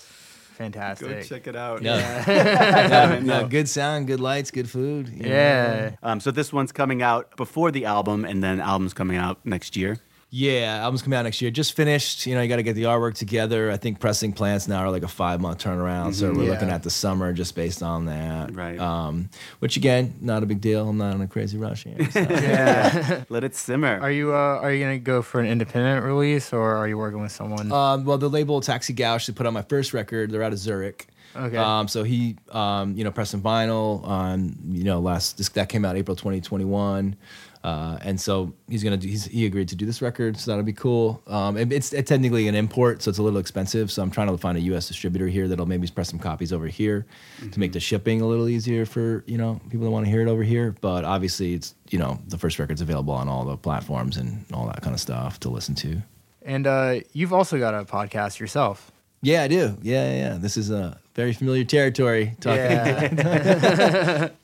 fantastic. 0.56 1.06
Go 1.06 1.12
fantastic. 1.14 1.44
check 1.44 1.46
it 1.48 1.56
out. 1.56 1.82
Yeah. 1.82 2.24
Yeah. 3.12 3.20
No, 3.22 3.46
good 3.46 3.68
sound, 3.68 4.06
good 4.06 4.20
lights, 4.20 4.50
good 4.50 4.68
food. 4.70 5.08
you 5.08 5.24
know. 5.24 5.28
Yeah. 5.28 5.90
Um, 6.02 6.20
so 6.20 6.30
this 6.30 6.52
one's 6.52 6.72
coming 6.72 7.02
out 7.02 7.36
before 7.36 7.70
the 7.70 7.84
album, 7.84 8.24
and 8.24 8.42
then 8.42 8.60
album's 8.60 8.94
coming 8.94 9.16
out 9.16 9.38
next 9.44 9.76
year. 9.76 9.98
Yeah, 10.34 10.78
album's 10.82 11.02
coming 11.02 11.18
out 11.18 11.24
next 11.24 11.42
year. 11.42 11.50
Just 11.50 11.74
finished. 11.76 12.24
You 12.24 12.34
know, 12.34 12.40
you 12.40 12.48
got 12.48 12.56
to 12.56 12.62
get 12.62 12.72
the 12.72 12.84
artwork 12.84 13.14
together. 13.14 13.70
I 13.70 13.76
think 13.76 14.00
pressing 14.00 14.32
plants 14.32 14.66
now 14.66 14.78
are 14.78 14.90
like 14.90 15.02
a 15.02 15.08
five 15.08 15.42
month 15.42 15.62
turnaround. 15.62 16.14
So 16.14 16.32
we're 16.32 16.44
Yeah. 16.44 16.50
looking 16.52 16.70
at 16.70 16.82
the 16.82 16.88
summer 16.88 17.34
just 17.34 17.54
based 17.54 17.82
on 17.82 18.06
that. 18.06 18.54
Right. 18.56 18.78
Um, 18.80 19.28
which 19.58 19.76
again, 19.76 20.14
not 20.22 20.42
a 20.42 20.46
big 20.46 20.62
deal. 20.62 20.88
I'm 20.88 20.96
not 20.96 21.14
in 21.14 21.20
a 21.20 21.26
crazy 21.26 21.58
rush 21.58 21.84
here. 21.84 22.10
so. 22.10 22.20
Yeah. 22.30 23.24
Let 23.28 23.44
it 23.44 23.54
simmer. 23.54 23.98
are 24.00 24.10
you 24.10 24.32
uh, 24.32 24.58
are 24.62 24.72
you 24.72 24.82
gonna 24.82 24.98
go 24.98 25.20
for 25.20 25.38
an 25.38 25.46
independent 25.48 26.02
release 26.02 26.50
or 26.54 26.76
are 26.76 26.88
you 26.88 26.96
working 26.96 27.20
with 27.20 27.32
someone? 27.32 27.70
Um, 27.70 28.06
well, 28.06 28.16
the 28.16 28.30
label 28.30 28.62
Taxi 28.62 28.94
Gauche 28.94 29.26
they 29.26 29.34
put 29.34 29.46
out 29.46 29.52
my 29.52 29.60
first 29.60 29.92
record. 29.92 30.30
They're 30.30 30.42
out 30.42 30.52
of 30.54 30.58
Zurich. 30.58 31.08
Okay. 31.36 31.56
Um, 31.58 31.88
so 31.88 32.04
he, 32.04 32.36
um, 32.50 32.94
you 32.96 33.04
know, 33.04 33.10
pressing 33.10 33.40
vinyl 33.42 34.02
on, 34.06 34.54
you 34.70 34.84
know, 34.84 34.98
last 35.00 35.36
this, 35.38 35.48
that 35.50 35.68
came 35.70 35.84
out 35.84 35.96
April 35.96 36.14
2021. 36.16 37.16
Uh, 37.64 37.96
and 38.02 38.20
so 38.20 38.52
he's 38.68 38.82
gonna 38.82 38.96
do. 38.96 39.06
He's, 39.06 39.24
he 39.26 39.46
agreed 39.46 39.68
to 39.68 39.76
do 39.76 39.86
this 39.86 40.02
record, 40.02 40.36
so 40.36 40.50
that'll 40.50 40.64
be 40.64 40.72
cool. 40.72 41.22
Um, 41.28 41.56
and 41.56 41.72
it's, 41.72 41.92
it's 41.92 42.08
technically 42.08 42.48
an 42.48 42.54
import, 42.54 43.02
so 43.02 43.08
it's 43.08 43.18
a 43.18 43.22
little 43.22 43.38
expensive. 43.38 43.90
So 43.92 44.02
I'm 44.02 44.10
trying 44.10 44.26
to 44.28 44.36
find 44.36 44.58
a 44.58 44.60
U.S. 44.62 44.88
distributor 44.88 45.28
here 45.28 45.46
that'll 45.46 45.66
maybe 45.66 45.86
press 45.88 46.08
some 46.10 46.18
copies 46.18 46.52
over 46.52 46.66
here 46.66 47.06
to 47.52 47.60
make 47.60 47.72
the 47.72 47.80
shipping 47.80 48.20
a 48.20 48.26
little 48.26 48.48
easier 48.48 48.84
for 48.84 49.22
you 49.26 49.38
know 49.38 49.60
people 49.70 49.84
that 49.84 49.90
want 49.90 50.06
to 50.06 50.10
hear 50.10 50.22
it 50.22 50.28
over 50.28 50.42
here. 50.42 50.74
But 50.80 51.04
obviously, 51.04 51.54
it's 51.54 51.74
you 51.90 51.98
know 51.98 52.18
the 52.26 52.38
first 52.38 52.58
record's 52.58 52.80
available 52.80 53.14
on 53.14 53.28
all 53.28 53.44
the 53.44 53.56
platforms 53.56 54.16
and 54.16 54.44
all 54.52 54.66
that 54.66 54.82
kind 54.82 54.94
of 54.94 55.00
stuff 55.00 55.38
to 55.40 55.48
listen 55.48 55.74
to. 55.76 56.02
and 56.44 56.66
uh, 56.66 57.00
you've 57.12 57.32
also 57.32 57.58
got 57.58 57.74
a 57.74 57.84
podcast 57.84 58.40
yourself. 58.40 58.90
Yeah, 59.22 59.44
I 59.44 59.48
do. 59.48 59.78
Yeah, 59.82 60.10
yeah, 60.10 60.16
yeah. 60.32 60.38
This 60.38 60.56
is 60.56 60.70
a 60.72 60.98
very 61.14 61.32
familiar 61.32 61.62
territory. 61.62 62.34
Talking. 62.40 62.60
Yeah. 62.60 64.28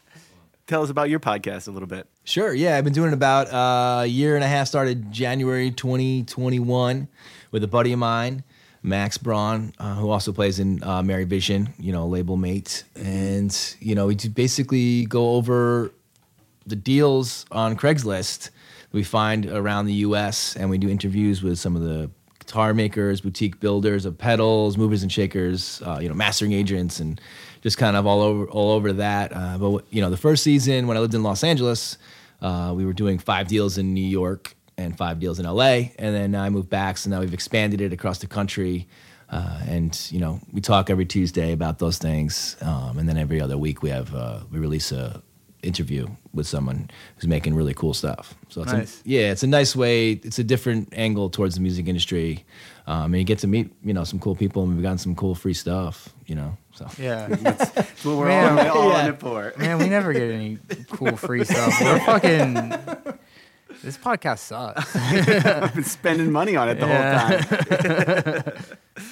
Tell 0.68 0.82
us 0.82 0.90
about 0.90 1.10
your 1.10 1.18
podcast 1.18 1.66
a 1.66 1.72
little 1.72 1.88
bit. 1.88 2.06
Sure. 2.22 2.54
Yeah, 2.54 2.76
I've 2.76 2.84
been 2.84 2.92
doing 2.92 3.08
it 3.08 3.14
about 3.14 3.52
uh, 3.52 4.02
a 4.02 4.06
year 4.06 4.36
and 4.36 4.44
a 4.44 4.46
half. 4.46 4.68
Started 4.68 5.10
January 5.10 5.72
2021 5.72 7.08
with 7.50 7.64
a 7.64 7.66
buddy 7.66 7.92
of 7.92 7.98
mine, 7.98 8.44
Max 8.84 9.18
Braun, 9.18 9.72
uh, 9.80 9.94
who 9.96 10.10
also 10.10 10.32
plays 10.32 10.60
in 10.60 10.84
uh, 10.84 11.02
Mary 11.02 11.24
Vision. 11.24 11.74
You 11.78 11.90
know, 11.90 12.06
label 12.06 12.36
mate, 12.36 12.84
and 12.94 13.76
you 13.80 13.96
know 13.96 14.06
we 14.06 14.14
basically 14.14 15.06
go 15.06 15.30
over 15.30 15.90
the 16.66 16.76
deals 16.76 17.46
on 17.50 17.76
Craigslist 17.76 18.50
we 18.92 19.02
find 19.02 19.46
around 19.46 19.86
the 19.86 19.94
U.S. 19.94 20.56
and 20.56 20.70
we 20.70 20.78
do 20.78 20.88
interviews 20.88 21.42
with 21.42 21.58
some 21.58 21.76
of 21.76 21.82
the 21.82 22.10
guitar 22.38 22.72
makers, 22.72 23.20
boutique 23.20 23.60
builders 23.60 24.06
of 24.06 24.16
pedals, 24.16 24.78
movers 24.78 25.02
and 25.02 25.12
shakers, 25.12 25.82
uh, 25.86 25.98
you 26.00 26.08
know, 26.08 26.14
mastering 26.14 26.52
agents, 26.52 26.98
and 26.98 27.20
just 27.62 27.78
kind 27.78 27.96
of 27.96 28.06
all 28.06 28.20
over 28.22 28.46
all 28.46 28.70
over 28.72 28.92
that. 28.94 29.32
Uh, 29.34 29.59
but 29.59 29.84
you 29.90 30.00
know, 30.00 30.11
the 30.11 30.16
first 30.16 30.42
season 30.42 30.86
when 30.86 30.96
I 30.96 31.00
lived 31.00 31.14
in 31.14 31.22
Los 31.22 31.42
Angeles, 31.44 31.98
uh, 32.40 32.72
we 32.76 32.84
were 32.84 32.92
doing 32.92 33.18
five 33.18 33.48
deals 33.48 33.78
in 33.78 33.94
New 33.94 34.00
York 34.06 34.54
and 34.76 34.96
five 34.96 35.18
deals 35.18 35.40
in 35.40 35.46
L.A. 35.46 35.92
And 35.98 36.14
then 36.14 36.34
I 36.34 36.50
moved 36.50 36.70
back, 36.70 36.98
so 36.98 37.11
now 37.11 37.20
we've 37.20 37.34
expanded 37.34 37.80
it 37.80 37.92
across 37.92 38.18
the 38.18 38.26
country. 38.28 38.86
Uh, 39.30 39.61
and 39.66 40.09
you 40.11 40.20
know, 40.20 40.40
we 40.52 40.61
talk 40.61 40.88
every 40.88 41.04
Tuesday 41.04 41.52
about 41.52 41.78
those 41.78 41.98
things, 41.98 42.56
um, 42.62 42.96
and 42.98 43.09
then 43.09 43.18
every 43.18 43.40
other 43.40 43.59
week 43.59 43.82
we 43.82 43.90
have 43.90 44.14
uh, 44.14 44.40
we 44.50 44.59
release 44.59 44.90
a 44.92 45.22
interview 45.62 46.06
with 46.32 46.46
someone 46.46 46.88
who's 47.16 47.26
making 47.26 47.52
really 47.54 47.74
cool 47.74 47.92
stuff. 47.92 48.34
So 48.48 48.62
it's 48.62 48.72
Nice. 48.72 49.00
a, 49.04 49.09
yeah, 49.09 49.32
it's 49.32 49.42
a 49.42 49.46
nice 49.48 49.74
way. 49.74 50.12
It's 50.12 50.38
a 50.38 50.44
different 50.44 50.90
angle 50.96 51.28
towards 51.30 51.56
the 51.56 51.61
music 51.61 51.88
industry, 51.88 52.44
um, 52.89 53.12
and 53.12 53.18
you 53.18 53.24
get 53.24 53.39
to 53.41 53.47
meet 53.47 53.70
you 53.84 53.93
know 53.95 54.03
some 54.05 54.18
cool 54.18 54.34
people, 54.34 54.62
and 54.64 54.74
we've 54.74 54.82
gotten 54.82 54.99
some 54.99 55.14
cool 55.14 55.34
free 55.36 55.55
stuff. 55.55 56.09
You 56.26 56.34
know, 56.34 56.57
so 56.72 56.86
yeah. 56.99 57.28
That's 57.28 58.05
what 58.05 58.16
we're 58.16 58.26
Man, 58.28 58.68
all, 58.70 58.78
all 58.78 58.89
yeah. 58.91 59.05
in 59.07 59.14
it 59.14 59.20
for. 59.20 59.53
Man, 59.57 59.78
we 59.78 59.89
never 59.89 60.12
get 60.12 60.30
any 60.30 60.59
cool 60.91 61.16
free 61.16 61.45
stuff. 61.45 61.80
We're 61.80 62.01
fucking. 62.07 63.14
This 63.82 63.97
podcast 63.97 64.39
sucks. 64.41 64.97
I've 64.97 65.72
been 65.74 65.84
spending 65.84 66.32
money 66.32 66.57
on 66.57 66.68
it 66.68 66.80
the 66.80 66.86
Yeah. 66.86 67.43
whole 67.43 68.43
time. 68.43 68.53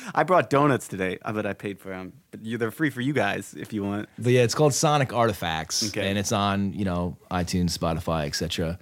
I 0.15 0.25
brought 0.25 0.51
donuts 0.51 0.89
today, 0.89 1.19
uh, 1.23 1.33
but 1.33 1.47
I 1.47 1.53
paid 1.53 1.79
for 1.79 1.91
them. 1.91 2.15
But 2.33 2.45
you, 2.45 2.59
they're 2.59 2.73
free 2.73 2.91
for 2.91 3.01
you 3.01 3.13
guys 3.13 3.55
if 3.57 3.73
you 3.73 3.85
want. 3.85 4.09
But 4.19 4.33
yeah, 4.33 4.43
it's 4.43 4.55
called 4.57 4.75
Sonic 4.75 5.13
Artifacts, 5.13 5.89
Okay. 5.91 6.09
and 6.09 6.19
it's 6.19 6.33
on 6.33 6.73
you 6.73 6.85
know 6.85 7.17
iTunes, 7.31 7.77
Spotify, 7.79 8.27
etc. 8.27 8.79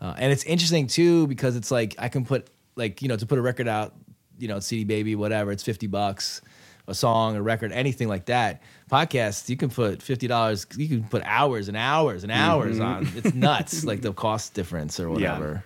Uh, 0.00 0.14
and 0.18 0.30
it's 0.32 0.44
interesting 0.44 0.86
too 0.86 1.26
because 1.26 1.56
it's 1.56 1.70
like 1.70 1.96
I 1.98 2.08
can 2.08 2.24
put 2.24 2.46
like 2.76 3.02
you 3.02 3.08
know 3.08 3.16
to 3.16 3.26
put 3.26 3.38
a 3.38 3.42
record 3.42 3.66
out, 3.66 3.92
you 4.38 4.48
know 4.48 4.60
CD 4.60 4.84
Baby, 4.84 5.14
whatever, 5.14 5.52
it's 5.52 5.62
fifty 5.62 5.86
bucks 5.86 6.40
a 6.86 6.94
song, 6.94 7.34
a 7.36 7.42
record, 7.42 7.72
anything 7.72 8.08
like 8.08 8.26
that. 8.26 8.62
Podcasts, 8.90 9.48
you 9.48 9.56
can 9.56 9.70
put 9.70 10.02
fifty 10.02 10.26
dollars, 10.26 10.66
you 10.76 10.88
can 10.88 11.04
put 11.04 11.22
hours 11.24 11.68
and 11.68 11.76
hours 11.76 12.22
and 12.24 12.32
hours 12.32 12.78
mm-hmm. 12.78 12.84
on. 12.84 13.08
It's 13.16 13.34
nuts, 13.34 13.84
like 13.84 14.02
the 14.02 14.12
cost 14.12 14.54
difference 14.54 15.00
or 15.00 15.08
Yeah. 15.18 15.32
whatever. 15.38 15.64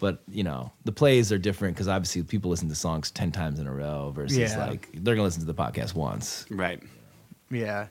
But 0.00 0.20
you 0.28 0.44
know 0.44 0.72
the 0.84 0.92
plays 0.92 1.32
are 1.32 1.38
different 1.38 1.74
because 1.76 1.88
obviously 1.88 2.22
people 2.22 2.50
listen 2.50 2.68
to 2.68 2.74
songs 2.74 3.10
ten 3.10 3.32
times 3.32 3.58
in 3.58 3.66
a 3.66 3.72
row 3.72 4.12
versus 4.14 4.36
Yeah. 4.38 4.66
like 4.66 4.88
they're 4.92 5.14
gonna 5.14 5.24
listen 5.24 5.40
to 5.40 5.46
the 5.46 5.54
podcast 5.54 5.94
once. 5.94 6.46
Right. 6.50 6.82
Yeah. 7.50 7.86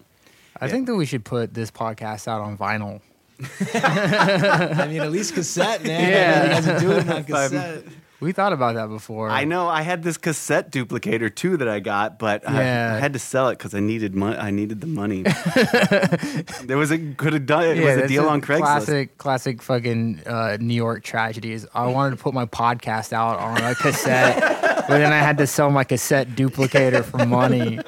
I 0.59 0.65
Yeah. 0.65 0.71
think 0.71 0.87
that 0.87 0.95
we 0.95 1.05
should 1.05 1.23
put 1.25 1.53
this 1.53 1.71
podcast 1.71 2.27
out 2.27 2.41
on 2.41 2.57
vinyl. 2.57 3.01
I 3.73 4.87
mean, 4.87 5.01
at 5.01 5.11
least 5.11 5.35
cassette, 5.35 5.83
man. 5.83 6.09
Yeah. 6.11 6.43
you 6.43 6.49
guys 6.49 6.67
are 6.67 6.79
doing 6.79 6.97
it 6.97 7.09
on 7.09 7.23
cassette. 7.23 7.83
We 8.19 8.31
thought 8.31 8.51
about 8.51 8.73
that 8.75 8.87
before. 8.87 9.29
I 9.29 9.43
know 9.43 9.67
I 9.67 9.83
had 9.83 10.01
this 10.01 10.17
cassette 10.17 10.71
duplicator 10.71 11.33
too 11.33 11.55
that 11.57 11.67
I 11.67 11.79
got, 11.79 12.17
but 12.17 12.47
I- 12.49 12.53
Yeah. 12.63 12.93
I, 12.95 12.99
had 12.99 13.13
to 13.13 13.19
sell 13.19 13.49
it 13.49 13.59
because 13.59 13.75
I 13.75 13.79
needed 13.79 14.15
money. 14.15 14.37
I 14.37 14.49
needed 14.49 14.81
the 14.81 14.87
money. 14.87 15.21
there 16.63 16.77
was 16.77 16.91
a 16.91 16.97
could 16.97 17.33
have 17.33 17.45
done 17.45 17.63
it. 17.65 17.77
Yeah, 17.77 17.95
was 17.95 18.05
a 18.05 18.07
deal 18.07 18.27
on 18.27 18.41
Craigslist. 18.41 18.57
Classic, 18.61 19.17
classic 19.19 19.61
fucking 19.61 20.21
uh, 20.25 20.57
New 20.59 20.73
York 20.73 21.03
tragedies. 21.03 21.67
I 21.75 21.85
wanted 21.87 22.17
to 22.17 22.23
put 22.23 22.33
my 22.33 22.45
podcast 22.45 23.13
out 23.13 23.37
on 23.39 23.61
a 23.63 23.75
cassette, 23.75 24.39
but 24.87 24.97
then 24.97 25.13
I 25.13 25.19
had 25.19 25.37
to 25.37 25.45
sell 25.47 25.69
my 25.69 25.83
cassette 25.83 26.29
duplicator 26.29 27.03
for 27.05 27.23
money. 27.25 27.79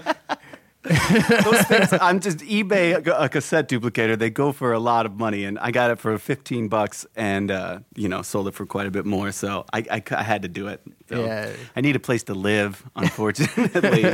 Those 1.43 1.61
things, 1.63 1.91
I'm 1.99 2.21
just 2.21 2.37
eBay 2.37 3.05
a, 3.05 3.27
cassette 3.27 3.67
duplicator. 3.67 4.17
They 4.17 4.29
go 4.29 4.53
for 4.53 4.71
a 4.71 4.79
lot 4.79 5.05
of 5.05 5.17
money, 5.17 5.43
and 5.43 5.59
I 5.59 5.71
got 5.71 5.91
it 5.91 5.99
for 5.99 6.17
15 6.17 6.69
bucks, 6.69 7.05
and 7.17 7.51
uh, 7.51 7.79
you 7.95 8.07
know 8.07 8.21
sold 8.21 8.47
it 8.47 8.53
for 8.53 8.65
quite 8.65 8.87
a 8.87 8.91
bit 8.91 9.05
more. 9.05 9.33
So 9.33 9.65
I, 9.73 9.85
I, 9.91 10.03
I 10.11 10.23
had 10.23 10.43
to 10.43 10.47
do 10.47 10.67
it. 10.67 10.81
So 11.09 11.25
Yeah. 11.25 11.51
I 11.75 11.81
need 11.81 11.97
a 11.97 11.99
place 11.99 12.23
to 12.23 12.33
live, 12.33 12.85
unfortunately. 12.95 14.13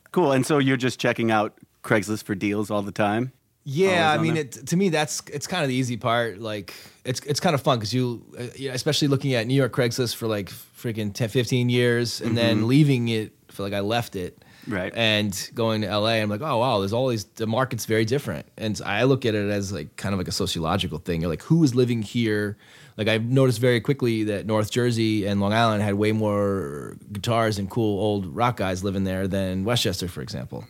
cool. 0.12 0.32
And 0.32 0.44
so 0.44 0.58
you're 0.58 0.76
just 0.76 0.98
checking 0.98 1.30
out 1.30 1.56
Craigslist 1.84 2.24
for 2.24 2.34
deals 2.34 2.72
all 2.72 2.82
the 2.82 2.92
time. 2.92 3.32
Yeah, 3.66 4.10
I 4.10 4.18
mean, 4.18 4.36
it, 4.36 4.66
to 4.66 4.76
me, 4.76 4.90
that's 4.90 5.22
it's 5.32 5.46
kind 5.46 5.62
of 5.62 5.68
the 5.68 5.74
easy 5.74 5.96
part. 5.96 6.38
Like, 6.38 6.74
it's 7.04 7.20
it's 7.20 7.40
kind 7.40 7.54
of 7.54 7.62
fun 7.62 7.78
because 7.78 7.94
you, 7.94 8.22
uh, 8.38 8.70
especially 8.72 9.08
looking 9.08 9.32
at 9.34 9.46
New 9.46 9.54
York 9.54 9.72
Craigslist 9.72 10.16
for 10.16 10.26
like 10.26 10.50
freaking 10.50 11.14
10, 11.14 11.30
15 11.30 11.70
years, 11.70 12.20
and 12.20 12.36
then 12.36 12.68
leaving 12.68 13.08
it 13.08 13.32
for 13.48 13.62
like 13.62 13.72
I 13.72 13.80
left 13.80 14.16
it, 14.16 14.44
Right. 14.66 14.92
and 14.94 15.50
going 15.54 15.82
to 15.82 15.88
LA. 15.98 16.14
I'm 16.22 16.30
like, 16.30 16.40
oh 16.42 16.58
wow, 16.58 16.78
there's 16.80 16.92
all 16.92 17.08
these. 17.08 17.24
The 17.24 17.46
market's 17.46 17.86
very 17.86 18.04
different, 18.04 18.46
and 18.56 18.80
I 18.84 19.04
look 19.04 19.24
at 19.26 19.34
it 19.34 19.50
as 19.50 19.72
like 19.72 19.96
kind 19.96 20.12
of 20.12 20.18
like 20.18 20.28
a 20.28 20.32
sociological 20.32 20.98
thing. 20.98 21.20
You're 21.20 21.30
like, 21.30 21.42
who 21.42 21.62
is 21.64 21.74
living 21.74 22.02
here? 22.02 22.56
Like 22.96 23.08
I've 23.08 23.24
noticed 23.24 23.58
very 23.58 23.80
quickly 23.80 24.22
that 24.24 24.46
North 24.46 24.70
Jersey 24.70 25.26
and 25.26 25.40
Long 25.40 25.52
Island 25.52 25.82
had 25.82 25.94
way 25.94 26.12
more 26.12 26.96
guitars 27.10 27.58
and 27.58 27.68
cool 27.68 27.98
old 28.00 28.26
rock 28.26 28.56
guys 28.58 28.84
living 28.84 29.02
there 29.02 29.26
than 29.26 29.64
Westchester, 29.64 30.06
for 30.06 30.22
example. 30.22 30.64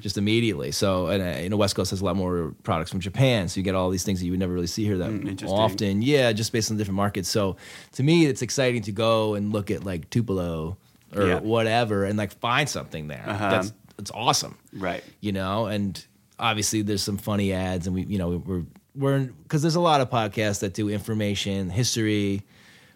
Just 0.00 0.18
immediately. 0.18 0.72
So, 0.72 1.06
and 1.06 1.22
uh, 1.22 1.38
you 1.40 1.48
know, 1.48 1.56
West 1.56 1.76
Coast 1.76 1.90
has 1.90 2.00
a 2.00 2.04
lot 2.04 2.16
more 2.16 2.52
products 2.64 2.90
from 2.90 2.98
Japan, 2.98 3.48
so 3.48 3.60
you 3.60 3.62
get 3.64 3.76
all 3.76 3.90
these 3.90 4.02
things 4.02 4.18
that 4.18 4.24
you 4.26 4.32
would 4.32 4.40
never 4.40 4.52
really 4.52 4.66
see 4.66 4.84
here 4.84 4.98
that 4.98 5.10
interesting. 5.10 5.48
often. 5.50 6.02
Yeah, 6.02 6.32
just 6.32 6.52
based 6.52 6.70
on 6.72 6.78
different 6.78 6.96
markets. 6.96 7.28
So, 7.28 7.56
to 7.92 8.02
me, 8.02 8.26
it's 8.26 8.42
exciting 8.42 8.82
to 8.82 8.92
go 8.92 9.34
and 9.34 9.52
look 9.52 9.70
at 9.70 9.84
like 9.84 10.10
Tupelo 10.10 10.78
or 11.14 11.26
Yeah. 11.26 11.40
whatever, 11.40 12.04
and 12.04 12.16
like 12.18 12.32
find 12.38 12.68
something 12.68 13.08
there. 13.08 13.24
Uh-huh. 13.26 13.50
That's 13.50 13.72
it's 13.98 14.10
awesome 14.14 14.56
Right. 14.72 15.02
you 15.20 15.32
know 15.32 15.66
and 15.66 16.06
obviously 16.38 16.82
there's 16.82 17.02
some 17.02 17.16
funny 17.18 17.52
ads 17.52 17.88
and 17.88 17.96
we 17.96 18.02
you 18.04 18.16
know 18.16 18.40
we're 18.46 18.62
we're 18.94 19.18
because 19.42 19.60
there's 19.62 19.74
a 19.74 19.80
lot 19.80 20.00
of 20.00 20.08
podcasts 20.08 20.60
that 20.60 20.72
do 20.74 20.88
information 20.88 21.68
history 21.70 22.42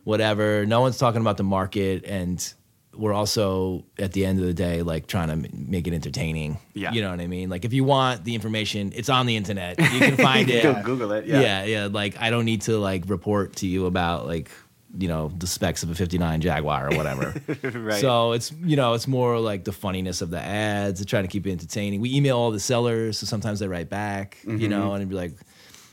whatever. 0.04 0.66
No 0.66 0.80
one's 0.80 0.98
talking 0.98 1.20
about 1.20 1.36
the 1.36 1.44
market, 1.44 2.04
and 2.04 2.52
we're 2.94 3.12
also 3.12 3.84
at 3.98 4.12
the 4.12 4.26
end 4.26 4.38
of 4.40 4.44
the 4.44 4.52
day 4.52 4.82
like 4.82 5.06
trying 5.06 5.28
to 5.28 5.48
make 5.56 5.86
it 5.86 5.94
entertaining. 5.94 6.58
Yeah. 6.74 6.92
you 6.92 7.00
know 7.02 7.10
what 7.10 7.20
I 7.20 7.26
mean. 7.26 7.48
Like 7.50 7.64
if 7.64 7.72
you 7.72 7.84
want 7.84 8.24
the 8.24 8.34
information, 8.34 8.92
it's 8.94 9.08
on 9.08 9.26
the 9.26 9.36
internet. 9.36 9.78
You 9.80 10.00
can 10.00 10.16
find 10.30 10.50
it. 10.50 10.62
Go 10.64 10.82
Google 10.82 11.12
it. 11.12 11.26
Yeah. 11.26 11.40
yeah, 11.40 11.64
yeah. 11.64 11.88
Like 11.90 12.20
I 12.20 12.30
don't 12.30 12.44
need 12.44 12.62
to 12.62 12.78
like 12.78 13.04
report 13.08 13.56
to 13.56 13.66
you 13.68 13.86
about 13.86 14.26
like 14.26 14.50
you 14.98 15.08
know 15.08 15.32
the 15.38 15.46
specs 15.46 15.82
of 15.82 15.90
a 15.90 15.94
59 15.94 16.40
Jaguar 16.42 16.92
or 16.92 16.96
whatever. 16.96 17.34
Right. 17.62 18.00
So 18.00 18.32
it's 18.32 18.52
you 18.62 18.76
know 18.76 18.92
it's 18.94 19.08
more 19.08 19.38
like 19.38 19.64
the 19.64 19.72
funniness 19.72 20.20
of 20.20 20.30
the 20.30 20.40
ads, 20.40 21.04
trying 21.06 21.24
to 21.24 21.28
keep 21.28 21.46
it 21.46 21.52
entertaining. 21.52 22.00
We 22.00 22.14
email 22.14 22.36
all 22.36 22.50
the 22.50 22.60
sellers, 22.60 23.18
so 23.18 23.26
sometimes 23.26 23.60
they 23.60 23.68
write 23.68 23.88
back, 23.88 24.38
Mm-hmm. 24.44 24.58
you 24.58 24.68
know, 24.68 24.92
and 24.94 25.08
be 25.08 25.14
like, 25.16 25.32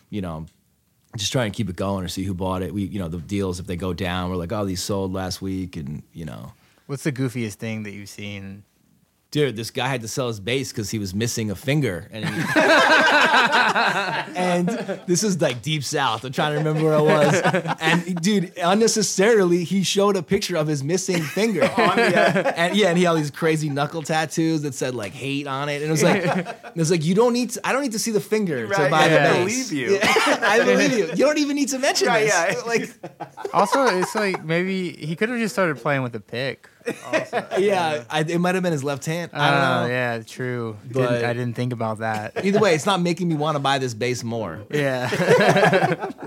you 0.10 0.22
know, 0.22 0.46
just 1.18 1.32
try 1.32 1.46
and 1.46 1.54
keep 1.54 1.70
it 1.70 1.76
going 1.76 2.04
or 2.04 2.08
see 2.08 2.24
who 2.24 2.34
bought 2.34 2.62
it. 2.62 2.74
We 2.74 2.84
you 2.84 3.00
know 3.00 3.08
the 3.08 3.18
deals 3.20 3.60
if 3.60 3.68
they 3.68 3.76
go 3.78 3.94
down, 3.94 4.30
we're 4.30 4.36
like, 4.38 4.52
oh 4.52 4.66
these 4.66 4.82
sold 4.82 5.14
last 5.14 5.42
week, 5.42 5.78
and 5.78 6.04
you 6.14 6.26
know. 6.26 6.54
What's 6.88 7.04
the 7.04 7.12
goofiest 7.12 7.54
thing 7.56 7.84
that 7.84 7.92
you've 7.92 8.10
seen? 8.10 8.64
Dude, 9.32 9.56
this 9.56 9.70
guy 9.70 9.88
had 9.88 10.02
to 10.02 10.08
sell 10.08 10.28
his 10.28 10.40
bass 10.40 10.72
because 10.72 10.90
he 10.90 10.98
was 10.98 11.14
missing 11.14 11.52
a 11.52 11.56
finger, 11.56 12.08
and 12.12 12.26
he- 12.26 12.32
and 14.36 14.68
this 15.08 15.24
is 15.24 15.40
like 15.40 15.62
deep 15.62 15.84
south. 15.84 16.24
I'm 16.24 16.32
trying 16.32 16.54
to 16.54 16.58
remember 16.58 16.84
where 16.86 16.96
I 16.96 17.02
was, 17.02 17.42
and 17.80 18.20
dude, 18.22 18.54
unnecessarily, 18.58 19.64
he 19.66 19.84
showed 19.84 20.16
a 20.16 20.24
picture 20.24 20.58
of 20.58 20.66
his 20.68 20.84
missing 20.84 21.22
finger, 21.22 21.62
oh, 21.78 21.82
and 21.92 22.76
yeah, 22.76 22.88
and 22.90 22.98
he 22.98 23.04
had 23.04 23.12
all 23.12 23.16
these 23.16 23.30
crazy 23.32 23.70
knuckle 23.70 24.02
tattoos 24.02 24.64
that 24.64 24.74
said 24.74 24.96
like 24.96 25.12
hate 25.14 25.46
on 25.46 25.70
it, 25.70 25.76
and 25.82 25.86
it 25.86 25.92
was 25.92 26.04
like, 26.04 26.24
it 26.26 26.76
was 26.76 26.90
like 26.90 27.06
you 27.06 27.14
don't 27.14 27.34
need, 27.34 27.52
to, 27.52 27.68
I 27.68 27.72
don't 27.72 27.84
need 27.84 27.92
to 27.94 28.00
see 28.00 28.12
the 28.12 28.20
finger 28.20 28.68
to 28.68 28.90
buy 28.90 29.06
yeah, 29.06 29.34
the 29.34 29.40
I 29.40 29.40
believe 29.44 29.72
you. 29.72 29.92
Yeah, 29.94 30.40
I 30.42 30.64
believe 30.64 30.92
you. 30.94 31.06
You 31.10 31.16
don't 31.26 31.38
even 31.38 31.56
need 31.56 31.70
to 31.70 31.80
mention 31.80 32.08
Right, 32.08 32.26
this. 32.26 32.34
yeah. 32.56 32.62
Like, 32.66 32.90
Also, 33.54 33.86
it's 34.00 34.16
like 34.16 34.44
maybe 34.44 34.92
he 34.94 35.16
could 35.16 35.30
have 35.30 35.38
just 35.38 35.54
started 35.54 35.78
playing 35.78 36.02
with 36.02 36.16
a 36.16 36.20
pick. 36.20 36.68
Also. 37.06 37.48
yeah, 37.60 38.04
I, 38.10 38.22
it 38.22 38.40
might 38.40 38.56
have 38.56 38.64
been 38.64 38.72
his 38.74 38.84
left 38.84 39.06
hand. 39.06 39.32
I 39.34 39.48
I 39.48 39.52
don't 39.52 39.60
don't 39.62 39.70
know. 39.70 39.82
know. 39.88 39.94
Yeah, 39.94 40.20
true. 40.24 40.78
But- 40.92 40.94
Didn't, 41.10 41.26
I 41.26 41.34
didn't 41.34 41.54
think 41.56 41.74
about 41.74 42.00
that. 42.00 42.44
Either 42.46 42.60
way, 42.60 42.74
it's 42.76 42.86
not 42.86 43.02
making 43.02 43.28
me 43.30 43.36
want 43.36 43.56
to 43.56 43.60
buy 43.60 43.78
this 43.80 43.94
bass 43.94 44.24
more. 44.24 44.62
Yeah. 44.72 46.10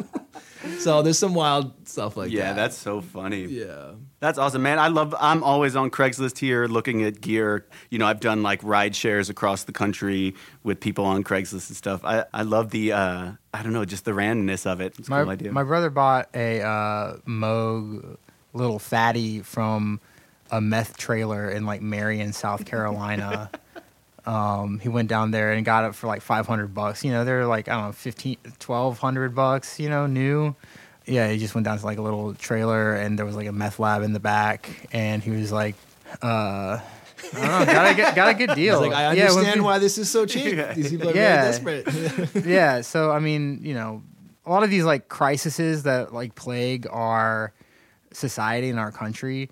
So 0.79 1.03
there's 1.03 1.19
some 1.19 1.35
wild 1.35 1.89
stuff 1.89 2.17
like 2.17 2.31
Yeah, 2.31 2.41
that. 2.43 2.47
Yeah, 2.49 2.53
that's 2.55 2.77
so 2.77 3.01
funny. 3.01 3.45
yeah. 3.47 3.93
That's 4.21 4.39
awesome, 4.39 4.63
man. 4.63 4.79
I 4.79 4.89
love. 4.89 5.13
I'm 5.19 5.43
always 5.43 5.75
on 5.75 5.91
Craigslist 5.91 6.39
here, 6.39 6.67
looking 6.67 7.03
at 7.03 7.21
gear. 7.21 7.67
You 7.91 7.99
know, 7.99 8.07
I've 8.07 8.21
done 8.21 8.43
like 8.45 8.63
ride 8.63 8.95
shares 8.95 9.29
across 9.29 9.65
the 9.65 9.73
country 9.73 10.35
with 10.63 10.79
people 10.81 11.05
on 11.05 11.25
Craigslist 11.25 11.69
and 11.69 11.77
stuff. 11.77 12.01
I, 12.05 12.25
I 12.33 12.43
love 12.43 12.71
the. 12.71 12.93
Uh, 12.93 13.33
I 13.53 13.63
don't 13.65 13.73
know, 13.73 13.85
just 13.85 14.05
the 14.05 14.13
randomness 14.13 14.65
of 14.65 14.81
it. 14.81 14.95
It's 14.99 15.09
a 15.09 15.11
my, 15.11 15.23
cool 15.23 15.31
idea. 15.33 15.53
my 15.53 15.65
brother 15.65 15.91
bought 15.91 16.29
a 16.35 16.61
uh, 16.63 17.17
Moog 17.29 18.17
Little 18.53 18.79
Phatty 18.79 19.41
from 19.43 20.01
a 20.53 20.61
meth 20.61 20.97
trailer 20.97 21.51
in 21.51 21.67
like 21.67 21.83
Marion, 21.83 22.33
South 22.33 22.65
Carolina. 22.65 23.51
um, 24.27 24.79
he 24.79 24.89
went 24.89 25.09
down 25.09 25.33
there 25.33 25.53
and 25.53 25.65
got 25.65 25.85
it 25.85 25.95
for 25.97 26.07
like 26.07 26.23
500 26.23 26.73
bucks. 26.75 27.05
You 27.05 27.11
know, 27.11 27.25
they're 27.25 27.47
like, 27.47 27.69
I 27.69 27.73
don't 27.75 27.87
know, 27.87 27.93
15, 27.93 28.37
1200 28.65 29.35
bucks, 29.35 29.81
you 29.81 29.89
know, 29.89 30.07
new. 30.07 30.55
Yeah, 31.07 31.29
he 31.29 31.39
just 31.39 31.55
went 31.57 31.65
down 31.65 31.79
to 31.79 31.85
like 31.85 31.99
a 31.99 32.03
little 32.03 32.35
trailer 32.35 32.95
and 32.95 33.19
there 33.19 33.27
was 33.27 33.35
like 33.35 33.49
a 33.49 33.53
meth 33.53 33.81
lab 33.81 34.03
in 34.03 34.13
the 34.13 34.21
back. 34.21 34.89
And 34.93 35.21
he 35.23 35.31
was 35.33 35.51
like, 35.51 35.75
uh, 36.23 36.79
I 36.79 36.81
don't 37.35 37.67
know, 37.67 37.73
got 37.73 37.91
a, 37.91 37.95
good- 37.95 38.15
got 38.15 38.29
a 38.29 38.35
good 38.35 38.55
deal. 38.55 38.81
Like 38.81 38.93
I 38.93 39.15
Yeah, 39.15 39.29
understand 39.31 39.55
pe- 39.55 39.61
why 39.61 39.79
this 39.79 39.99
is 39.99 40.09
so 40.11 40.27
cheap. 40.27 40.57
These 40.75 40.91
people 40.91 41.09
are 41.11 41.15
Yeah. 41.17 41.51
very 41.61 41.83
desperate. 41.83 42.45
yeah 42.47 42.81
so 42.83 43.11
i 43.11 43.19
mean 43.19 43.61
you 43.63 43.75
know 43.75 44.03
a 44.45 44.51
lot 44.51 44.63
of 44.65 44.71
these 44.71 44.85
like 44.85 45.09
crises 45.09 45.85
that 45.85 46.13
like 46.13 46.35
plague 46.35 46.87
our 46.91 47.53
society 48.13 48.69
and 48.71 48.79
our 48.79 48.91
country 48.93 49.49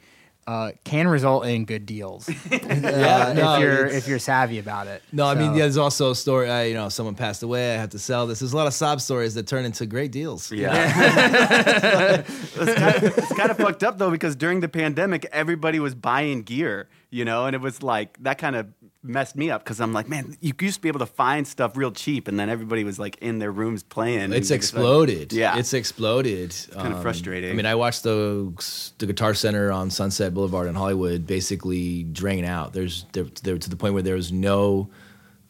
uh, 0.51 0.73
can 0.83 1.07
result 1.07 1.47
in 1.47 1.65
good 1.65 1.87
deals 1.87 2.29
uh, 2.29 2.35
Yeah, 2.51 3.33
no, 3.37 3.55
if 3.55 3.61
you're 3.61 3.87
if 3.87 4.09
you're 4.09 4.19
savvy 4.19 4.59
about 4.59 4.89
it 4.89 5.01
No, 5.13 5.25
I 5.27 5.35
mean, 5.37 5.53
yeah, 5.53 5.61
there's 5.61 5.77
also 5.77 6.11
a 6.11 6.15
story. 6.15 6.51
Uh, 6.51 6.63
you 6.63 6.75
know, 6.75 6.89
someone 6.89 7.15
passed 7.15 7.43
away. 7.45 7.75
I 7.75 7.79
have 7.79 7.91
to 7.91 7.99
sell 7.99 8.27
this. 8.27 8.41
There's 8.41 8.53
a 8.53 8.57
lot 8.57 8.67
of 8.67 8.75
sob 8.75 9.01
stories 9.01 9.35
that 9.35 9.47
turn 9.47 9.65
into 9.65 9.87
great 9.87 10.11
deals. 10.11 10.51
Yeah. 10.51 12.25
it's, 12.27 12.75
kind 12.75 12.97
of, 12.97 13.19
it's 13.19 13.33
kind 13.35 13.51
of 13.51 13.57
fucked 13.59 13.85
up 13.85 13.99
though 13.99 14.11
because 14.11 14.35
during 14.35 14.59
the 14.61 14.69
pandemic, 14.69 15.25
everybody 15.31 15.79
was 15.79 15.95
buying 15.95 16.43
gear, 16.43 16.89
you 17.11 17.25
know, 17.25 17.47
and 17.47 17.55
it 17.55 17.61
was 17.61 17.83
like 17.83 18.21
that 18.23 18.39
kind 18.39 18.57
of 18.57 18.67
messed 19.03 19.37
me 19.37 19.51
up 19.51 19.65
because 19.65 19.81
I'm 19.81 19.93
like, 19.93 20.09
man, 20.09 20.37
you 20.41 20.53
used 20.61 20.77
to 20.77 20.81
be 20.83 20.89
able 20.89 21.01
to 21.01 21.07
find 21.07 21.47
stuff 21.47 21.77
real 21.77 21.91
cheap, 21.91 22.29
and 22.29 22.39
then 22.39 22.51
everybody 22.51 22.85
was 22.85 22.99
like 22.99 23.17
in 23.19 23.39
their 23.39 23.51
rooms 23.51 23.83
playing. 23.83 24.33
It's 24.33 24.51
exploded. 24.51 25.33
Yeah. 25.33 25.59
it's 25.59 25.73
exploded. 25.73 26.51
It's 26.51 26.67
kinda 26.67 26.97
um, 26.97 27.03
frustrating. 27.03 27.51
I 27.51 27.55
mean, 27.55 27.67
I 27.67 27.75
watched 27.75 28.03
the 28.03 28.53
the 28.99 29.07
Guitar 29.07 29.35
Center 29.35 29.73
on 29.73 29.91
Sunset 29.91 30.35
Boulevard 30.35 30.69
in 30.69 30.75
Hollywood 30.75 31.27
basically 31.27 32.05
drain 32.05 32.45
out. 32.45 32.73
There's 32.73 33.07
there, 33.13 33.25
there 33.43 33.59
to 33.59 33.71
the 33.71 33.77
point 33.77 33.95
where 33.95 34.03
there 34.03 34.17
was 34.17 34.33
no 34.33 34.91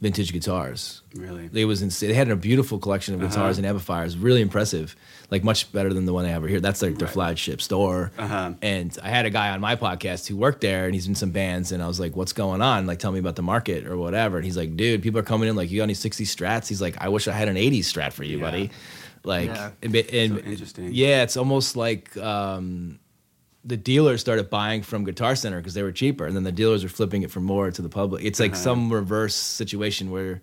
vintage 0.00 0.32
guitars. 0.32 1.02
Really? 1.14 1.50
It 1.52 1.66
was 1.66 1.82
insane. 1.82 2.08
They 2.08 2.14
had 2.14 2.30
a 2.30 2.36
beautiful 2.36 2.78
collection 2.78 3.14
of 3.14 3.20
guitars 3.20 3.58
and 3.58 3.66
amplifiers, 3.66 4.16
really 4.16 4.40
impressive, 4.40 4.96
like 5.30 5.44
much 5.44 5.70
better 5.72 5.92
than 5.92 6.06
the 6.06 6.12
one 6.14 6.24
I 6.24 6.28
have 6.28 6.38
over 6.38 6.48
here. 6.48 6.60
That's 6.60 6.80
like 6.80 6.96
their 6.98 7.06
flagship 7.08 7.60
store. 7.60 8.10
Uh-huh. 8.16 8.54
And 8.62 8.96
I 9.02 9.08
had 9.10 9.26
a 9.26 9.30
guy 9.30 9.50
on 9.50 9.60
my 9.60 9.76
podcast 9.76 10.26
who 10.26 10.36
worked 10.36 10.62
there, 10.62 10.86
and 10.86 10.94
he's 10.94 11.06
in 11.06 11.14
some 11.14 11.30
bands, 11.32 11.70
and 11.72 11.82
I 11.82 11.86
was 11.86 12.00
like, 12.00 12.16
"What's 12.16 12.32
going 12.32 12.62
on? 12.62 12.86
Like, 12.86 12.98
tell 12.98 13.12
me 13.12 13.18
about 13.18 13.36
the 13.36 13.42
market 13.42 13.86
or 13.86 13.96
whatever." 13.98 14.36
And 14.38 14.44
he's 14.46 14.56
like, 14.56 14.74
"Dude, 14.76 15.02
people 15.02 15.20
are 15.20 15.24
coming 15.24 15.48
in 15.48 15.56
like, 15.56 15.70
you 15.70 15.76
got 15.78 15.84
any 15.84 15.94
'60s 15.94 16.34
Strats?" 16.34 16.66
He's 16.68 16.80
like, 16.80 16.96
"I 16.98 17.08
wish 17.08 17.28
I 17.28 17.32
had 17.32 17.48
an 17.48 17.56
'80s 17.56 17.80
Strat 17.92 18.12
for 18.12 18.24
you, 18.24 18.38
Yeah. 18.38 18.44
buddy." 18.44 18.70
Like, 19.22 19.48
Yeah. 19.48 19.70
and, 19.82 19.94
and- 19.94 20.32
So 20.38 20.38
interesting. 20.50 20.90
Yeah, 20.92 21.22
it's 21.24 21.36
almost 21.36 21.76
like. 21.76 22.16
Um, 22.16 22.98
the 23.64 23.76
dealers 23.76 24.20
started 24.20 24.48
buying 24.48 24.82
from 24.82 25.04
Guitar 25.04 25.34
Center 25.36 25.58
because 25.58 25.74
they 25.74 25.82
were 25.82 25.92
cheaper, 25.92 26.26
and 26.26 26.34
then 26.34 26.44
the 26.44 26.52
dealers 26.52 26.82
were 26.82 26.88
flipping 26.88 27.22
it 27.22 27.30
for 27.30 27.40
more 27.40 27.70
to 27.70 27.82
the 27.82 27.88
public. 27.88 28.24
It's 28.24 28.40
like 28.40 28.54
some 28.56 28.92
reverse 28.92 29.34
situation 29.34 30.10
where 30.10 30.40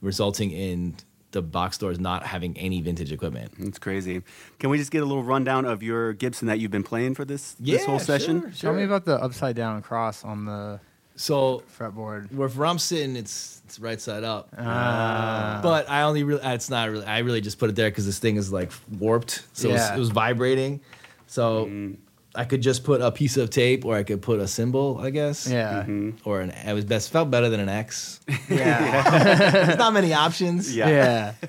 resulting 0.00 0.50
in 0.50 0.96
the 1.32 1.42
box 1.42 1.76
stores 1.76 1.98
not 2.00 2.24
having 2.24 2.56
any 2.56 2.80
vintage 2.80 3.12
equipment. 3.12 3.52
It's 3.58 3.78
crazy. 3.78 4.22
Can 4.58 4.70
we 4.70 4.78
just 4.78 4.90
get 4.90 5.02
a 5.02 5.04
little 5.06 5.22
rundown 5.24 5.66
of 5.66 5.82
your 5.82 6.14
Gibson 6.14 6.48
that 6.48 6.58
you've 6.60 6.70
been 6.70 6.82
playing 6.84 7.14
for 7.14 7.24
this 7.26 7.54
this 7.60 7.84
whole 7.84 7.98
session? 7.98 8.52
tell 8.52 8.72
me 8.72 8.84
about 8.84 9.04
the 9.04 9.22
upside 9.22 9.54
down 9.56 9.82
cross 9.82 10.24
on 10.24 10.46
the 10.46 10.80
So 11.16 11.62
fretboard 11.78 12.32
where 12.32 12.48
where 12.48 12.66
I'm 12.66 12.78
sitting, 12.78 13.16
it's 13.16 13.60
it's 13.66 13.78
right 13.78 14.00
side 14.00 14.24
up. 14.24 14.48
Ah. 14.56 15.60
but 15.62 15.90
I 15.90 16.02
only 16.02 16.22
really 16.22 16.40
it's 16.42 16.70
not 16.70 16.88
really 16.90 17.04
I 17.06 17.18
really 17.18 17.40
just 17.42 17.58
put 17.58 17.68
it 17.68 17.76
there 17.76 17.90
because 17.90 18.06
this 18.06 18.18
thing 18.18 18.36
is 18.36 18.50
like 18.52 18.72
warped, 18.98 19.42
so 19.52 19.68
it, 19.68 19.72
was, 19.72 19.90
it 19.90 19.98
was 19.98 20.08
vibrating. 20.10 20.80
So 21.26 21.66
Mm. 21.66 21.96
I 22.36 22.44
could 22.44 22.60
just 22.62 22.84
put 22.84 23.00
a 23.00 23.10
piece 23.10 23.36
of 23.36 23.50
tape, 23.50 23.84
or 23.84 23.96
I 23.96 24.02
could 24.02 24.20
put 24.22 24.40
a 24.40 24.46
symbol, 24.46 24.98
I 25.00 25.10
guess. 25.10 25.48
yeah 25.48 25.82
Mm-hmm. 25.82 26.28
Or 26.28 26.40
an 26.40 26.50
it 26.50 26.72
was 26.74 26.84
best 26.84 27.10
felt 27.10 27.30
better 27.30 27.48
than 27.48 27.60
an 27.60 27.68
X. 27.68 28.20
yeah 28.50 29.50
There's 29.64 29.78
not 29.78 29.92
many 29.92 30.12
options. 30.12 30.74
Yeah. 30.76 30.88
yeah 30.88 31.32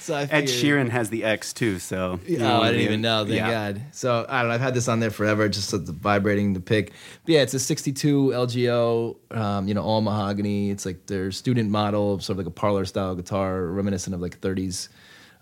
So 0.00 0.14
I 0.14 0.22
Ed 0.22 0.48
figured- 0.48 0.48
Sheeran 0.48 0.88
has 0.90 1.10
the 1.10 1.22
X 1.24 1.52
too, 1.52 1.78
so. 1.78 2.18
you 2.26 2.36
Oh, 2.38 2.40
know, 2.40 2.62
I 2.62 2.68
didn't 2.72 2.82
even 2.86 3.00
know. 3.02 3.24
Thank 3.24 3.36
Yeah. 3.36 3.50
God. 3.72 3.82
So 3.92 4.26
I 4.28 4.40
don't 4.40 4.48
know. 4.48 4.54
I've 4.54 4.60
had 4.60 4.74
this 4.74 4.88
on 4.88 4.98
there 5.00 5.10
forever, 5.10 5.48
just 5.48 5.68
so 5.70 5.78
the 5.78 5.92
vibrating 5.92 6.54
the 6.54 6.60
pick. 6.60 6.92
But 7.24 7.32
yeah, 7.34 7.42
it's 7.42 7.54
a 7.54 7.60
'62 7.60 8.30
LG-0. 8.34 9.16
Um, 9.36 9.68
you 9.68 9.74
know, 9.74 9.82
all 9.82 10.00
mahogany. 10.00 10.70
It's 10.70 10.84
like 10.84 11.06
their 11.06 11.30
student 11.30 11.70
model, 11.70 12.18
sort 12.20 12.34
of 12.34 12.38
like 12.38 12.46
a 12.46 12.50
parlor 12.50 12.84
style 12.84 13.14
guitar, 13.14 13.62
reminiscent 13.66 14.14
of 14.14 14.20
like 14.20 14.40
'30s 14.40 14.88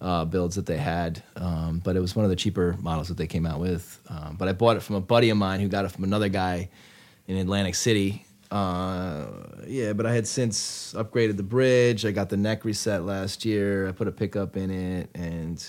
uh, 0.01 0.25
builds 0.25 0.57
that 0.57 0.67
they 0.67 0.77
had. 0.77 1.23
Um, 1.37 1.81
but 1.85 1.97
it 1.97 2.01
was 2.01 2.17
one 2.17 2.25
of 2.25 2.31
the 2.31 2.37
cheaper 2.37 2.77
models 2.81 3.09
that 3.09 3.17
they 3.17 3.27
came 3.27 3.47
out 3.47 3.61
with. 3.61 4.01
Um, 4.09 4.37
but 4.39 4.49
I 4.49 4.53
bought 4.53 4.77
it 4.77 4.83
from 4.83 4.97
a 4.97 5.01
buddy 5.01 5.31
of 5.31 5.37
mine 5.37 5.61
who 5.61 5.69
got 5.69 5.85
it 5.85 5.91
from 5.91 6.05
another 6.05 6.29
guy 6.29 6.71
in 7.27 7.37
Atlantic 7.37 7.75
City. 7.75 8.25
Uh, 8.51 9.27
yeah, 9.67 9.93
but 9.93 10.07
I 10.07 10.13
had 10.13 10.27
since 10.27 10.93
upgraded 10.95 11.37
the 11.37 11.45
bridge. 11.45 12.05
I 12.05 12.11
got 12.11 12.31
the 12.31 12.37
neck 12.37 12.65
reset 12.65 13.05
last 13.05 13.45
year. 13.45 13.89
I 13.89 13.93
put 13.93 14.09
a 14.09 14.13
pickup 14.13 14.57
in 14.57 14.71
it, 14.71 15.09
and 15.15 15.65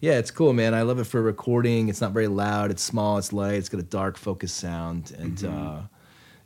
yeah, 0.00 0.18
it's 0.18 0.30
cool, 0.30 0.54
man. 0.54 0.72
I 0.72 0.82
love 0.82 0.98
it 0.98 1.04
for 1.04 1.20
recording. 1.20 1.90
It's 1.90 2.00
not 2.00 2.12
very 2.12 2.28
loud. 2.28 2.70
It's 2.70 2.82
small. 2.82 3.18
It's 3.18 3.30
light. 3.30 3.56
It's 3.56 3.68
got 3.68 3.80
a 3.80 3.84
dark 3.84 4.16
focus 4.16 4.52
sound, 4.52 5.14
and 5.18 5.44
uh, 5.44 5.80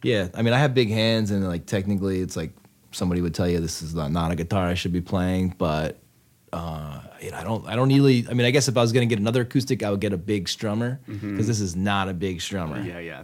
yeah, 0.03 0.29
I 0.35 0.43
mean, 0.43 0.53
I 0.53 0.59
have 0.59 0.75
big 0.75 0.89
hands, 0.89 1.31
and 1.31 1.47
like 1.47 1.67
technically, 1.67 2.23
it's 2.23 2.37
like 2.37 2.51
somebody 2.91 3.21
would 3.21 3.35
tell 3.35 3.49
you 3.49 3.61
this 3.61 3.81
is 3.81 3.95
not, 3.95 4.11
not 4.11 4.33
a 4.33 4.35
guitar 4.35 4.67
I 4.67 4.75
should 4.75 4.93
be 4.93 5.01
playing, 5.01 5.55
but 5.59 6.01
uh, 6.53 7.01
you 7.21 7.31
know, 7.31 7.37
I 7.39 7.43
don't, 7.45 7.67
I 7.69 7.77
don't 7.77 7.89
really. 7.89 8.27
I 8.29 8.35
mean, 8.35 8.47
I 8.47 8.51
guess 8.51 8.69
if 8.69 8.77
I 8.77 8.81
was 8.81 8.93
gonna 8.93 9.07
get 9.07 9.19
another 9.19 9.43
acoustic, 9.43 9.83
I 9.83 9.91
would 9.91 10.01
get 10.01 10.13
a 10.13 10.17
big 10.19 10.47
strummer 10.47 10.99
because 11.07 11.47
this 11.47 11.61
is 11.61 11.77
not 11.77 12.09
a 12.09 12.15
big 12.15 12.39
strummer. 12.39 12.85
Yeah, 12.85 12.99
yeah. 13.01 13.23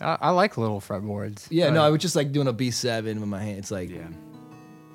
I, 0.00 0.18
I 0.20 0.30
like 0.30 0.58
little 0.58 0.80
fretboards 0.80 1.46
Yeah, 1.50 1.70
no, 1.70 1.80
I 1.82 1.88
was 1.90 2.02
just 2.02 2.16
like 2.16 2.32
doing 2.32 2.48
a 2.48 2.52
B7 2.52 3.04
with 3.20 3.28
my 3.28 3.40
hand. 3.40 3.58
It's 3.58 3.70
like, 3.70 3.90
Yeah. 3.90 4.08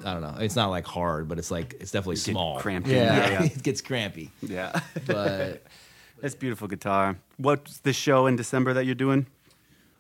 I 0.06 0.14
don't 0.14 0.22
know. 0.22 0.36
It's 0.40 0.56
not 0.58 0.70
like 0.70 0.86
hard, 0.86 1.28
but 1.30 1.38
it's 1.40 1.50
like, 1.52 1.76
it's 1.80 1.92
definitely 1.92 2.16
Get 2.16 2.32
small. 2.32 2.60
Cramped 2.60 2.88
Yeah. 2.90 3.26
in 3.26 3.32
Yeah, 3.32 3.44
it 3.44 3.64
gets 3.64 3.82
crampy. 3.82 4.30
yeah. 4.42 4.72
yeah. 4.74 4.82
But 5.08 5.64
That's 6.22 6.36
beautiful 6.36 6.68
guitar. 6.68 7.18
What's 7.38 7.78
the 7.80 7.94
show 7.94 8.28
in 8.28 8.36
December 8.36 8.74
that 8.74 8.86
you're 8.86 8.94
doing? 8.96 9.26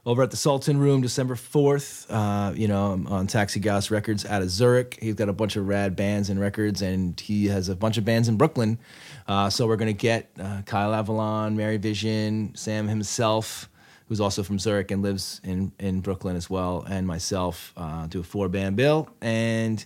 Over 0.05 0.23
at 0.23 0.31
the 0.31 0.37
Sultan 0.37 0.79
Room 0.79 1.01
December 1.01 1.35
4th. 1.35 2.05
Uh, 2.09 2.53
you 2.53 2.69
know, 2.69 2.93
I'm 2.93 3.05
on 3.07 3.27
Taxi 3.27 3.59
Gauche 3.59 3.91
Records 3.91 4.25
out 4.25 4.41
of 4.41 4.49
Zurich. 4.49 4.97
He's 5.01 5.15
got 5.15 5.27
a 5.27 5.33
bunch 5.33 5.57
of 5.57 5.67
rad 5.67 5.97
bands 5.97 6.29
and 6.29 6.39
records, 6.39 6.81
and 6.81 7.19
he 7.19 7.47
has 7.47 7.67
a 7.67 7.75
bunch 7.75 7.97
of 7.97 8.05
bands 8.05 8.29
in 8.29 8.37
Brooklyn. 8.37 8.79
Uh, 9.27 9.49
so 9.49 9.67
we're 9.67 9.75
going 9.75 9.93
to 9.93 10.01
get 10.01 10.31
uh, 10.39 10.61
Kyle 10.65 10.93
Avalon, 10.93 11.57
Mary 11.57 11.75
Vision, 11.75 12.53
Sam 12.55 12.87
himself, 12.87 13.69
who's 14.07 14.21
also 14.21 14.41
from 14.41 14.57
Zurich 14.57 14.89
and 14.89 15.03
lives 15.03 15.41
in, 15.43 15.73
in 15.79 15.99
Brooklyn 15.99 16.37
as 16.37 16.49
well, 16.49 16.85
and 16.89 17.05
myself 17.05 17.73
uh, 17.75 18.07
do 18.07 18.21
a 18.21 18.23
four 18.23 18.47
band 18.47 18.77
bill. 18.77 19.09
And 19.19 19.85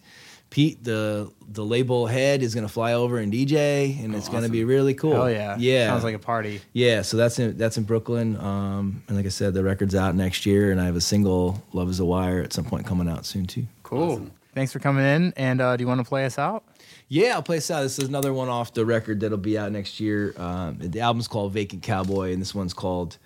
Pete, 0.54 0.84
the 0.84 1.32
the 1.52 1.66
label 1.66 2.06
head, 2.06 2.44
is 2.44 2.54
gonna 2.54 2.68
fly 2.68 2.94
over 2.94 3.18
and 3.18 3.34
DJ, 3.34 4.04
and 4.06 4.14
it's 4.14 4.30
gonna 4.30 4.50
be 4.50 4.64
really 4.64 4.94
cool. 4.94 5.16
Hell 5.16 5.32
yeah. 5.32 5.56
yeah, 5.58 5.88
Sounds 5.88 6.04
like 6.04 6.14
a 6.14 6.20
party. 6.20 6.62
yeah. 6.74 7.02
So 7.02 7.18
that's 7.18 7.40
in 7.40 7.58
that's 7.58 7.80
in 7.80 7.86
Brooklyn, 7.86 8.38
um, 8.38 9.02
and 9.08 9.18
like 9.18 9.26
I 9.26 9.30
said, 9.30 9.56
the 9.56 9.64
record's 9.64 9.96
out 9.96 10.14
next 10.14 10.46
year, 10.46 10.72
and 10.72 10.80
I 10.80 10.86
have 10.86 10.96
a 10.96 11.02
single, 11.02 11.64
"Love 11.74 11.90
Is 11.90 12.00
a 12.00 12.06
Wire," 12.06 12.40
at 12.44 12.54
some 12.54 12.66
point 12.66 12.86
coming 12.86 13.10
out 13.10 13.26
soon 13.26 13.48
too. 13.48 13.66
Cool. 13.82 14.28
Thanks 14.54 14.72
for 14.72 14.78
coming 14.78 15.04
in. 15.04 15.34
And 15.38 15.60
uh, 15.60 15.76
do 15.76 15.82
you 15.84 15.88
want 15.88 16.02
to 16.02 16.06
play 16.08 16.26
us 16.26 16.38
out? 16.38 16.64
Yeah, 17.08 17.34
I'll 17.34 17.42
play 17.42 17.58
this 17.58 17.72
out. 17.72 17.82
This 17.82 17.98
is 17.98 18.08
another 18.08 18.32
one 18.32 18.48
off 18.48 18.76
the 18.76 18.86
record 18.86 19.22
that'll 19.22 19.40
be 19.40 19.58
out 19.58 19.72
next 19.72 20.00
year. 20.00 20.36
Um, 20.38 20.78
the 20.80 21.00
album's 21.00 21.28
called 21.28 21.52
Vacant 21.54 21.82
Cowboy, 21.82 22.32
and 22.32 22.40
this 22.40 22.54
one's 22.54 22.76
called 22.76 23.18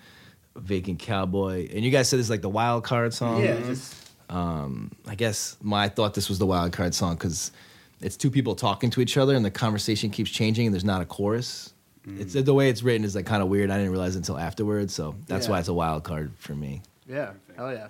Vacant 0.56 0.98
Cowboy. 0.98 1.68
And 1.74 1.84
you 1.84 1.90
guys 1.90 2.08
said 2.08 2.18
this 2.18 2.24
is 2.26 2.30
like 2.30 2.40
the 2.40 2.48
wild 2.48 2.84
card 2.84 3.12
song. 3.12 3.42
just 3.42 4.07
um, 4.30 4.92
I 5.06 5.14
guess 5.14 5.56
my 5.62 5.84
I 5.84 5.88
thought 5.88 6.14
this 6.14 6.28
was 6.28 6.38
the 6.38 6.46
wild 6.46 6.72
card 6.72 6.94
song 6.94 7.14
because 7.14 7.50
it's 8.00 8.16
two 8.16 8.30
people 8.30 8.54
talking 8.54 8.90
to 8.90 9.00
each 9.00 9.16
other 9.16 9.34
and 9.34 9.44
the 9.44 9.50
conversation 9.50 10.10
keeps 10.10 10.30
changing 10.30 10.66
and 10.66 10.74
there's 10.74 10.84
not 10.84 11.00
a 11.02 11.06
chorus. 11.06 11.72
It's 12.06 12.32
the 12.32 12.54
way 12.54 12.70
it's 12.70 12.82
written 12.82 13.04
is 13.04 13.14
like 13.14 13.26
kind 13.26 13.42
of 13.42 13.48
weird. 13.50 13.70
I 13.70 13.76
didn't 13.76 13.90
realize 13.92 14.16
until 14.16 14.38
afterwards, 14.38 14.94
so 14.94 15.14
that's 15.26 15.44
Yeah. 15.46 15.52
why 15.52 15.58
it's 15.58 15.68
a 15.68 15.74
wild 15.74 16.04
card 16.04 16.32
for 16.38 16.54
me. 16.54 16.80
yeah. 17.06 17.32
Hell 17.56 17.70
yeah. 17.72 17.88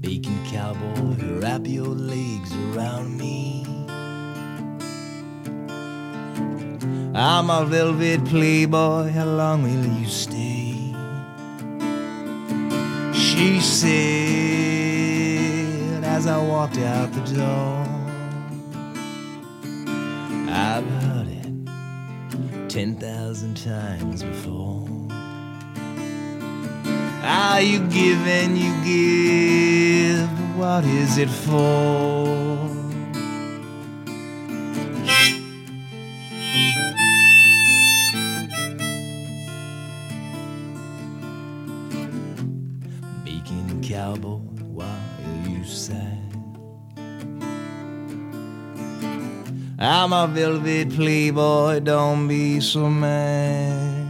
Vacant 0.00 0.44
cowboy, 0.46 1.40
wrap 1.40 1.66
your 1.66 1.86
legs 1.86 2.52
around 2.56 3.16
me. 3.16 3.45
I'm 7.18 7.48
a 7.48 7.64
velvet 7.64 8.26
playboy, 8.26 9.10
how 9.10 9.24
long 9.24 9.62
will 9.62 9.86
you 9.86 10.06
stay? 10.06 10.92
She 13.14 13.58
said 13.58 13.86
as 16.04 16.26
I 16.26 16.36
walked 16.36 16.76
out 16.76 17.10
the 17.14 17.22
door. 17.34 17.86
I've 20.50 20.84
heard 21.04 21.28
it 21.28 21.48
10,000 22.68 23.56
times 23.56 24.22
before. 24.22 24.86
Ah, 27.22 27.60
you 27.60 27.78
give 27.88 28.26
and 28.26 28.58
you 28.58 28.74
give. 28.84 30.28
What 30.58 30.84
is 30.84 31.16
it 31.16 31.30
for? 31.30 32.85
I'm 50.06 50.12
a 50.12 50.28
velvet 50.28 50.90
playboy, 50.90 51.80
don't 51.80 52.28
be 52.28 52.60
so 52.60 52.88
mad. 52.88 54.06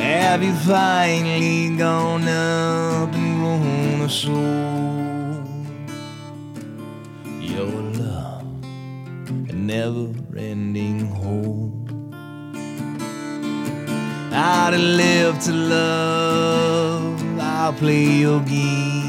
Have 0.00 0.42
you 0.42 0.52
finally 0.52 1.76
gone 1.76 2.26
up 2.26 3.14
and 3.14 3.40
grown 3.40 4.00
a 4.00 4.08
soul? 4.08 5.44
Your 7.38 7.70
love, 8.02 8.42
a 9.48 9.52
never 9.52 10.12
ending 10.36 11.06
hole. 11.06 11.72
I'd 14.32 14.74
live 14.74 15.38
to 15.44 15.52
love, 15.52 17.38
I'll 17.38 17.72
play 17.74 18.06
your 18.06 18.40
game 18.40 18.99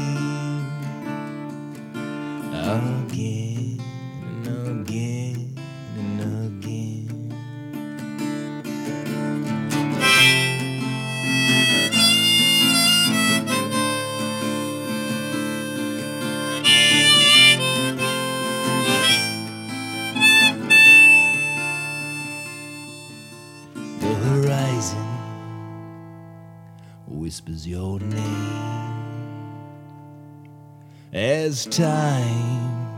as 31.12 31.66
time 31.66 32.88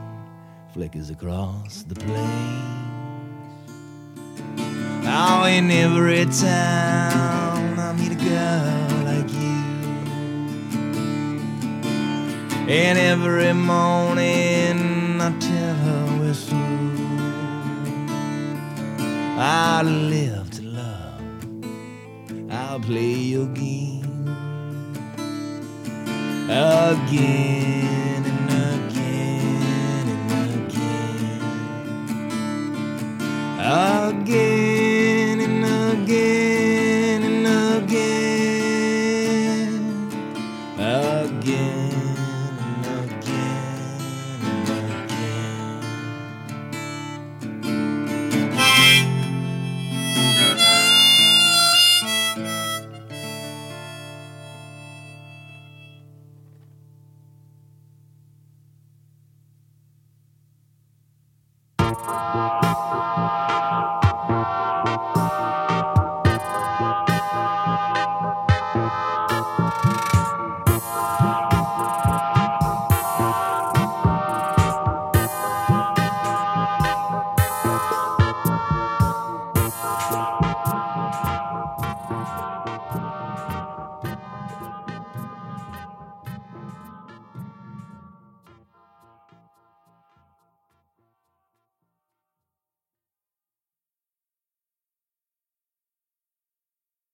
flickers 0.73 1.11
across 1.11 1.83
the 1.83 1.97
plains. 1.97 2.21
Oh, 5.07 5.45
in 5.49 5.69
every 5.71 6.25
town 6.27 7.79
I 7.79 7.93
meet 7.93 8.13
a 8.13 8.15
girl 8.15 9.05
like 9.05 9.31
you. 9.33 9.65
And 12.73 12.99
every 12.99 13.53
morning 13.53 15.21
I 15.21 15.37
tell 15.41 15.75
her 15.75 16.19
we're 16.21 16.35
through. 16.35 16.59
I 19.37 19.83
live 19.83 20.51
to 20.53 20.63
love. 20.63 21.21
I'll 22.51 22.79
play 22.79 23.13
your 23.13 23.47
game 23.49 24.29
again 26.49 27.84
again 33.75 34.04